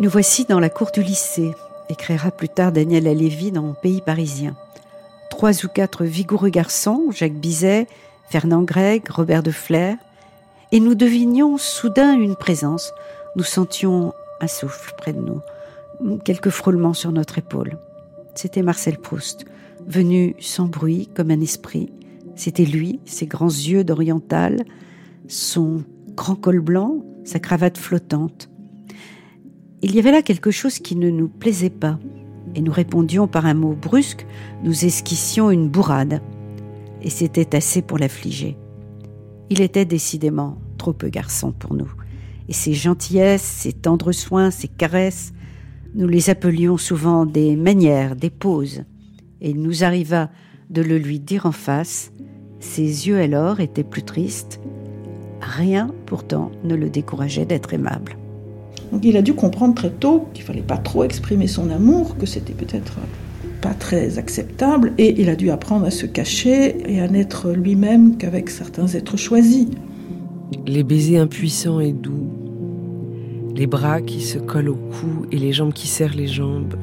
Nous 0.00 0.10
voici 0.10 0.44
dans 0.44 0.60
la 0.60 0.68
cour 0.68 0.90
du 0.92 1.02
lycée, 1.02 1.54
écrira 1.88 2.30
plus 2.30 2.48
tard 2.48 2.72
Daniel 2.72 3.06
Alévi 3.06 3.52
dans 3.52 3.72
Pays 3.72 4.02
parisien 4.02 4.54
trois 5.38 5.64
ou 5.64 5.68
quatre 5.68 6.02
vigoureux 6.02 6.48
garçons, 6.48 7.12
Jacques 7.12 7.34
Bizet, 7.34 7.86
Fernand 8.28 8.62
Gregg, 8.62 9.08
Robert 9.08 9.44
de 9.44 9.52
Flair, 9.52 9.96
et 10.72 10.80
nous 10.80 10.96
devinions 10.96 11.58
soudain 11.58 12.18
une 12.18 12.34
présence. 12.34 12.92
Nous 13.38 13.44
sentions 13.44 14.14
un 14.40 14.48
souffle 14.48 14.94
près 14.96 15.12
de 15.12 15.20
nous, 15.20 16.18
quelques 16.24 16.48
frôlements 16.48 16.92
sur 16.92 17.12
notre 17.12 17.38
épaule. 17.38 17.78
C'était 18.34 18.62
Marcel 18.62 18.98
Proust, 18.98 19.44
venu 19.86 20.34
sans 20.40 20.66
bruit 20.66 21.08
comme 21.14 21.30
un 21.30 21.40
esprit. 21.40 21.92
C'était 22.34 22.64
lui, 22.64 22.98
ses 23.04 23.26
grands 23.26 23.46
yeux 23.46 23.84
d'oriental, 23.84 24.64
son 25.28 25.84
grand 26.16 26.34
col 26.34 26.58
blanc, 26.58 27.04
sa 27.22 27.38
cravate 27.38 27.78
flottante. 27.78 28.50
Il 29.82 29.94
y 29.94 30.00
avait 30.00 30.10
là 30.10 30.22
quelque 30.22 30.50
chose 30.50 30.80
qui 30.80 30.96
ne 30.96 31.08
nous 31.08 31.28
plaisait 31.28 31.70
pas 31.70 32.00
et 32.56 32.60
nous 32.60 32.72
répondions 32.72 33.28
par 33.28 33.46
un 33.46 33.54
mot 33.54 33.76
brusque, 33.80 34.26
nous 34.64 34.84
esquissions 34.84 35.52
une 35.52 35.68
bourrade. 35.68 36.22
Et 37.02 37.10
c'était 37.10 37.54
assez 37.54 37.82
pour 37.82 37.98
l'affliger. 37.98 38.56
Il 39.48 39.60
était 39.60 39.84
décidément 39.84 40.58
trop 40.76 40.92
peu 40.92 41.08
garçon 41.08 41.52
pour 41.52 41.74
nous. 41.74 41.92
Et 42.48 42.52
ses 42.52 42.72
gentillesses, 42.72 43.42
ses 43.42 43.72
tendres 43.72 44.12
soins, 44.12 44.50
ses 44.50 44.68
caresses, 44.68 45.32
nous 45.94 46.06
les 46.06 46.30
appelions 46.30 46.76
souvent 46.76 47.26
des 47.26 47.56
manières, 47.56 48.16
des 48.16 48.30
poses. 48.30 48.84
Et 49.40 49.50
il 49.50 49.60
nous 49.60 49.84
arriva 49.84 50.30
de 50.70 50.82
le 50.82 50.98
lui 50.98 51.20
dire 51.20 51.46
en 51.46 51.52
face. 51.52 52.12
Ses 52.60 53.08
yeux 53.08 53.18
alors 53.18 53.60
étaient 53.60 53.84
plus 53.84 54.02
tristes. 54.02 54.60
Rien 55.40 55.92
pourtant 56.06 56.50
ne 56.64 56.74
le 56.74 56.90
décourageait 56.90 57.46
d'être 57.46 57.72
aimable. 57.72 58.16
Donc 58.92 59.04
il 59.04 59.16
a 59.16 59.22
dû 59.22 59.34
comprendre 59.34 59.74
très 59.74 59.90
tôt 59.90 60.28
qu'il 60.32 60.44
fallait 60.44 60.62
pas 60.62 60.78
trop 60.78 61.04
exprimer 61.04 61.46
son 61.46 61.70
amour, 61.70 62.16
que 62.16 62.26
c'était 62.26 62.54
peut-être 62.54 62.98
pas 63.60 63.74
très 63.74 64.18
acceptable, 64.18 64.92
et 64.98 65.20
il 65.20 65.28
a 65.28 65.36
dû 65.36 65.50
apprendre 65.50 65.84
à 65.84 65.90
se 65.90 66.06
cacher 66.06 66.76
et 66.90 67.00
à 67.00 67.08
n'être 67.08 67.50
lui-même 67.52 68.16
qu'avec 68.16 68.50
certains 68.50 68.86
êtres 68.86 69.16
choisis. 69.16 69.66
Les 70.66 70.82
baisers 70.82 71.20
impuissants 71.20 71.80
et 71.80 71.92
doux, 71.92 72.27
les 73.58 73.66
bras 73.66 74.00
qui 74.00 74.20
se 74.20 74.38
collent 74.38 74.68
au 74.68 74.76
cou 74.76 75.26
et 75.32 75.36
les 75.36 75.52
jambes 75.52 75.72
qui 75.72 75.88
serrent 75.88 76.14
les 76.14 76.28
jambes, 76.28 76.76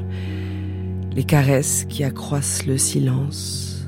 les 1.16 1.24
caresses 1.24 1.86
qui 1.88 2.04
accroissent 2.04 2.66
le 2.66 2.78
silence, 2.78 3.88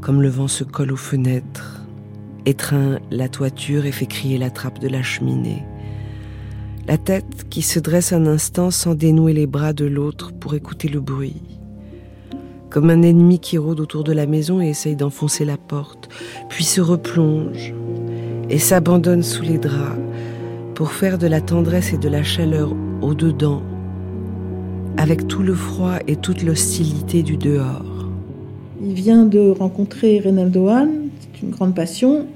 comme 0.00 0.22
le 0.22 0.30
vent 0.30 0.48
se 0.48 0.64
colle 0.64 0.90
aux 0.90 0.96
fenêtres, 0.96 1.82
étreint 2.46 2.98
la 3.10 3.28
toiture 3.28 3.84
et 3.84 3.92
fait 3.92 4.06
crier 4.06 4.38
la 4.38 4.48
trappe 4.48 4.78
de 4.78 4.88
la 4.88 5.02
cheminée, 5.02 5.62
la 6.88 6.96
tête 6.96 7.46
qui 7.50 7.60
se 7.60 7.78
dresse 7.78 8.14
un 8.14 8.24
instant 8.24 8.70
sans 8.70 8.94
dénouer 8.94 9.34
les 9.34 9.46
bras 9.46 9.74
de 9.74 9.84
l'autre 9.84 10.32
pour 10.32 10.54
écouter 10.54 10.88
le 10.88 11.00
bruit, 11.00 11.42
comme 12.70 12.88
un 12.88 13.02
ennemi 13.02 13.38
qui 13.38 13.58
rôde 13.58 13.80
autour 13.80 14.02
de 14.02 14.12
la 14.12 14.24
maison 14.24 14.62
et 14.62 14.70
essaye 14.70 14.96
d'enfoncer 14.96 15.44
la 15.44 15.58
porte, 15.58 16.08
puis 16.48 16.64
se 16.64 16.80
replonge 16.80 17.74
et 18.48 18.58
s'abandonne 18.58 19.22
sous 19.22 19.42
les 19.42 19.58
draps 19.58 20.00
pour 20.74 20.92
faire 20.92 21.18
de 21.18 21.26
la 21.26 21.40
tendresse 21.40 21.92
et 21.92 21.98
de 21.98 22.08
la 22.08 22.22
chaleur 22.22 22.74
au-dedans, 23.00 23.62
avec 24.96 25.28
tout 25.28 25.42
le 25.42 25.54
froid 25.54 25.98
et 26.06 26.16
toute 26.16 26.42
l'hostilité 26.42 27.22
du 27.22 27.36
dehors. 27.36 28.10
Il 28.82 28.94
vient 28.94 29.24
de 29.24 29.50
rencontrer 29.50 30.18
Reynaldo 30.18 30.68
Hahn, 30.68 30.90
c'est 31.20 31.42
une 31.42 31.50
grande 31.50 31.74
passion, 31.74 32.26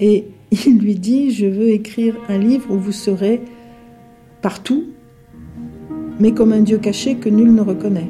et 0.00 0.24
il 0.66 0.78
lui 0.78 0.94
dit 0.94 1.30
Je 1.30 1.46
veux 1.46 1.68
écrire 1.70 2.16
un 2.28 2.38
livre 2.38 2.70
où 2.70 2.78
vous 2.78 2.92
serez 2.92 3.42
partout, 4.40 4.84
mais 6.18 6.32
comme 6.32 6.52
un 6.52 6.60
Dieu 6.60 6.78
caché 6.78 7.16
que 7.16 7.28
nul 7.28 7.54
ne 7.54 7.60
reconnaît. 7.60 8.08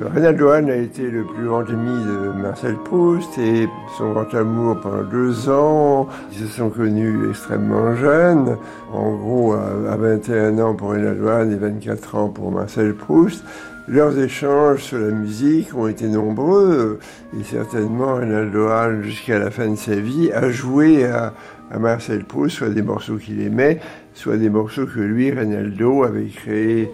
Reynaldo 0.00 0.48
Hahn 0.48 0.70
a 0.70 0.76
été 0.76 1.08
le 1.10 1.24
plus 1.24 1.46
grand 1.46 1.68
ami 1.68 2.04
de 2.04 2.40
Marcel 2.40 2.74
Proust 2.84 3.38
et 3.38 3.68
son 3.96 4.12
grand 4.12 4.34
amour 4.34 4.80
pendant 4.80 5.02
deux 5.02 5.48
ans. 5.48 6.08
Ils 6.32 6.38
se 6.38 6.46
sont 6.46 6.70
connus 6.70 7.28
extrêmement 7.30 7.94
jeunes, 7.94 8.56
en 8.92 9.14
gros 9.14 9.52
à 9.52 9.96
21 9.96 10.58
ans 10.58 10.74
pour 10.74 10.90
Reynaldo 10.90 11.28
Hahn 11.28 11.52
et 11.52 11.56
24 11.56 12.14
ans 12.16 12.28
pour 12.28 12.50
Marcel 12.50 12.94
Proust. 12.94 13.44
Leurs 13.86 14.18
échanges 14.18 14.82
sur 14.82 14.98
la 14.98 15.10
musique 15.10 15.74
ont 15.76 15.86
été 15.86 16.08
nombreux 16.08 16.98
et 17.38 17.44
certainement 17.44 18.16
Reynaldo 18.16 18.68
Hahn, 18.68 19.02
jusqu'à 19.02 19.38
la 19.38 19.50
fin 19.50 19.68
de 19.68 19.76
sa 19.76 19.94
vie, 19.94 20.32
a 20.32 20.50
joué 20.50 21.04
à, 21.04 21.34
à 21.70 21.78
Marcel 21.78 22.24
Proust 22.24 22.56
soit 22.56 22.70
des 22.70 22.82
morceaux 22.82 23.16
qu'il 23.16 23.40
aimait, 23.42 23.80
soit 24.14 24.38
des 24.38 24.48
morceaux 24.48 24.86
que 24.86 25.00
lui, 25.00 25.30
Reynaldo, 25.30 26.04
avait 26.04 26.26
créés. 26.26 26.90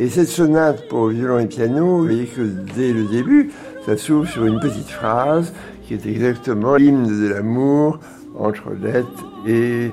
Et 0.00 0.08
cette 0.08 0.28
sonate 0.28 0.86
pour 0.88 1.08
violon 1.08 1.40
et 1.40 1.46
piano, 1.46 1.84
vous 1.84 2.04
voyez 2.04 2.26
que 2.26 2.42
dès 2.76 2.92
le 2.92 3.04
début, 3.06 3.50
ça 3.84 3.96
s'ouvre 3.96 4.28
sur 4.28 4.44
une 4.44 4.60
petite 4.60 4.88
phrase 4.88 5.52
qui 5.82 5.94
est 5.94 6.06
exactement 6.06 6.76
l'hymne 6.76 7.06
de 7.06 7.28
l'amour 7.28 7.98
entre 8.38 8.70
Odette 8.70 9.06
et 9.44 9.90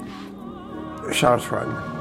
Charles 1.10 1.42
Swann. 1.42 1.95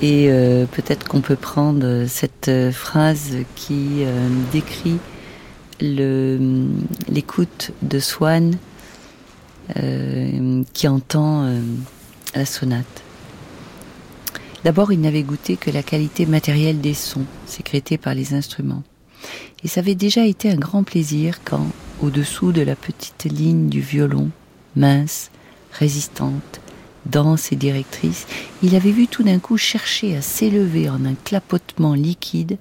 Et 0.00 0.28
euh, 0.30 0.66
peut-être 0.66 1.08
qu'on 1.08 1.20
peut 1.20 1.36
prendre 1.36 2.04
cette 2.06 2.48
euh, 2.48 2.70
phrase 2.70 3.32
qui 3.56 4.04
euh, 4.04 4.28
décrit 4.52 4.98
l'écoute 5.80 7.70
de 7.82 8.00
Swann 8.00 8.56
qui 10.72 10.88
entend 10.88 11.46
la 12.34 12.44
sonate. 12.44 13.02
D'abord, 14.64 14.92
il 14.92 15.00
n'avait 15.00 15.22
goûté 15.22 15.56
que 15.56 15.70
la 15.70 15.84
qualité 15.84 16.26
matérielle 16.26 16.80
des 16.80 16.94
sons 16.94 17.26
sécrétés 17.46 17.96
par 17.96 18.14
les 18.14 18.34
instruments. 18.34 18.82
Et 19.62 19.68
ça 19.68 19.78
avait 19.80 19.94
déjà 19.94 20.26
été 20.26 20.50
un 20.50 20.56
grand 20.56 20.82
plaisir 20.82 21.38
quand, 21.44 21.66
au-dessous 22.02 22.50
de 22.50 22.62
la 22.62 22.74
petite 22.74 23.24
ligne 23.24 23.68
du 23.68 23.80
violon, 23.80 24.30
mince, 24.74 25.30
résistante, 25.70 26.60
dense 27.08 27.52
et 27.52 27.56
directrice, 27.56 28.26
il 28.62 28.74
avait 28.74 28.90
vu 28.90 29.06
tout 29.06 29.22
d'un 29.22 29.38
coup 29.38 29.56
chercher 29.56 30.16
à 30.16 30.22
s'élever 30.22 30.88
en 30.88 31.04
un 31.04 31.14
clapotement 31.14 31.94
liquide 31.94 32.58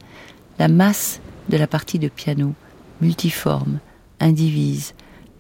la 0.60 0.68
masse 0.68 1.20
de 1.50 1.58
la 1.58 1.68
partie 1.68 2.00
de 2.00 2.08
piano, 2.08 2.54
multiforme, 3.02 3.80
indivise, 4.20 4.94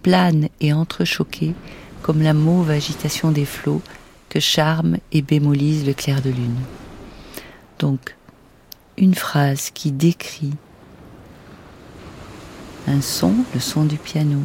plane 0.03 0.49
et 0.61 0.73
entrechoquée 0.73 1.53
comme 2.01 2.21
la 2.21 2.33
mauve 2.33 2.69
agitation 2.69 3.31
des 3.31 3.45
flots 3.45 3.81
que 4.29 4.39
charme 4.39 4.97
et 5.11 5.21
bémolise 5.21 5.85
le 5.85 5.93
clair 5.93 6.21
de 6.21 6.29
lune. 6.29 6.59
Donc, 7.79 8.15
une 8.97 9.15
phrase 9.15 9.71
qui 9.71 9.91
décrit 9.91 10.53
un 12.87 13.01
son, 13.01 13.33
le 13.53 13.59
son 13.59 13.83
du 13.83 13.97
piano, 13.97 14.39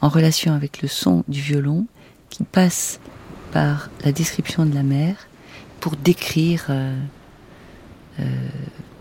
en 0.00 0.08
relation 0.08 0.52
avec 0.54 0.82
le 0.82 0.88
son 0.88 1.24
du 1.28 1.40
violon, 1.40 1.86
qui 2.28 2.44
passe 2.44 3.00
par 3.52 3.90
la 4.04 4.12
description 4.12 4.66
de 4.66 4.74
la 4.74 4.82
mer 4.82 5.14
pour 5.80 5.96
décrire 5.96 6.66
euh, 6.70 6.96
euh, 8.20 8.24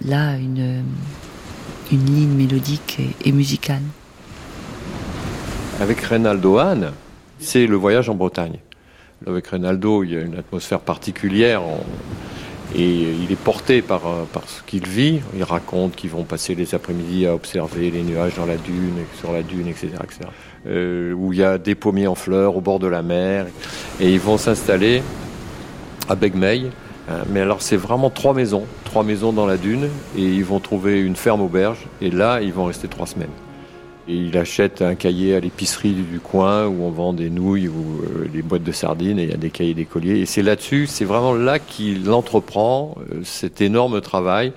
là 0.05 0.37
une, 0.37 0.83
une 1.91 2.05
ligne 2.05 2.33
mélodique 2.33 2.99
et, 3.23 3.31
musicale. 3.31 3.81
Avec 5.79 6.01
Reynaldo 6.01 6.57
Hahn, 6.57 6.91
c'est 7.39 7.67
le 7.67 7.75
voyage 7.75 8.09
en 8.09 8.15
Bretagne. 8.15 8.59
Avec 9.27 9.47
Reynaldo, 9.47 10.03
il 10.03 10.11
y 10.11 10.17
a 10.17 10.21
une 10.21 10.37
atmosphère 10.37 10.79
particulière 10.79 11.61
et 12.75 12.85
il 12.85 13.31
est 13.31 13.39
porté 13.39 13.81
par, 13.81 14.07
euh, 14.07 14.23
par 14.31 14.47
ce 14.47 14.61
qu'il 14.63 14.87
vit. 14.87 15.19
Il 15.35 15.43
raconte 15.43 15.95
qu'ils 15.95 16.11
vont 16.11 16.23
passer 16.23 16.55
les 16.55 16.75
après-midi 16.75 17.25
à 17.25 17.33
observer 17.33 17.91
les 17.91 18.03
nuages 18.03 18.35
dans 18.35 18.45
la 18.45 18.57
dune, 18.57 18.97
sur 19.19 19.31
la 19.31 19.41
dune, 19.41 19.67
etc. 19.67 19.89
etc. 20.03 20.29
Euh, 20.67 21.13
où 21.13 21.31
il 21.31 21.39
y 21.39 21.43
a 21.43 21.57
des 21.57 21.73
pommiers 21.73 22.07
en 22.07 22.15
fleurs 22.15 22.57
au 22.57 22.61
bord 22.61 22.79
de 22.79 22.87
la 22.87 23.01
mer. 23.01 23.47
Et 24.01 24.11
ils 24.11 24.19
vont 24.19 24.37
s'installer 24.37 25.01
à 26.09 26.15
Begmey. 26.15 26.63
Euh, 27.09 27.23
mais 27.29 27.39
alors 27.39 27.61
c'est 27.61 27.77
vraiment 27.77 28.09
trois 28.09 28.33
maisons, 28.33 28.65
trois 28.83 29.03
maisons 29.03 29.31
dans 29.31 29.45
la 29.45 29.57
dune, 29.57 29.87
et 30.17 30.21
ils 30.21 30.43
vont 30.43 30.59
trouver 30.59 30.99
une 30.99 31.15
ferme 31.15 31.41
auberge, 31.41 31.87
et 32.01 32.11
là 32.11 32.41
ils 32.41 32.53
vont 32.53 32.65
rester 32.65 32.87
trois 32.87 33.07
semaines. 33.07 33.31
Et 34.07 34.15
il 34.15 34.37
achète 34.37 34.81
un 34.81 34.95
cahier 34.95 35.35
à 35.35 35.39
l'épicerie 35.39 35.93
du 35.93 36.19
coin 36.19 36.67
où 36.67 36.83
on 36.83 36.91
vend 36.91 37.13
des 37.13 37.29
nouilles 37.29 37.67
ou 37.67 38.01
euh, 38.03 38.27
des 38.27 38.41
boîtes 38.41 38.63
de 38.63 38.71
sardines, 38.71 39.17
et 39.17 39.23
il 39.23 39.29
y 39.29 39.33
a 39.33 39.37
des 39.37 39.49
cahiers 39.49 39.73
d'écoliers. 39.73 40.19
Et 40.19 40.25
c'est 40.25 40.43
là-dessus, 40.43 40.85
c'est 40.85 41.05
vraiment 41.05 41.33
là 41.33 41.57
qu'il 41.57 42.11
entreprend 42.11 42.95
cet 43.23 43.61
énorme 43.61 44.01
travail. 44.01 44.51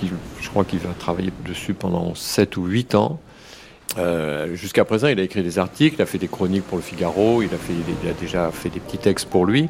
je 0.00 0.48
crois 0.48 0.64
qu'il 0.64 0.78
va 0.78 0.90
travailler 0.98 1.32
dessus 1.46 1.74
pendant 1.74 2.14
sept 2.14 2.56
ou 2.56 2.64
huit 2.64 2.94
ans. 2.94 3.20
Euh, 3.98 4.54
jusqu'à 4.54 4.84
présent, 4.84 5.08
il 5.08 5.18
a 5.18 5.22
écrit 5.22 5.42
des 5.42 5.58
articles, 5.58 5.96
il 5.98 6.02
a 6.02 6.06
fait 6.06 6.18
des 6.18 6.28
chroniques 6.28 6.64
pour 6.64 6.78
le 6.78 6.82
Figaro, 6.82 7.42
il 7.42 7.48
a, 7.48 8.12
déjà 8.20 8.50
fait 8.52 8.68
des 8.68 8.80
petits 8.80 8.98
textes 8.98 9.28
pour 9.28 9.44
lui. 9.44 9.68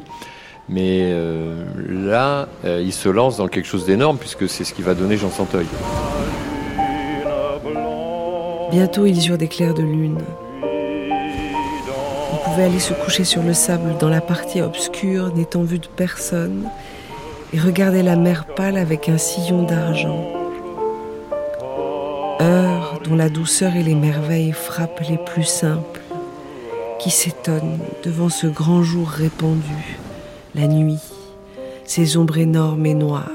Mais 0.67 0.99
euh, 1.01 1.65
là, 1.89 2.47
euh, 2.63 2.81
il 2.83 2.93
se 2.93 3.09
lance 3.09 3.37
dans 3.37 3.47
quelque 3.47 3.65
chose 3.65 3.85
d'énorme 3.85 4.17
puisque 4.19 4.47
c'est 4.47 4.63
ce 4.63 4.73
qui 4.73 4.83
va 4.83 4.93
donner 4.93 5.17
Jean 5.17 5.31
Santeuil. 5.31 5.65
Bientôt, 8.69 9.07
ils 9.07 9.27
eurent 9.27 9.39
des 9.39 9.47
clairs 9.47 9.73
de 9.73 9.81
lune. 9.81 10.19
Il 12.31 12.39
pouvait 12.45 12.65
aller 12.65 12.79
se 12.79 12.93
coucher 12.93 13.23
sur 13.23 13.41
le 13.41 13.53
sable 13.53 13.97
dans 13.99 14.09
la 14.09 14.21
partie 14.21 14.61
obscure, 14.61 15.33
n'étant 15.33 15.63
vu 15.63 15.79
de 15.79 15.87
personne, 15.87 16.69
et 17.51 17.59
regarder 17.59 18.03
la 18.03 18.15
mer 18.15 18.45
pâle 18.45 18.77
avec 18.77 19.09
un 19.09 19.17
sillon 19.17 19.63
d'argent. 19.63 20.38
Dont 23.09 23.15
la 23.15 23.29
douceur 23.29 23.75
et 23.75 23.81
les 23.81 23.95
merveilles 23.95 24.51
frappent 24.51 25.01
les 25.09 25.17
plus 25.17 25.43
simples, 25.43 25.99
qui 26.99 27.09
s'étonnent 27.09 27.79
devant 28.03 28.29
ce 28.29 28.45
grand 28.45 28.83
jour 28.83 29.07
répandu, 29.07 29.97
la 30.53 30.67
nuit, 30.67 30.99
ces 31.85 32.17
ombres 32.17 32.37
énormes 32.37 32.85
et 32.85 32.93
noires. 32.93 33.31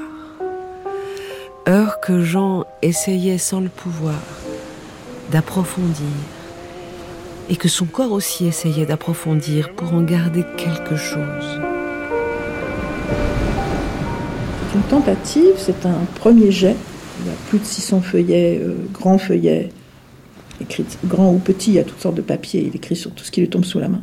Heure 1.67 1.99
que 1.99 2.21
Jean 2.21 2.63
essayait 2.81 3.37
sans 3.37 3.59
le 3.59 3.67
pouvoir 3.67 4.21
d'approfondir, 5.33 6.05
et 7.49 7.57
que 7.57 7.67
son 7.67 7.85
corps 7.85 8.13
aussi 8.13 8.45
essayait 8.45 8.85
d'approfondir 8.85 9.73
pour 9.73 9.93
en 9.93 10.03
garder 10.03 10.45
quelque 10.55 10.95
chose. 10.95 11.59
C'est 14.69 14.77
une 14.77 14.83
tentative, 14.83 15.55
c'est 15.57 15.85
un 15.85 16.05
premier 16.15 16.49
jet 16.49 16.77
il 17.25 17.29
y 17.29 17.31
a 17.31 17.37
plus 17.49 17.59
de 17.59 17.65
600 17.65 18.01
feuillets, 18.01 18.59
euh, 18.61 18.75
grands 18.93 19.17
feuillets, 19.17 19.69
écrits, 20.61 20.85
grands 21.05 21.33
ou 21.33 21.39
petits, 21.39 21.71
il 21.71 21.75
y 21.75 21.79
a 21.79 21.83
toutes 21.83 21.99
sortes 21.99 22.15
de 22.15 22.21
papiers, 22.21 22.63
il 22.67 22.75
écrit 22.75 22.95
sur 22.95 23.11
tout 23.11 23.23
ce 23.23 23.31
qui 23.31 23.41
lui 23.41 23.49
tombe 23.49 23.65
sous 23.65 23.79
la 23.79 23.87
main. 23.87 24.01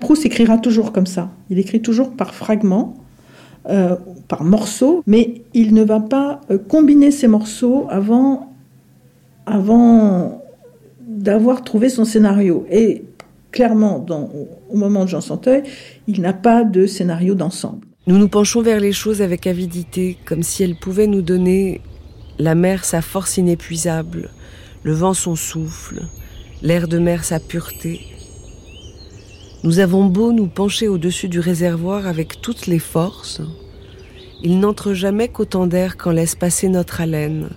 Proust 0.00 0.24
écrira 0.26 0.58
toujours 0.58 0.92
comme 0.92 1.06
ça. 1.06 1.30
Il 1.50 1.58
écrit 1.58 1.80
toujours 1.80 2.12
par 2.12 2.34
fragments, 2.34 2.94
euh, 3.68 3.96
par 4.28 4.44
morceaux, 4.44 5.02
mais 5.06 5.42
il 5.54 5.74
ne 5.74 5.82
va 5.82 6.00
pas 6.00 6.42
euh, 6.50 6.58
combiner 6.58 7.10
ces 7.10 7.26
morceaux 7.26 7.86
avant, 7.90 8.52
avant 9.46 10.42
d'avoir 11.06 11.64
trouvé 11.64 11.88
son 11.88 12.04
scénario. 12.04 12.66
Et 12.70 13.04
clairement, 13.50 14.04
au 14.70 14.76
moment 14.76 15.04
de 15.04 15.08
Jean 15.08 15.22
Santeuil, 15.22 15.62
il 16.06 16.20
n'a 16.20 16.34
pas 16.34 16.64
de 16.64 16.86
scénario 16.86 17.34
d'ensemble. 17.34 17.86
Nous 18.06 18.18
nous 18.18 18.28
penchons 18.28 18.62
vers 18.62 18.80
les 18.80 18.92
choses 18.92 19.20
avec 19.20 19.46
avidité, 19.46 20.16
comme 20.24 20.42
si 20.42 20.62
elles 20.62 20.76
pouvaient 20.76 21.06
nous 21.06 21.22
donner 21.22 21.80
La 22.38 22.54
mer 22.54 22.84
sa 22.84 23.02
force 23.02 23.36
inépuisable, 23.36 24.30
le 24.84 24.92
vent 24.92 25.14
son 25.14 25.34
souffle, 25.34 26.02
l'air 26.62 26.86
de 26.86 26.98
mer 26.98 27.24
sa 27.24 27.40
pureté. 27.40 28.06
Nous 29.64 29.80
avons 29.80 30.04
beau 30.04 30.32
nous 30.32 30.46
pencher 30.46 30.86
au-dessus 30.86 31.28
du 31.28 31.40
réservoir 31.40 32.06
avec 32.06 32.40
toutes 32.40 32.66
les 32.66 32.78
forces, 32.78 33.40
il 34.40 34.60
n'entre 34.60 34.92
jamais 34.92 35.28
qu'autant 35.28 35.66
d'air 35.66 35.96
qu'en 35.96 36.12
laisse 36.12 36.36
passer 36.36 36.68
notre 36.68 37.00
haleine, 37.00 37.48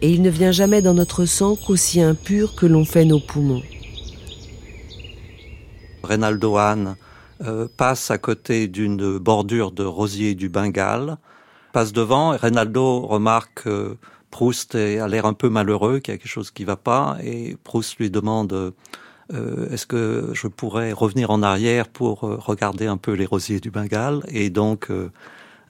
et 0.00 0.10
il 0.10 0.22
ne 0.22 0.30
vient 0.30 0.52
jamais 0.52 0.80
dans 0.80 0.94
notre 0.94 1.26
sang 1.26 1.56
qu'aussi 1.56 2.00
impur 2.00 2.54
que 2.54 2.64
l'on 2.64 2.86
fait 2.86 3.04
nos 3.04 3.20
poumons. 3.20 3.62
Reynaldo 6.02 6.56
Hahn 6.56 6.96
euh, 7.42 7.68
passe 7.76 8.10
à 8.10 8.16
côté 8.16 8.66
d'une 8.66 9.18
bordure 9.18 9.72
de 9.72 9.84
rosier 9.84 10.34
du 10.34 10.48
Bengale, 10.48 11.18
passe 11.74 11.92
devant, 11.92 12.32
et 12.32 12.36
Reynaldo 12.36 13.00
remarque 13.00 13.64
que 13.64 13.96
Proust 14.30 14.74
a 14.74 15.06
l'air 15.06 15.26
un 15.26 15.34
peu 15.34 15.50
malheureux, 15.50 15.98
qu'il 15.98 16.14
y 16.14 16.16
a 16.16 16.18
quelque 16.18 16.36
chose 16.38 16.50
qui 16.50 16.62
ne 16.62 16.68
va 16.68 16.76
pas, 16.76 17.18
et 17.22 17.56
Proust 17.64 17.98
lui 17.98 18.10
demande 18.10 18.72
euh, 19.32 19.70
est-ce 19.70 19.86
que 19.86 20.30
je 20.32 20.48
pourrais 20.48 20.92
revenir 20.92 21.30
en 21.30 21.42
arrière 21.42 21.88
pour 21.88 22.24
euh, 22.24 22.36
regarder 22.38 22.86
un 22.86 22.96
peu 22.96 23.12
les 23.12 23.26
rosiers 23.26 23.60
du 23.60 23.70
Bengale? 23.70 24.20
Et 24.28 24.48
donc 24.48 24.88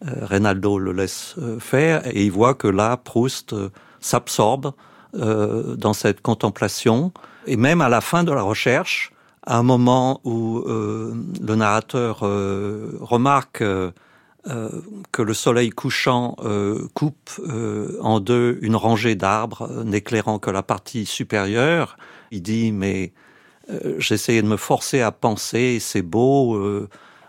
Reynaldo 0.02 0.78
le 0.78 0.92
laisse 0.92 1.34
faire, 1.58 2.06
et 2.06 2.24
il 2.24 2.32
voit 2.32 2.54
que 2.54 2.68
là, 2.68 2.96
Proust 2.96 3.54
s'absorbe 4.00 4.72
dans 5.14 5.94
cette 5.94 6.20
contemplation, 6.20 7.12
et 7.46 7.56
même 7.56 7.80
à 7.80 7.88
la 7.88 8.00
fin 8.00 8.24
de 8.24 8.32
la 8.32 8.42
recherche, 8.42 9.14
à 9.46 9.58
un 9.58 9.62
moment 9.62 10.20
où 10.24 10.58
euh, 10.58 11.14
le 11.40 11.54
narrateur 11.54 12.20
euh, 12.22 12.98
remarque 13.00 13.62
euh, 14.46 14.68
que 15.12 15.22
le 15.22 15.34
soleil 15.34 15.70
couchant 15.70 16.36
coupe 16.94 17.30
en 18.00 18.20
deux 18.20 18.58
une 18.62 18.76
rangée 18.76 19.14
d'arbres, 19.14 19.84
n'éclairant 19.84 20.38
que 20.38 20.50
la 20.50 20.62
partie 20.62 21.06
supérieure, 21.06 21.96
il 22.30 22.42
dit 22.42 22.72
mais 22.72 23.12
j'essayais 23.98 24.42
de 24.42 24.46
me 24.46 24.56
forcer 24.56 25.00
à 25.00 25.10
penser, 25.12 25.78
c'est 25.80 26.02
beau, 26.02 26.88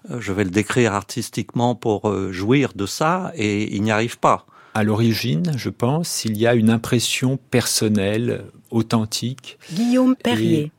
je 0.09 0.33
vais 0.33 0.43
le 0.43 0.49
décrire 0.49 0.93
artistiquement 0.93 1.75
pour 1.75 2.13
jouir 2.31 2.73
de 2.75 2.85
ça, 2.85 3.31
et 3.35 3.73
il 3.75 3.83
n'y 3.83 3.91
arrive 3.91 4.19
pas. 4.19 4.45
À 4.73 4.83
l'origine, 4.83 5.53
je 5.55 5.69
pense, 5.69 6.25
il 6.25 6.37
y 6.37 6.45
a 6.45 6.53
une 6.53 6.69
impression 6.69 7.37
personnelle, 7.37 8.43
authentique. 8.71 9.57
Guillaume 9.71 10.17
Perrier 10.17 10.71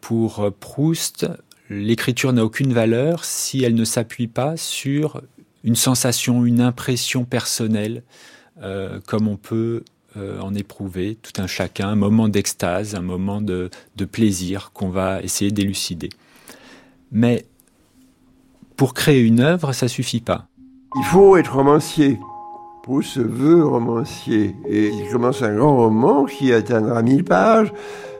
pour 0.00 0.50
Proust, 0.60 1.26
l'écriture 1.70 2.32
n'a 2.32 2.44
aucune 2.44 2.72
valeur 2.72 3.24
si 3.24 3.64
elle 3.64 3.74
ne 3.74 3.84
s'appuie 3.84 4.26
pas 4.26 4.56
sur 4.56 5.22
une 5.64 5.76
sensation, 5.76 6.44
une 6.44 6.60
impression 6.60 7.24
personnelle, 7.24 8.02
euh, 8.62 9.00
comme 9.06 9.28
on 9.28 9.36
peut 9.36 9.82
euh, 10.16 10.40
en 10.40 10.54
éprouver 10.54 11.16
tout 11.20 11.40
un 11.40 11.46
chacun, 11.46 11.88
un 11.88 11.96
moment 11.96 12.28
d'extase, 12.28 12.94
un 12.94 13.02
moment 13.02 13.40
de, 13.40 13.70
plaisir 14.10 14.70
qu'on 14.72 14.88
va 14.88 15.22
essayer 15.22 15.50
d'élucider. 15.50 16.08
Mais 17.12 17.44
pour 18.76 18.94
créer 18.94 19.20
une 19.22 19.40
œuvre, 19.40 19.72
ça 19.72 19.88
suffit 19.88 20.20
pas. 20.20 20.46
Il 20.96 21.04
faut 21.04 21.36
être 21.36 21.54
romancier. 21.54 22.18
Proust 22.82 23.18
veut 23.18 23.64
romancier. 23.64 24.56
Et 24.66 24.88
il 24.88 25.10
commence 25.12 25.42
un 25.42 25.54
grand 25.54 25.76
roman 25.76 26.24
qui 26.24 26.52
atteindra 26.52 27.02
1000 27.02 27.24
pages 27.24 27.72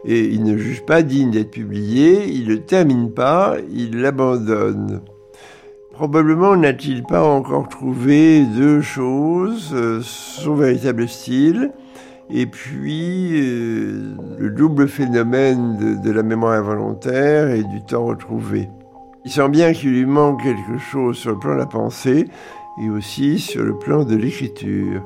et 0.05 0.25
il 0.27 0.43
ne 0.45 0.57
juge 0.57 0.85
pas 0.85 1.03
digne 1.03 1.31
d'être 1.31 1.51
publié, 1.51 2.29
il 2.29 2.49
ne 2.49 2.57
termine 2.57 3.13
pas, 3.13 3.57
il 3.73 4.01
l'abandonne. 4.01 5.01
Probablement 5.99 6.55
n'a-t-il 6.55 7.03
pas 7.03 7.25
encore 7.25 7.69
trouvé 7.69 8.45
deux 8.45 8.81
choses, 8.81 9.73
euh, 9.75 10.01
son 10.01 10.55
véritable 10.55 11.09
style, 11.09 11.73
et 12.31 12.47
puis 12.47 13.33
euh, 13.33 14.15
le 14.39 14.51
double 14.51 14.87
phénomène 14.87 16.01
de, 16.01 16.11
la 16.13 16.23
mémoire 16.23 16.53
involontaire 16.53 17.51
et 17.51 17.65
du 17.65 17.83
temps 17.83 18.05
retrouvé. 18.05 18.69
Il 19.25 19.33
sent 19.33 19.49
bien 19.49 19.73
qu'il 19.73 19.91
lui 19.91 20.07
manque 20.07 20.41
quelque 20.45 20.79
chose 20.79 21.19
sur 21.19 21.33
le 21.33 21.39
plan 21.41 21.55
de 21.55 21.59
la 21.59 21.67
pensée 21.67 22.29
et 22.81 22.91
aussi 22.91 23.41
sur 23.41 23.65
le 23.65 23.77
plan 23.77 24.05
de 24.05 24.15
l'écriture. 24.15 25.03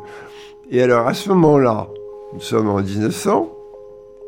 Et 0.71 0.83
alors 0.83 1.09
à 1.09 1.15
ce 1.15 1.31
moment-là, 1.31 1.89
nous 2.35 2.41
sommes 2.41 2.69
en 2.69 2.83
1900, 2.83 3.49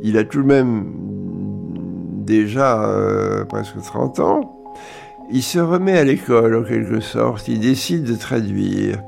il 0.00 0.16
a 0.16 0.24
tout 0.24 0.40
de 0.40 0.46
même 0.46 0.90
déjà 2.24 2.84
euh, 2.84 3.44
presque 3.44 3.76
30 3.82 4.20
ans. 4.20 4.54
Il 5.30 5.42
se 5.42 5.58
remet 5.58 5.98
à 5.98 6.04
l'école 6.04 6.56
en 6.56 6.62
quelque 6.62 7.00
sorte, 7.00 7.48
il 7.48 7.60
décide 7.60 8.04
de 8.04 8.14
traduire. 8.14 9.02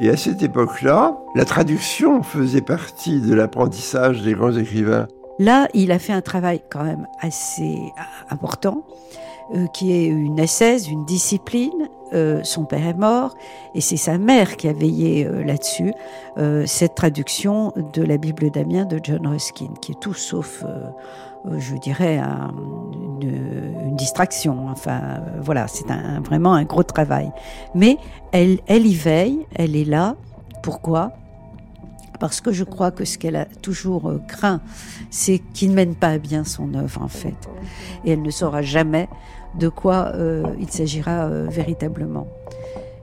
Et 0.00 0.10
à 0.10 0.16
cette 0.16 0.42
époque-là, 0.42 1.16
la 1.34 1.44
traduction 1.44 2.22
faisait 2.22 2.60
partie 2.60 3.20
de 3.20 3.34
l'apprentissage 3.34 4.22
des 4.22 4.34
grands 4.34 4.56
écrivains. 4.56 5.06
Là, 5.38 5.68
il 5.74 5.92
a 5.92 5.98
fait 5.98 6.12
un 6.12 6.20
travail 6.20 6.60
quand 6.68 6.84
même 6.84 7.06
assez 7.20 7.92
important. 8.30 8.84
Euh, 9.54 9.66
qui 9.68 9.92
est 9.92 10.04
une 10.04 10.38
ascèse, 10.40 10.88
une 10.88 11.06
discipline. 11.06 11.88
Euh, 12.12 12.40
son 12.42 12.64
père 12.64 12.86
est 12.86 12.94
mort 12.94 13.34
et 13.74 13.80
c'est 13.80 13.96
sa 13.96 14.18
mère 14.18 14.56
qui 14.56 14.68
a 14.68 14.72
veillé 14.74 15.26
euh, 15.26 15.42
là-dessus. 15.42 15.92
cette 16.66 16.94
traduction 16.94 17.72
de 17.94 18.02
la 18.02 18.18
Bible 18.18 18.50
d'Amiens 18.50 18.84
de 18.84 19.00
John 19.02 19.26
Ruskin, 19.26 19.72
qui 19.80 19.92
est 19.92 20.00
tout 20.00 20.14
sauf, 20.14 20.64
je 21.56 21.74
dirais, 21.76 22.18
une, 22.18 23.96
distraction. 23.96 24.68
Enfin, 24.68 25.20
voilà, 25.40 25.66
c'est 25.66 25.86
vraiment 26.24 26.54
un 26.54 26.64
gros 26.64 26.84
travail. 26.84 27.32
Mais 27.74 27.96
elle, 28.32 28.60
elle 28.66 28.86
y 28.86 28.94
veille, 28.94 29.46
elle 29.54 29.74
est 29.74 29.84
là. 29.84 30.14
Pourquoi? 30.62 31.12
Parce 32.20 32.40
que 32.40 32.52
je 32.52 32.64
crois 32.64 32.90
que 32.90 33.04
ce 33.04 33.18
qu'elle 33.18 33.36
a 33.36 33.44
toujours 33.44 34.12
craint, 34.28 34.60
c'est 35.10 35.38
qu'il 35.38 35.70
ne 35.70 35.74
mène 35.74 35.94
pas 35.94 36.08
à 36.08 36.18
bien 36.18 36.44
son 36.44 36.74
œuvre 36.74 37.02
en 37.02 37.08
fait. 37.08 37.48
Et 38.04 38.12
elle 38.12 38.22
ne 38.22 38.30
saura 38.30 38.62
jamais 38.62 39.08
de 39.58 39.68
quoi 39.68 40.12
euh, 40.14 40.44
il 40.60 40.70
s'agira 40.70 41.26
euh, 41.26 41.46
véritablement. 41.48 42.26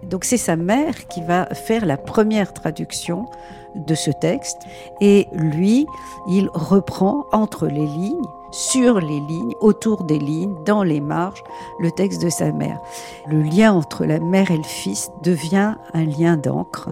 Donc 0.09 0.23
c'est 0.23 0.37
sa 0.37 0.55
mère 0.55 1.07
qui 1.07 1.21
va 1.21 1.45
faire 1.47 1.85
la 1.85 1.97
première 1.97 2.53
traduction 2.53 3.25
de 3.75 3.95
ce 3.95 4.11
texte 4.11 4.57
et 5.01 5.27
lui, 5.33 5.85
il 6.27 6.49
reprend 6.53 7.25
entre 7.31 7.67
les 7.67 7.85
lignes, 7.85 8.25
sur 8.51 8.99
les 8.99 9.19
lignes, 9.19 9.53
autour 9.59 10.03
des 10.05 10.19
lignes, 10.19 10.55
dans 10.65 10.83
les 10.83 11.01
marges, 11.01 11.43
le 11.79 11.91
texte 11.91 12.21
de 12.21 12.29
sa 12.29 12.51
mère. 12.51 12.79
Le 13.27 13.41
lien 13.41 13.73
entre 13.73 14.05
la 14.05 14.19
mère 14.19 14.51
et 14.51 14.57
le 14.57 14.63
fils 14.63 15.11
devient 15.23 15.75
un 15.93 16.05
lien 16.05 16.37
d'encre 16.37 16.89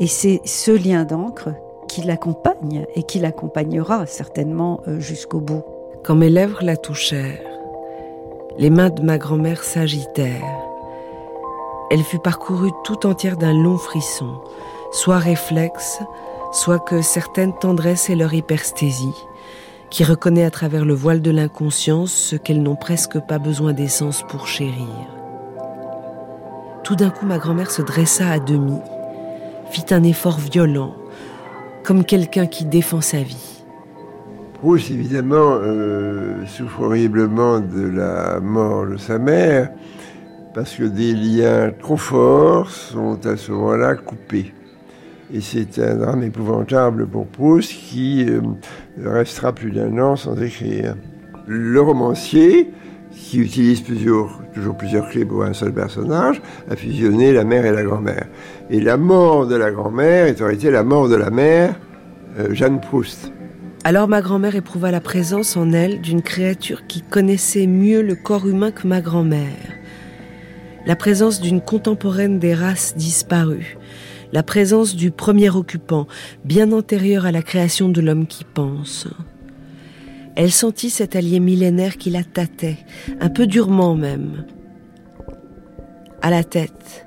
et 0.00 0.06
c'est 0.06 0.40
ce 0.46 0.70
lien 0.70 1.04
d'encre 1.04 1.50
qui 1.86 2.00
l'accompagne 2.00 2.86
et 2.94 3.02
qui 3.02 3.18
l'accompagnera 3.18 4.06
certainement 4.06 4.80
euh, 4.88 4.98
jusqu'au 4.98 5.40
bout. 5.40 5.62
Quand 6.02 6.14
mes 6.14 6.30
lèvres 6.30 6.62
la 6.62 6.78
touchèrent, 6.78 7.38
les 8.56 8.70
mains 8.70 8.88
de 8.88 9.02
ma 9.02 9.18
grand-mère 9.18 9.62
s'agitèrent. 9.62 10.42
Elle 11.90 12.02
fut 12.02 12.18
parcourue 12.18 12.70
tout 12.84 13.06
entière 13.06 13.36
d'un 13.36 13.52
long 13.52 13.76
frisson, 13.76 14.40
soit 14.92 15.18
réflexe, 15.18 16.00
soit 16.52 16.80
que 16.80 17.02
certaines 17.02 17.56
tendresses 17.56 18.10
et 18.10 18.16
leur 18.16 18.34
hypersthésie, 18.34 19.14
qui 19.90 20.04
reconnaît 20.04 20.44
à 20.44 20.50
travers 20.50 20.84
le 20.84 20.94
voile 20.94 21.20
de 21.20 21.30
l'inconscience 21.30 22.12
ce 22.12 22.36
qu'elles 22.36 22.62
n'ont 22.62 22.76
presque 22.76 23.18
pas 23.18 23.38
besoin 23.38 23.72
d'essence 23.72 24.22
pour 24.28 24.46
chérir. 24.46 24.88
Tout 26.84 26.96
d'un 26.96 27.10
coup, 27.10 27.26
ma 27.26 27.38
grand-mère 27.38 27.70
se 27.70 27.82
dressa 27.82 28.28
à 28.28 28.38
demi, 28.38 28.78
fit 29.70 29.84
un 29.90 30.02
effort 30.02 30.38
violent, 30.38 30.94
comme 31.84 32.04
quelqu'un 32.04 32.46
qui 32.46 32.64
défend 32.64 33.00
sa 33.00 33.18
vie. 33.18 33.64
Proust, 34.54 34.90
évidemment, 34.90 35.58
euh, 35.62 36.44
souffre 36.46 36.82
horriblement 36.82 37.60
de 37.60 37.82
la 37.82 38.40
mort 38.40 38.86
de 38.86 38.96
sa 38.96 39.18
mère, 39.18 39.70
parce 40.52 40.74
que 40.74 40.84
des 40.84 41.14
liens 41.14 41.70
trop 41.78 41.96
forts 41.96 42.70
sont 42.70 43.24
à 43.26 43.36
ce 43.36 43.52
moment-là 43.52 43.94
coupés. 43.94 44.52
Et 45.32 45.40
c'est 45.40 45.78
un 45.78 45.94
drame 45.94 46.24
épouvantable 46.24 47.06
pour 47.06 47.26
Proust 47.26 47.70
qui 47.70 48.26
euh, 48.28 48.40
restera 49.04 49.52
plus 49.52 49.70
d'un 49.70 49.96
an 49.98 50.16
sans 50.16 50.40
écrire. 50.42 50.96
Le 51.46 51.80
romancier, 51.80 52.70
qui 53.12 53.38
utilise 53.38 53.84
toujours 53.84 54.40
plusieurs 54.76 55.08
clés 55.08 55.24
pour 55.24 55.44
un 55.44 55.52
seul 55.52 55.72
personnage, 55.72 56.42
a 56.68 56.74
fusionné 56.74 57.32
la 57.32 57.44
mère 57.44 57.64
et 57.64 57.72
la 57.72 57.84
grand-mère. 57.84 58.26
Et 58.70 58.80
la 58.80 58.96
mort 58.96 59.46
de 59.46 59.54
la 59.54 59.70
grand-mère 59.70 60.26
est 60.26 60.42
en 60.42 60.48
été 60.48 60.70
la 60.70 60.82
mort 60.82 61.08
de 61.08 61.16
la 61.16 61.30
mère, 61.30 61.78
euh, 62.38 62.52
Jeanne 62.52 62.80
Proust. 62.80 63.32
Alors 63.84 64.08
ma 64.08 64.22
grand-mère 64.22 64.56
éprouva 64.56 64.90
la 64.90 65.00
présence 65.00 65.56
en 65.56 65.72
elle 65.72 66.00
d'une 66.00 66.22
créature 66.22 66.86
qui 66.86 67.02
connaissait 67.02 67.66
mieux 67.66 68.02
le 68.02 68.16
corps 68.16 68.48
humain 68.48 68.72
que 68.72 68.86
ma 68.86 69.00
grand-mère. 69.00 69.46
La 70.86 70.96
présence 70.96 71.40
d'une 71.40 71.60
contemporaine 71.60 72.38
des 72.38 72.54
races 72.54 72.96
disparues. 72.96 73.78
La 74.32 74.44
présence 74.44 74.94
du 74.94 75.10
premier 75.10 75.50
occupant, 75.50 76.06
bien 76.44 76.70
antérieur 76.70 77.26
à 77.26 77.32
la 77.32 77.42
création 77.42 77.88
de 77.88 78.00
l'homme 78.00 78.28
qui 78.28 78.44
pense. 78.44 79.08
Elle 80.36 80.52
sentit 80.52 80.90
cet 80.90 81.16
allié 81.16 81.40
millénaire 81.40 81.96
qui 81.96 82.10
la 82.10 82.22
tâtait, 82.22 82.78
un 83.20 83.28
peu 83.28 83.48
durement 83.48 83.96
même. 83.96 84.44
À 86.22 86.30
la 86.30 86.44
tête, 86.44 87.06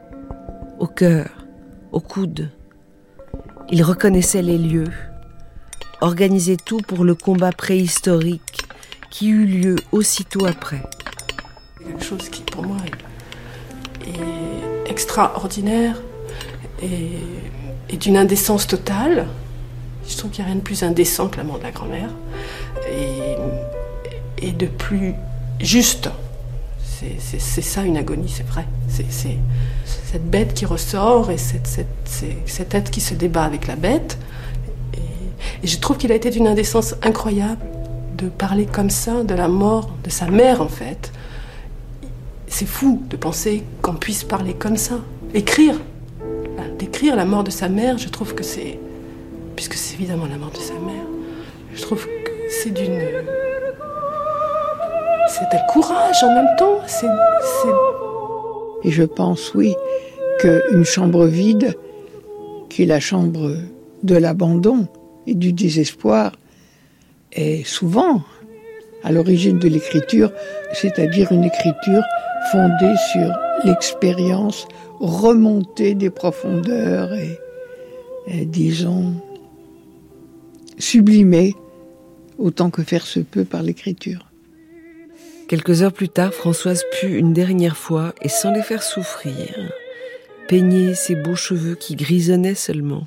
au 0.80 0.88
cœur, 0.88 1.30
au 1.94 2.02
coude. 2.02 2.50
Il 3.72 3.84
reconnaissait 3.84 4.42
les 4.42 4.58
lieux, 4.58 4.92
organisait 6.02 6.58
tout 6.58 6.82
pour 6.86 7.06
le 7.06 7.16
combat 7.16 7.54
préhistorique 7.54 8.68
qui 9.10 9.30
eut 9.30 9.46
lieu 9.46 9.76
aussitôt 9.94 10.46
après. 10.46 10.84
Quelque 11.80 12.04
chose 12.04 12.28
qui 12.30 12.44
pour 12.44 12.64
moi 12.64 12.78
est 14.06 14.90
extraordinaire 14.90 15.96
et, 16.84 17.98
d'une 17.98 18.18
indécence 18.18 18.68
totale. 18.68 19.28
Je 20.08 20.18
trouve 20.18 20.32
qu'il 20.32 20.44
n'y 20.44 20.50
a 20.50 20.54
rien 20.54 20.60
de 20.60 20.64
plus 20.64 20.84
indécent 20.84 21.28
que 21.28 21.38
la 21.38 21.44
mort 21.44 21.60
de 21.60 21.64
la 21.64 21.72
grand-mère 21.72 22.10
et, 22.92 24.48
et 24.48 24.52
de 24.52 24.66
plus 24.66 25.14
juste. 25.60 26.10
C'est 27.20 27.62
ça 27.62 27.84
une 27.84 27.98
agonie, 27.98 28.30
c'est 28.30 28.48
vrai. 28.48 28.66
C'est 28.88 29.38
cette 30.06 30.30
bête 30.30 30.54
qui 30.54 30.66
ressort 30.66 31.32
et 31.32 31.38
cette, 31.38 31.68
cette, 32.06 32.76
être 32.76 32.92
qui 32.92 33.02
se 33.02 33.14
débat 33.14 33.44
avec 33.44 33.68
la 33.68 33.76
bête. 33.76 34.18
Et, 35.64 35.68
je 35.68 35.78
trouve 35.80 35.98
qu'il 35.98 36.12
a 36.12 36.16
été 36.16 36.30
d'une 36.30 36.48
indécence 36.48 36.96
incroyable 37.02 37.62
de 38.18 38.30
parler 38.30 38.66
comme 38.66 38.90
ça 38.90 39.24
de 39.24 39.34
la 39.34 39.48
mort 39.48 39.90
de 40.04 40.10
sa 40.10 40.28
mère 40.28 40.62
en 40.62 40.68
fait. 40.68 41.12
C'est 42.48 42.68
fou 42.68 43.02
de 43.10 43.18
penser 43.18 43.64
qu'on 43.82 43.96
puisse 43.96 44.24
parler 44.24 44.54
comme 44.54 44.78
ça. 44.78 45.00
Écrire, 45.34 45.76
d'écrire 46.78 47.16
la 47.16 47.26
mort 47.26 47.44
de 47.44 47.52
sa 47.52 47.70
mère, 47.70 47.98
je 47.98 48.10
trouve 48.10 48.36
que 48.36 48.44
c'est, 48.44 48.80
puisque 49.56 49.76
c'est 49.76 49.96
évidemment 49.96 50.26
la 50.26 50.38
mort 50.38 50.52
de 50.52 50.58
sa 50.58 50.74
mère, 50.74 51.06
je 51.74 51.82
trouve 51.82 52.06
que 52.06 52.32
c'est 52.50 52.72
d'une 52.72 53.00
c'est 55.28 55.58
un 55.58 55.66
courage 55.72 56.24
en 56.24 56.36
même 56.36 56.56
temps. 56.58 56.80
Et 58.84 58.92
je 58.92 59.04
pense, 59.04 59.54
oui, 59.56 59.74
qu'une 60.40 60.86
chambre 60.86 61.26
vide, 61.26 61.76
qui 62.70 62.84
est 62.84 62.86
la 62.86 63.00
chambre 63.00 63.56
de 64.04 64.16
l'abandon 64.16 64.88
et 65.26 65.34
du 65.34 65.54
désespoir, 65.54 66.34
est 67.32 67.66
souvent 67.66 68.22
à 69.04 69.12
l'origine 69.12 69.60
de 69.60 69.68
l'écriture, 69.68 70.32
c'est-à-dire 70.74 71.32
une 71.32 71.44
écriture 71.44 72.04
fondée 72.52 72.96
sur 73.12 73.34
l'expérience 73.66 74.68
remontée 75.04 75.96
des 75.96 76.10
profondeurs 76.10 77.14
et 77.14 78.46
disons, 78.46 79.14
sublimée 80.78 81.56
autant 82.38 82.70
que 82.70 82.84
faire 82.84 83.06
se 83.06 83.20
peut 83.20 83.44
par 83.44 83.64
l'écriture. 83.64 84.32
Quelques 85.50 85.82
heures 85.82 85.92
plus 85.92 86.08
tard, 86.08 86.34
Françoise 86.34 86.84
put 86.94 87.18
une 87.18 87.34
dernière 87.34 87.76
fois, 87.76 88.16
et 88.22 88.30
sans 88.30 88.54
les 88.54 88.62
faire 88.62 88.82
souffrir, 88.82 89.74
peigner 90.48 90.96
ses 90.96 91.16
beaux 91.16 91.36
cheveux 91.36 91.76
qui 91.76 91.96
grisonnaient 91.96 92.56
seulement, 92.56 93.06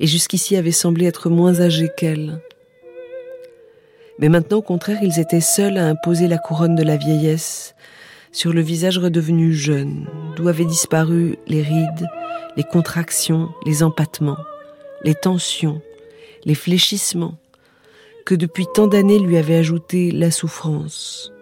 et 0.00 0.08
jusqu'ici 0.08 0.56
avaient 0.56 0.72
semblé 0.72 1.06
être 1.06 1.30
moins 1.30 1.60
âgés 1.60 1.88
qu'elle. 1.96 2.40
Mais 4.18 4.28
maintenant, 4.28 4.58
au 4.58 4.62
contraire, 4.62 4.98
ils 5.02 5.20
étaient 5.20 5.40
seuls 5.40 5.78
à 5.78 5.86
imposer 5.86 6.26
la 6.26 6.38
couronne 6.38 6.74
de 6.74 6.82
la 6.82 6.96
vieillesse 6.96 7.76
sur 8.32 8.52
le 8.52 8.60
visage 8.60 8.98
redevenu 8.98 9.52
jeune, 9.52 10.06
d'où 10.36 10.48
avaient 10.48 10.64
disparu 10.64 11.36
les 11.46 11.62
rides, 11.62 12.06
les 12.56 12.64
contractions, 12.64 13.50
les 13.64 13.82
empattements, 13.82 14.38
les 15.04 15.14
tensions, 15.14 15.80
les 16.44 16.54
fléchissements, 16.54 17.38
que 18.24 18.34
depuis 18.34 18.66
tant 18.74 18.86
d'années 18.86 19.18
lui 19.18 19.36
avait 19.36 19.56
ajouté 19.56 20.10
la 20.10 20.30
souffrance. 20.30 21.32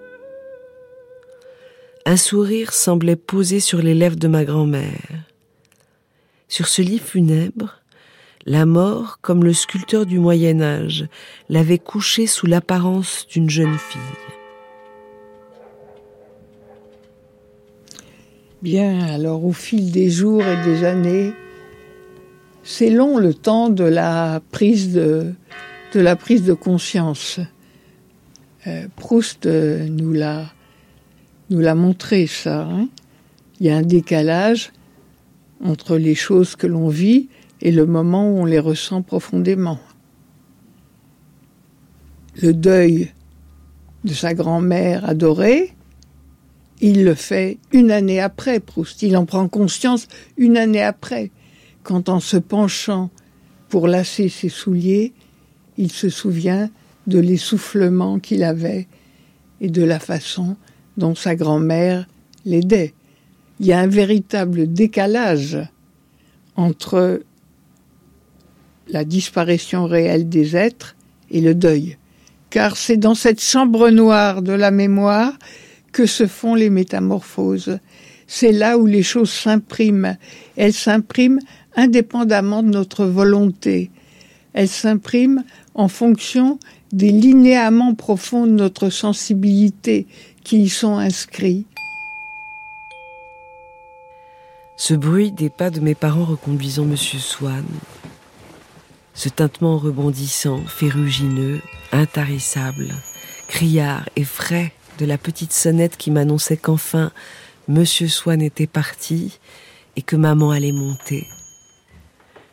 Un 2.05 2.17
sourire 2.17 2.73
semblait 2.73 3.17
poser 3.17 3.59
sur 3.59 3.79
les 3.83 3.95
lèvres 3.95 4.17
de 4.17 4.29
ma 4.29 4.45
grand-mère. 4.45 5.25
Sur 6.49 6.69
ce 6.69 6.81
lit 6.81 7.01
funèbre, 7.01 7.81
la 8.45 8.65
mort, 8.65 9.19
comme 9.21 9.43
le 9.43 9.53
sculpteur 9.53 10.07
du 10.07 10.21
Moyen 10.21 10.61
Âge, 10.61 11.09
l'avait 11.49 11.79
couchée 11.79 12.29
sous 12.29 12.47
l'apparence 12.47 13.27
d'une 13.27 13.51
jeune 13.51 13.77
fille. 13.77 14.36
Bien, 18.67 18.99
alors 18.99 19.45
au 19.45 19.53
fil 19.53 19.93
des 19.93 20.11
jours 20.11 20.43
et 20.43 20.65
des 20.65 20.83
années, 20.83 21.33
c'est 22.65 22.91
long 22.91 23.17
le 23.17 23.33
temps 23.33 23.69
de 23.69 23.85
la 23.85 24.43
prise 24.51 24.91
de, 24.93 25.35
conscience. 26.53 27.39
Euh, 28.67 28.89
Proust 28.97 29.47
euh, 29.47 29.87
nous 29.89 30.13
l'a 30.13 30.47
nous 31.49 31.61
l'a 31.61 31.77
montré 31.77 32.27
ça. 32.27 32.63
Hein. 32.63 32.89
Il 33.61 33.67
y 33.67 33.71
a 33.71 33.77
un 33.77 33.83
décalage 33.83 34.73
entre 35.65 35.97
les 35.97 36.17
choses 36.17 36.57
que 36.57 36.67
l'on 36.67 36.89
vit 36.89 37.29
et 37.61 37.71
le 37.71 37.87
moment 37.87 38.29
où 38.29 38.39
on 38.39 38.45
les 38.47 38.59
ressent 38.59 39.01
profondément. 39.01 39.79
Le 42.43 42.53
deuil 42.53 43.13
de 44.03 44.13
sa 44.13 44.35
grand-mère 44.35 45.09
adorée, 45.09 45.76
il 46.81 47.05
le 47.05 47.15
fait 47.15 47.59
une 47.73 47.91
année 47.91 48.21
après, 48.21 48.61
Proust. 48.61 49.03
Il 49.03 49.17
en 49.17 49.25
prend 49.25 49.49
conscience 49.49 50.09
une 50.37 50.57
année 50.57 50.83
après, 50.83 51.31
quand 51.83 52.09
en 52.09 52.21
se 52.21 52.37
penchant 52.37 53.11
pour 53.69 53.89
lasser 53.89 54.29
ses 54.29 54.49
souliers, 54.49 55.13
il 55.79 55.91
se 55.91 56.09
souvient 56.09 56.71
de 57.07 57.19
l'essoufflement 57.19 58.19
qu'il 58.19 58.43
avait 58.43 58.89
et 59.61 59.69
de 59.69 59.83
la 59.83 59.99
façon 59.99 60.57
dont 60.97 61.15
sa 61.15 61.35
grand-mère 61.35 62.07
l'aidait. 62.45 62.95
Il 63.61 63.67
y 63.67 63.73
a 63.73 63.79
un 63.79 63.87
véritable 63.87 64.73
décalage 64.73 65.59
entre 66.57 67.23
la 68.89 69.05
disparition 69.05 69.87
réelle 69.87 70.29
des 70.29 70.57
êtres 70.57 70.97
et 71.31 71.41
le 71.41 71.55
deuil. 71.55 71.97
Car 72.51 72.77
c'est 72.77 72.97
dans 72.97 73.15
cette 73.15 73.43
chambre 73.43 73.91
noire 73.91 74.43
de 74.43 74.53
la 74.53 74.71
mémoire 74.71 75.37
que 75.97 76.05
se 76.05 76.27
font 76.27 76.55
les 76.55 76.69
métamorphoses. 76.69 77.79
C'est 78.27 78.53
là 78.53 78.77
où 78.77 78.85
les 78.85 79.03
choses 79.03 79.31
s'impriment. 79.31 80.19
Elles 80.55 80.75
s'impriment 80.75 81.41
indépendamment 81.75 82.63
de 82.63 82.69
notre 82.69 83.07
volonté. 83.07 83.91
Elles 84.53 84.69
s'impriment 84.69 85.43
en 85.75 85.89
fonction 85.89 86.59
des 86.93 87.11
linéaments 87.11 87.95
profonds 87.95 88.47
de 88.47 88.53
notre 88.53 88.91
sensibilité 88.91 90.07
qui 90.45 90.65
y 90.65 90.69
sont 90.69 90.99
inscrits. 90.99 91.65
Ce 94.77 94.93
bruit 94.93 95.33
des 95.33 95.49
pas 95.49 95.71
de 95.71 95.81
mes 95.81 95.95
parents 95.95 96.27
reconduisant 96.27 96.85
Monsieur 96.85 97.21
Swann, 97.21 97.65
ce 99.15 99.31
tintement 99.31 99.79
rebondissant, 99.79 100.61
ferrugineux, 100.67 101.63
intarissable, 101.91 102.93
criard 103.49 104.07
et 104.17 104.25
frais 104.25 104.75
de 104.99 105.07
la 105.07 105.19
petite 105.19 105.53
sonnette 105.53 105.97
qui 105.97 106.11
m'annonçait 106.11 106.57
qu'enfin 106.57 107.13
Monsieur 107.69 108.09
Swann 108.09 108.43
était 108.43 108.67
parti 108.67 109.39
et 109.97 110.03
que 110.03 110.17
maman 110.17 110.51
allait 110.51 110.73
monter. 110.73 111.27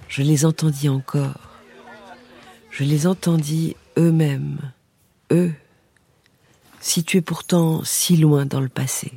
Je 0.08 0.24
les 0.24 0.46
entendis 0.46 0.90
encore. 0.90 1.62
Je 2.72 2.84
les 2.84 3.06
entendis 3.06 3.76
eux-mêmes, 3.98 4.60
eux, 5.32 5.54
situé 6.82 7.22
pourtant 7.22 7.84
si 7.84 8.18
loin 8.18 8.46
dans 8.48 8.62
le 8.62 8.70
passé. 8.70 9.12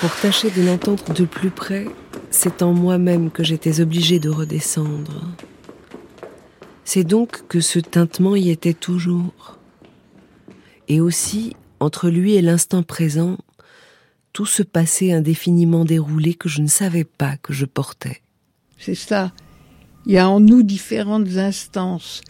Pour 0.00 0.14
tâcher 0.16 0.50
de 0.50 0.62
l'entendre 0.62 1.12
de 1.12 1.24
plus 1.24 1.50
près, 1.50 1.86
c'est 2.30 2.62
en 2.62 2.72
moi-même 2.72 3.30
que 3.30 3.42
j'étais 3.42 3.80
obligée 3.80 4.18
de 4.18 4.30
redescendre. 4.30 5.26
C'est 6.92 7.04
donc 7.04 7.46
que 7.46 7.60
ce 7.60 7.78
tintement 7.78 8.34
y 8.34 8.50
était 8.50 8.74
toujours. 8.74 9.60
Et 10.88 11.00
aussi, 11.00 11.54
entre 11.78 12.10
lui 12.10 12.34
et 12.34 12.42
l'instant 12.42 12.82
présent, 12.82 13.38
tout 14.32 14.44
ce 14.44 14.64
passé 14.64 15.12
indéfiniment 15.12 15.84
déroulé 15.84 16.34
que 16.34 16.48
je 16.48 16.60
ne 16.60 16.66
savais 16.66 17.04
pas 17.04 17.36
que 17.36 17.52
je 17.52 17.64
portais. 17.64 18.22
C'est 18.76 18.96
ça. 18.96 19.30
Il 20.04 20.14
y 20.14 20.18
a 20.18 20.28
en 20.28 20.40
nous 20.40 20.64
différentes 20.64 21.36
instances 21.36 22.22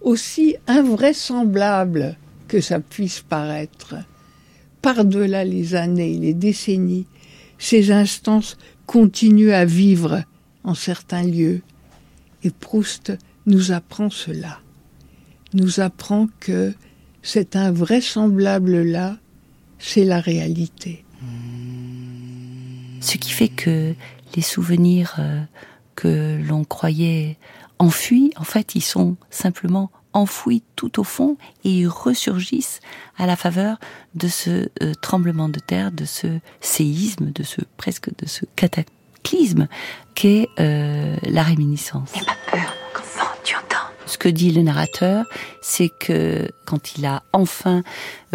aussi 0.00 0.56
invraisemblable 0.66 2.16
que 2.48 2.62
ça 2.62 2.80
puisse 2.80 3.20
paraître, 3.20 3.96
par-delà 4.80 5.44
les 5.44 5.74
années, 5.74 6.16
les 6.16 6.32
décennies, 6.32 7.06
ces 7.58 7.92
instances 7.92 8.56
continuent 8.86 9.52
à 9.52 9.66
vivre 9.66 10.22
en 10.64 10.72
certains 10.72 11.24
lieux. 11.24 11.60
Et 12.44 12.50
Proust 12.50 13.12
nous 13.46 13.72
apprend 13.72 14.10
cela, 14.10 14.60
nous 15.54 15.80
apprend 15.80 16.28
que 16.40 16.74
cet 17.22 17.56
invraisemblable-là, 17.56 19.16
c'est 19.78 20.04
la 20.04 20.20
réalité. 20.20 21.04
Ce 23.00 23.16
qui 23.18 23.30
fait 23.30 23.48
que 23.48 23.94
les 24.34 24.42
souvenirs 24.42 25.14
euh, 25.18 25.42
que 25.94 26.40
l'on 26.42 26.64
croyait 26.64 27.38
enfuis, 27.78 28.32
en 28.36 28.44
fait, 28.44 28.74
ils 28.74 28.82
sont 28.82 29.16
simplement 29.30 29.90
enfouis 30.12 30.62
tout 30.76 30.98
au 30.98 31.04
fond 31.04 31.36
et 31.62 31.70
ils 31.70 31.88
ressurgissent 31.88 32.80
à 33.18 33.26
la 33.26 33.36
faveur 33.36 33.78
de 34.14 34.28
ce 34.28 34.70
euh, 34.82 34.94
tremblement 35.02 35.48
de 35.48 35.60
terre, 35.60 35.92
de 35.92 36.06
ce 36.06 36.38
séisme, 36.60 37.32
de 37.32 37.42
ce 37.42 37.60
presque 37.76 38.08
de 38.18 38.26
ce 38.26 38.46
cataclysme 38.56 38.96
cataclysme 39.26 39.68
qu'est 40.14 40.48
euh, 40.58 41.16
la 41.22 41.42
réminiscence. 41.42 42.14
N'aie 42.14 42.24
pas 42.24 42.36
peur, 42.50 42.74
mon 42.94 43.00
enfant, 43.00 43.26
tu 43.44 43.56
entends 43.56 43.90
Ce 44.06 44.18
que 44.18 44.28
dit 44.28 44.52
le 44.52 44.62
narrateur, 44.62 45.26
c'est 45.60 45.90
que 45.90 46.48
quand 46.64 46.96
il 46.96 47.06
a 47.06 47.22
enfin 47.32 47.82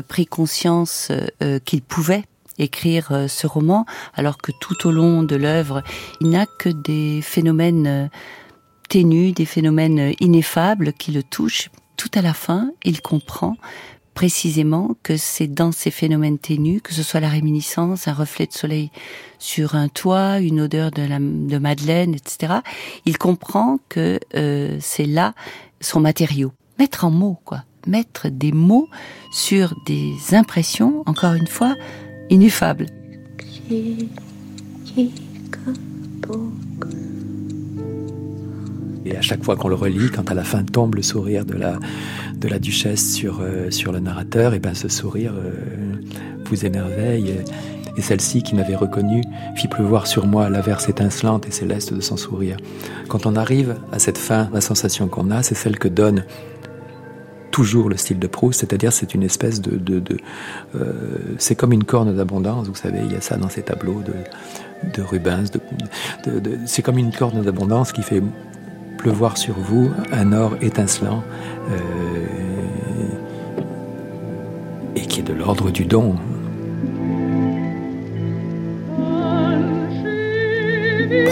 pris 0.07 0.25
conscience 0.25 1.11
euh, 1.41 1.59
qu'il 1.59 1.81
pouvait 1.81 2.25
écrire 2.61 3.11
euh, 3.11 3.27
ce 3.27 3.47
roman, 3.47 3.85
alors 4.13 4.37
que 4.37 4.51
tout 4.59 4.87
au 4.87 4.91
long 4.91 5.23
de 5.23 5.35
l'œuvre, 5.35 5.83
il 6.19 6.29
n'a 6.29 6.45
que 6.45 6.69
des 6.69 7.21
phénomènes 7.21 7.87
euh, 7.87 8.07
ténus, 8.89 9.33
des 9.33 9.45
phénomènes 9.45 9.99
euh, 9.99 10.13
ineffables 10.19 10.93
qui 10.93 11.11
le 11.11 11.23
touchent. 11.23 11.69
Tout 11.97 12.11
à 12.13 12.21
la 12.21 12.33
fin, 12.33 12.71
il 12.83 13.01
comprend 13.01 13.57
précisément 14.13 14.95
que 15.03 15.17
c'est 15.17 15.47
dans 15.47 15.71
ces 15.71 15.91
phénomènes 15.91 16.37
ténus, 16.37 16.81
que 16.81 16.93
ce 16.93 17.03
soit 17.03 17.19
la 17.19 17.29
réminiscence, 17.29 18.07
un 18.07 18.13
reflet 18.13 18.45
de 18.45 18.53
soleil 18.53 18.91
sur 19.39 19.75
un 19.75 19.87
toit, 19.87 20.39
une 20.39 20.61
odeur 20.61 20.91
de, 20.91 21.01
la, 21.01 21.19
de 21.19 21.57
madeleine, 21.57 22.13
etc. 22.13 22.55
Il 23.05 23.17
comprend 23.17 23.79
que 23.89 24.19
euh, 24.35 24.77
c'est 24.79 25.05
là 25.05 25.33
son 25.79 25.99
matériau. 25.99 26.51
Mettre 26.79 27.05
en 27.05 27.11
mots, 27.11 27.39
quoi. 27.45 27.63
Mettre 27.87 28.29
des 28.29 28.51
mots 28.51 28.89
sur 29.31 29.73
des 29.85 30.13
impressions, 30.33 31.03
encore 31.05 31.33
une 31.33 31.47
fois, 31.47 31.75
ineffables. 32.29 32.87
Et 39.05 39.17
à 39.17 39.21
chaque 39.21 39.43
fois 39.43 39.55
qu'on 39.55 39.67
le 39.67 39.75
relit, 39.75 40.09
quand 40.09 40.29
à 40.29 40.33
la 40.33 40.43
fin 40.43 40.63
tombe 40.63 40.95
le 40.95 41.01
sourire 41.01 41.45
de 41.45 41.55
la, 41.55 41.79
de 42.35 42.47
la 42.47 42.59
duchesse 42.59 43.13
sur, 43.13 43.39
euh, 43.41 43.71
sur 43.71 43.91
le 43.91 43.99
narrateur, 43.99 44.53
et 44.53 44.59
ben 44.59 44.73
ce 44.73 44.87
sourire 44.87 45.33
euh, 45.35 45.51
vous 46.45 46.65
émerveille. 46.65 47.29
Et, 47.29 48.01
celle-ci 48.01 48.41
qui 48.41 48.55
m'avait 48.55 48.75
reconnu 48.75 49.21
fit 49.55 49.67
pleuvoir 49.67 50.07
sur 50.07 50.25
moi 50.25 50.49
l'averse 50.49 50.89
étincelante 50.89 51.47
et 51.47 51.51
céleste 51.51 51.93
de 51.93 52.01
son 52.01 52.17
sourire. 52.17 52.57
Quand 53.09 53.27
on 53.27 53.35
arrive 53.35 53.75
à 53.91 53.99
cette 53.99 54.17
fin, 54.17 54.49
la 54.51 54.61
sensation 54.61 55.07
qu'on 55.07 55.29
a, 55.29 55.43
c'est 55.43 55.53
celle 55.53 55.77
que 55.77 55.87
donne 55.87 56.23
toujours 57.51 57.89
le 57.89 57.97
style 57.97 58.17
de 58.17 58.25
Proust, 58.25 58.61
c'est-à-dire 58.61 58.91
c'est 58.91 59.13
une 59.13 59.21
espèce 59.21 59.61
de, 59.61 59.77
de, 59.77 59.99
de 59.99 60.17
euh, 60.75 61.35
c'est 61.37 61.53
comme 61.53 61.73
une 61.73 61.83
corne 61.83 62.15
d'abondance, 62.15 62.67
vous 62.67 62.75
savez, 62.75 63.01
il 63.05 63.11
y 63.11 63.15
a 63.15 63.21
ça 63.21 63.37
dans 63.37 63.49
ces 63.49 63.61
tableaux 63.61 64.01
de, 64.01 64.13
de 64.95 65.01
Rubens, 65.03 65.51
c'est 66.65 66.81
comme 66.81 66.97
une 66.97 67.11
corne 67.11 67.43
d'abondance 67.43 67.91
qui 67.91 68.01
fait 68.01 68.23
pleuvoir 69.01 69.35
sur 69.35 69.55
vous 69.57 69.89
un 70.11 70.31
or 70.31 70.55
étincelant 70.61 71.23
euh, 71.71 71.77
et 74.95 75.01
qui 75.01 75.21
est 75.21 75.23
de 75.23 75.33
l'ordre 75.33 75.71
du 75.71 75.85
don. 75.85 76.15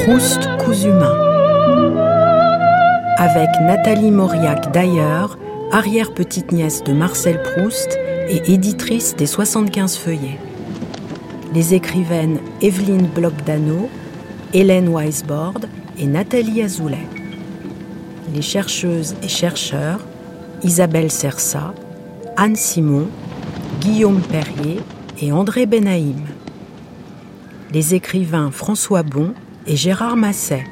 Proust 0.04 0.50
cousu 0.58 0.90
main. 0.90 1.16
Avec 3.18 3.50
Nathalie 3.62 4.10
Mauriac 4.12 4.74
d'ailleurs, 4.74 5.38
arrière-petite-nièce 5.72 6.84
de 6.84 6.94
Marcel 6.94 7.40
Proust 7.44 8.00
et 8.30 8.52
éditrice 8.52 9.16
des 9.16 9.28
75 9.28 9.96
feuillets. 9.96 10.40
Les 11.54 11.76
écrivaines 11.76 12.40
Evelyne 12.62 13.08
Bloch-Dano, 13.14 13.90
Hélène 14.54 14.90
Weisbord 14.90 15.60
et 16.00 16.08
Nathalie 16.08 16.64
Azoulay. 16.64 17.19
Les 18.34 18.42
chercheuses 18.42 19.16
et 19.24 19.28
chercheurs 19.28 20.00
Isabelle 20.64 21.10
Sersa, 21.10 21.74
Anne 22.38 22.56
Simon, 22.56 23.08
Guillaume 23.82 24.22
Perrier 24.22 24.82
et 25.22 25.32
André 25.32 25.66
Benaïm. 25.66 26.26
Les 27.74 27.96
écrivains 27.96 28.52
François 28.52 29.04
Bon 29.04 29.34
et 29.66 29.76
Gérard 29.76 30.16
Masset. 30.16 30.64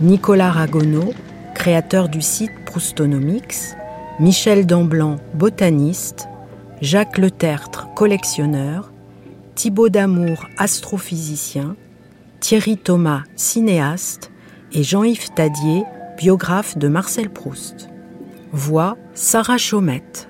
Nicolas 0.00 0.50
Ragonneau, 0.50 1.12
créateur 1.54 2.08
du 2.08 2.22
site 2.22 2.52
Proustonomics, 2.64 3.76
Michel 4.18 4.66
Damblanc, 4.66 5.16
botaniste, 5.34 6.28
Jacques 6.80 7.18
Letertre, 7.18 7.88
collectionneur, 7.94 8.92
Thibaut 9.54 9.88
Damour, 9.88 10.46
astrophysicien, 10.58 11.76
Thierry 12.40 12.76
Thomas, 12.76 13.22
cinéaste, 13.36 14.30
et 14.72 14.82
Jean-Yves 14.82 15.30
Tadier, 15.34 15.84
biographe 16.16 16.78
de 16.78 16.88
Marcel 16.88 17.28
Proust. 17.30 17.90
Voix 18.52 18.96
Sarah 19.14 19.58
Chaumette. 19.58 20.28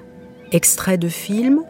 Extrait 0.51 0.99
de 0.99 1.09
film 1.09 1.63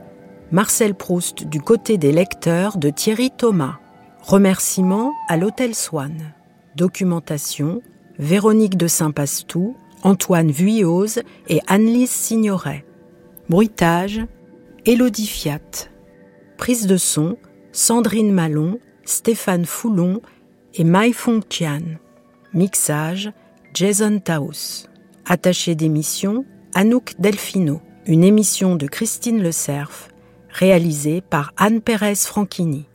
Marcel 0.50 0.94
Proust 0.94 1.44
du 1.44 1.60
côté 1.60 1.98
des 1.98 2.12
lecteurs 2.12 2.78
de 2.78 2.88
Thierry 2.88 3.30
Thomas. 3.30 3.78
Remerciements 4.22 5.12
à 5.28 5.36
l'Hôtel 5.36 5.74
Swann. 5.74 6.34
Documentation 6.76 7.82
Véronique 8.18 8.78
de 8.78 8.86
Saint-Pastou, 8.86 9.76
Antoine 10.02 10.50
Vuillose 10.50 11.20
et 11.48 11.60
Annelise 11.66 12.10
Signoret. 12.10 12.86
Bruitage 13.50 14.22
Élodie 14.86 15.26
Fiat. 15.26 15.90
Prise 16.56 16.86
de 16.86 16.96
son 16.96 17.36
Sandrine 17.72 18.32
Malon, 18.32 18.78
Stéphane 19.04 19.66
Foulon 19.66 20.22
et 20.72 20.84
Mai 20.84 21.12
Fong 21.12 21.42
Tian. 21.46 21.82
Mixage 22.54 23.30
Jason 23.76 24.20
Taos. 24.20 24.88
Attaché 25.26 25.74
d'émission 25.74 26.46
Anouk 26.72 27.12
Delfino. 27.18 27.82
Une 28.06 28.24
émission 28.24 28.74
de 28.74 28.86
Christine 28.86 29.42
Le 29.42 29.52
Cerf, 29.52 30.08
réalisée 30.48 31.20
par 31.20 31.52
Anne 31.58 31.82
Pérez 31.82 32.14
Franchini. 32.14 32.86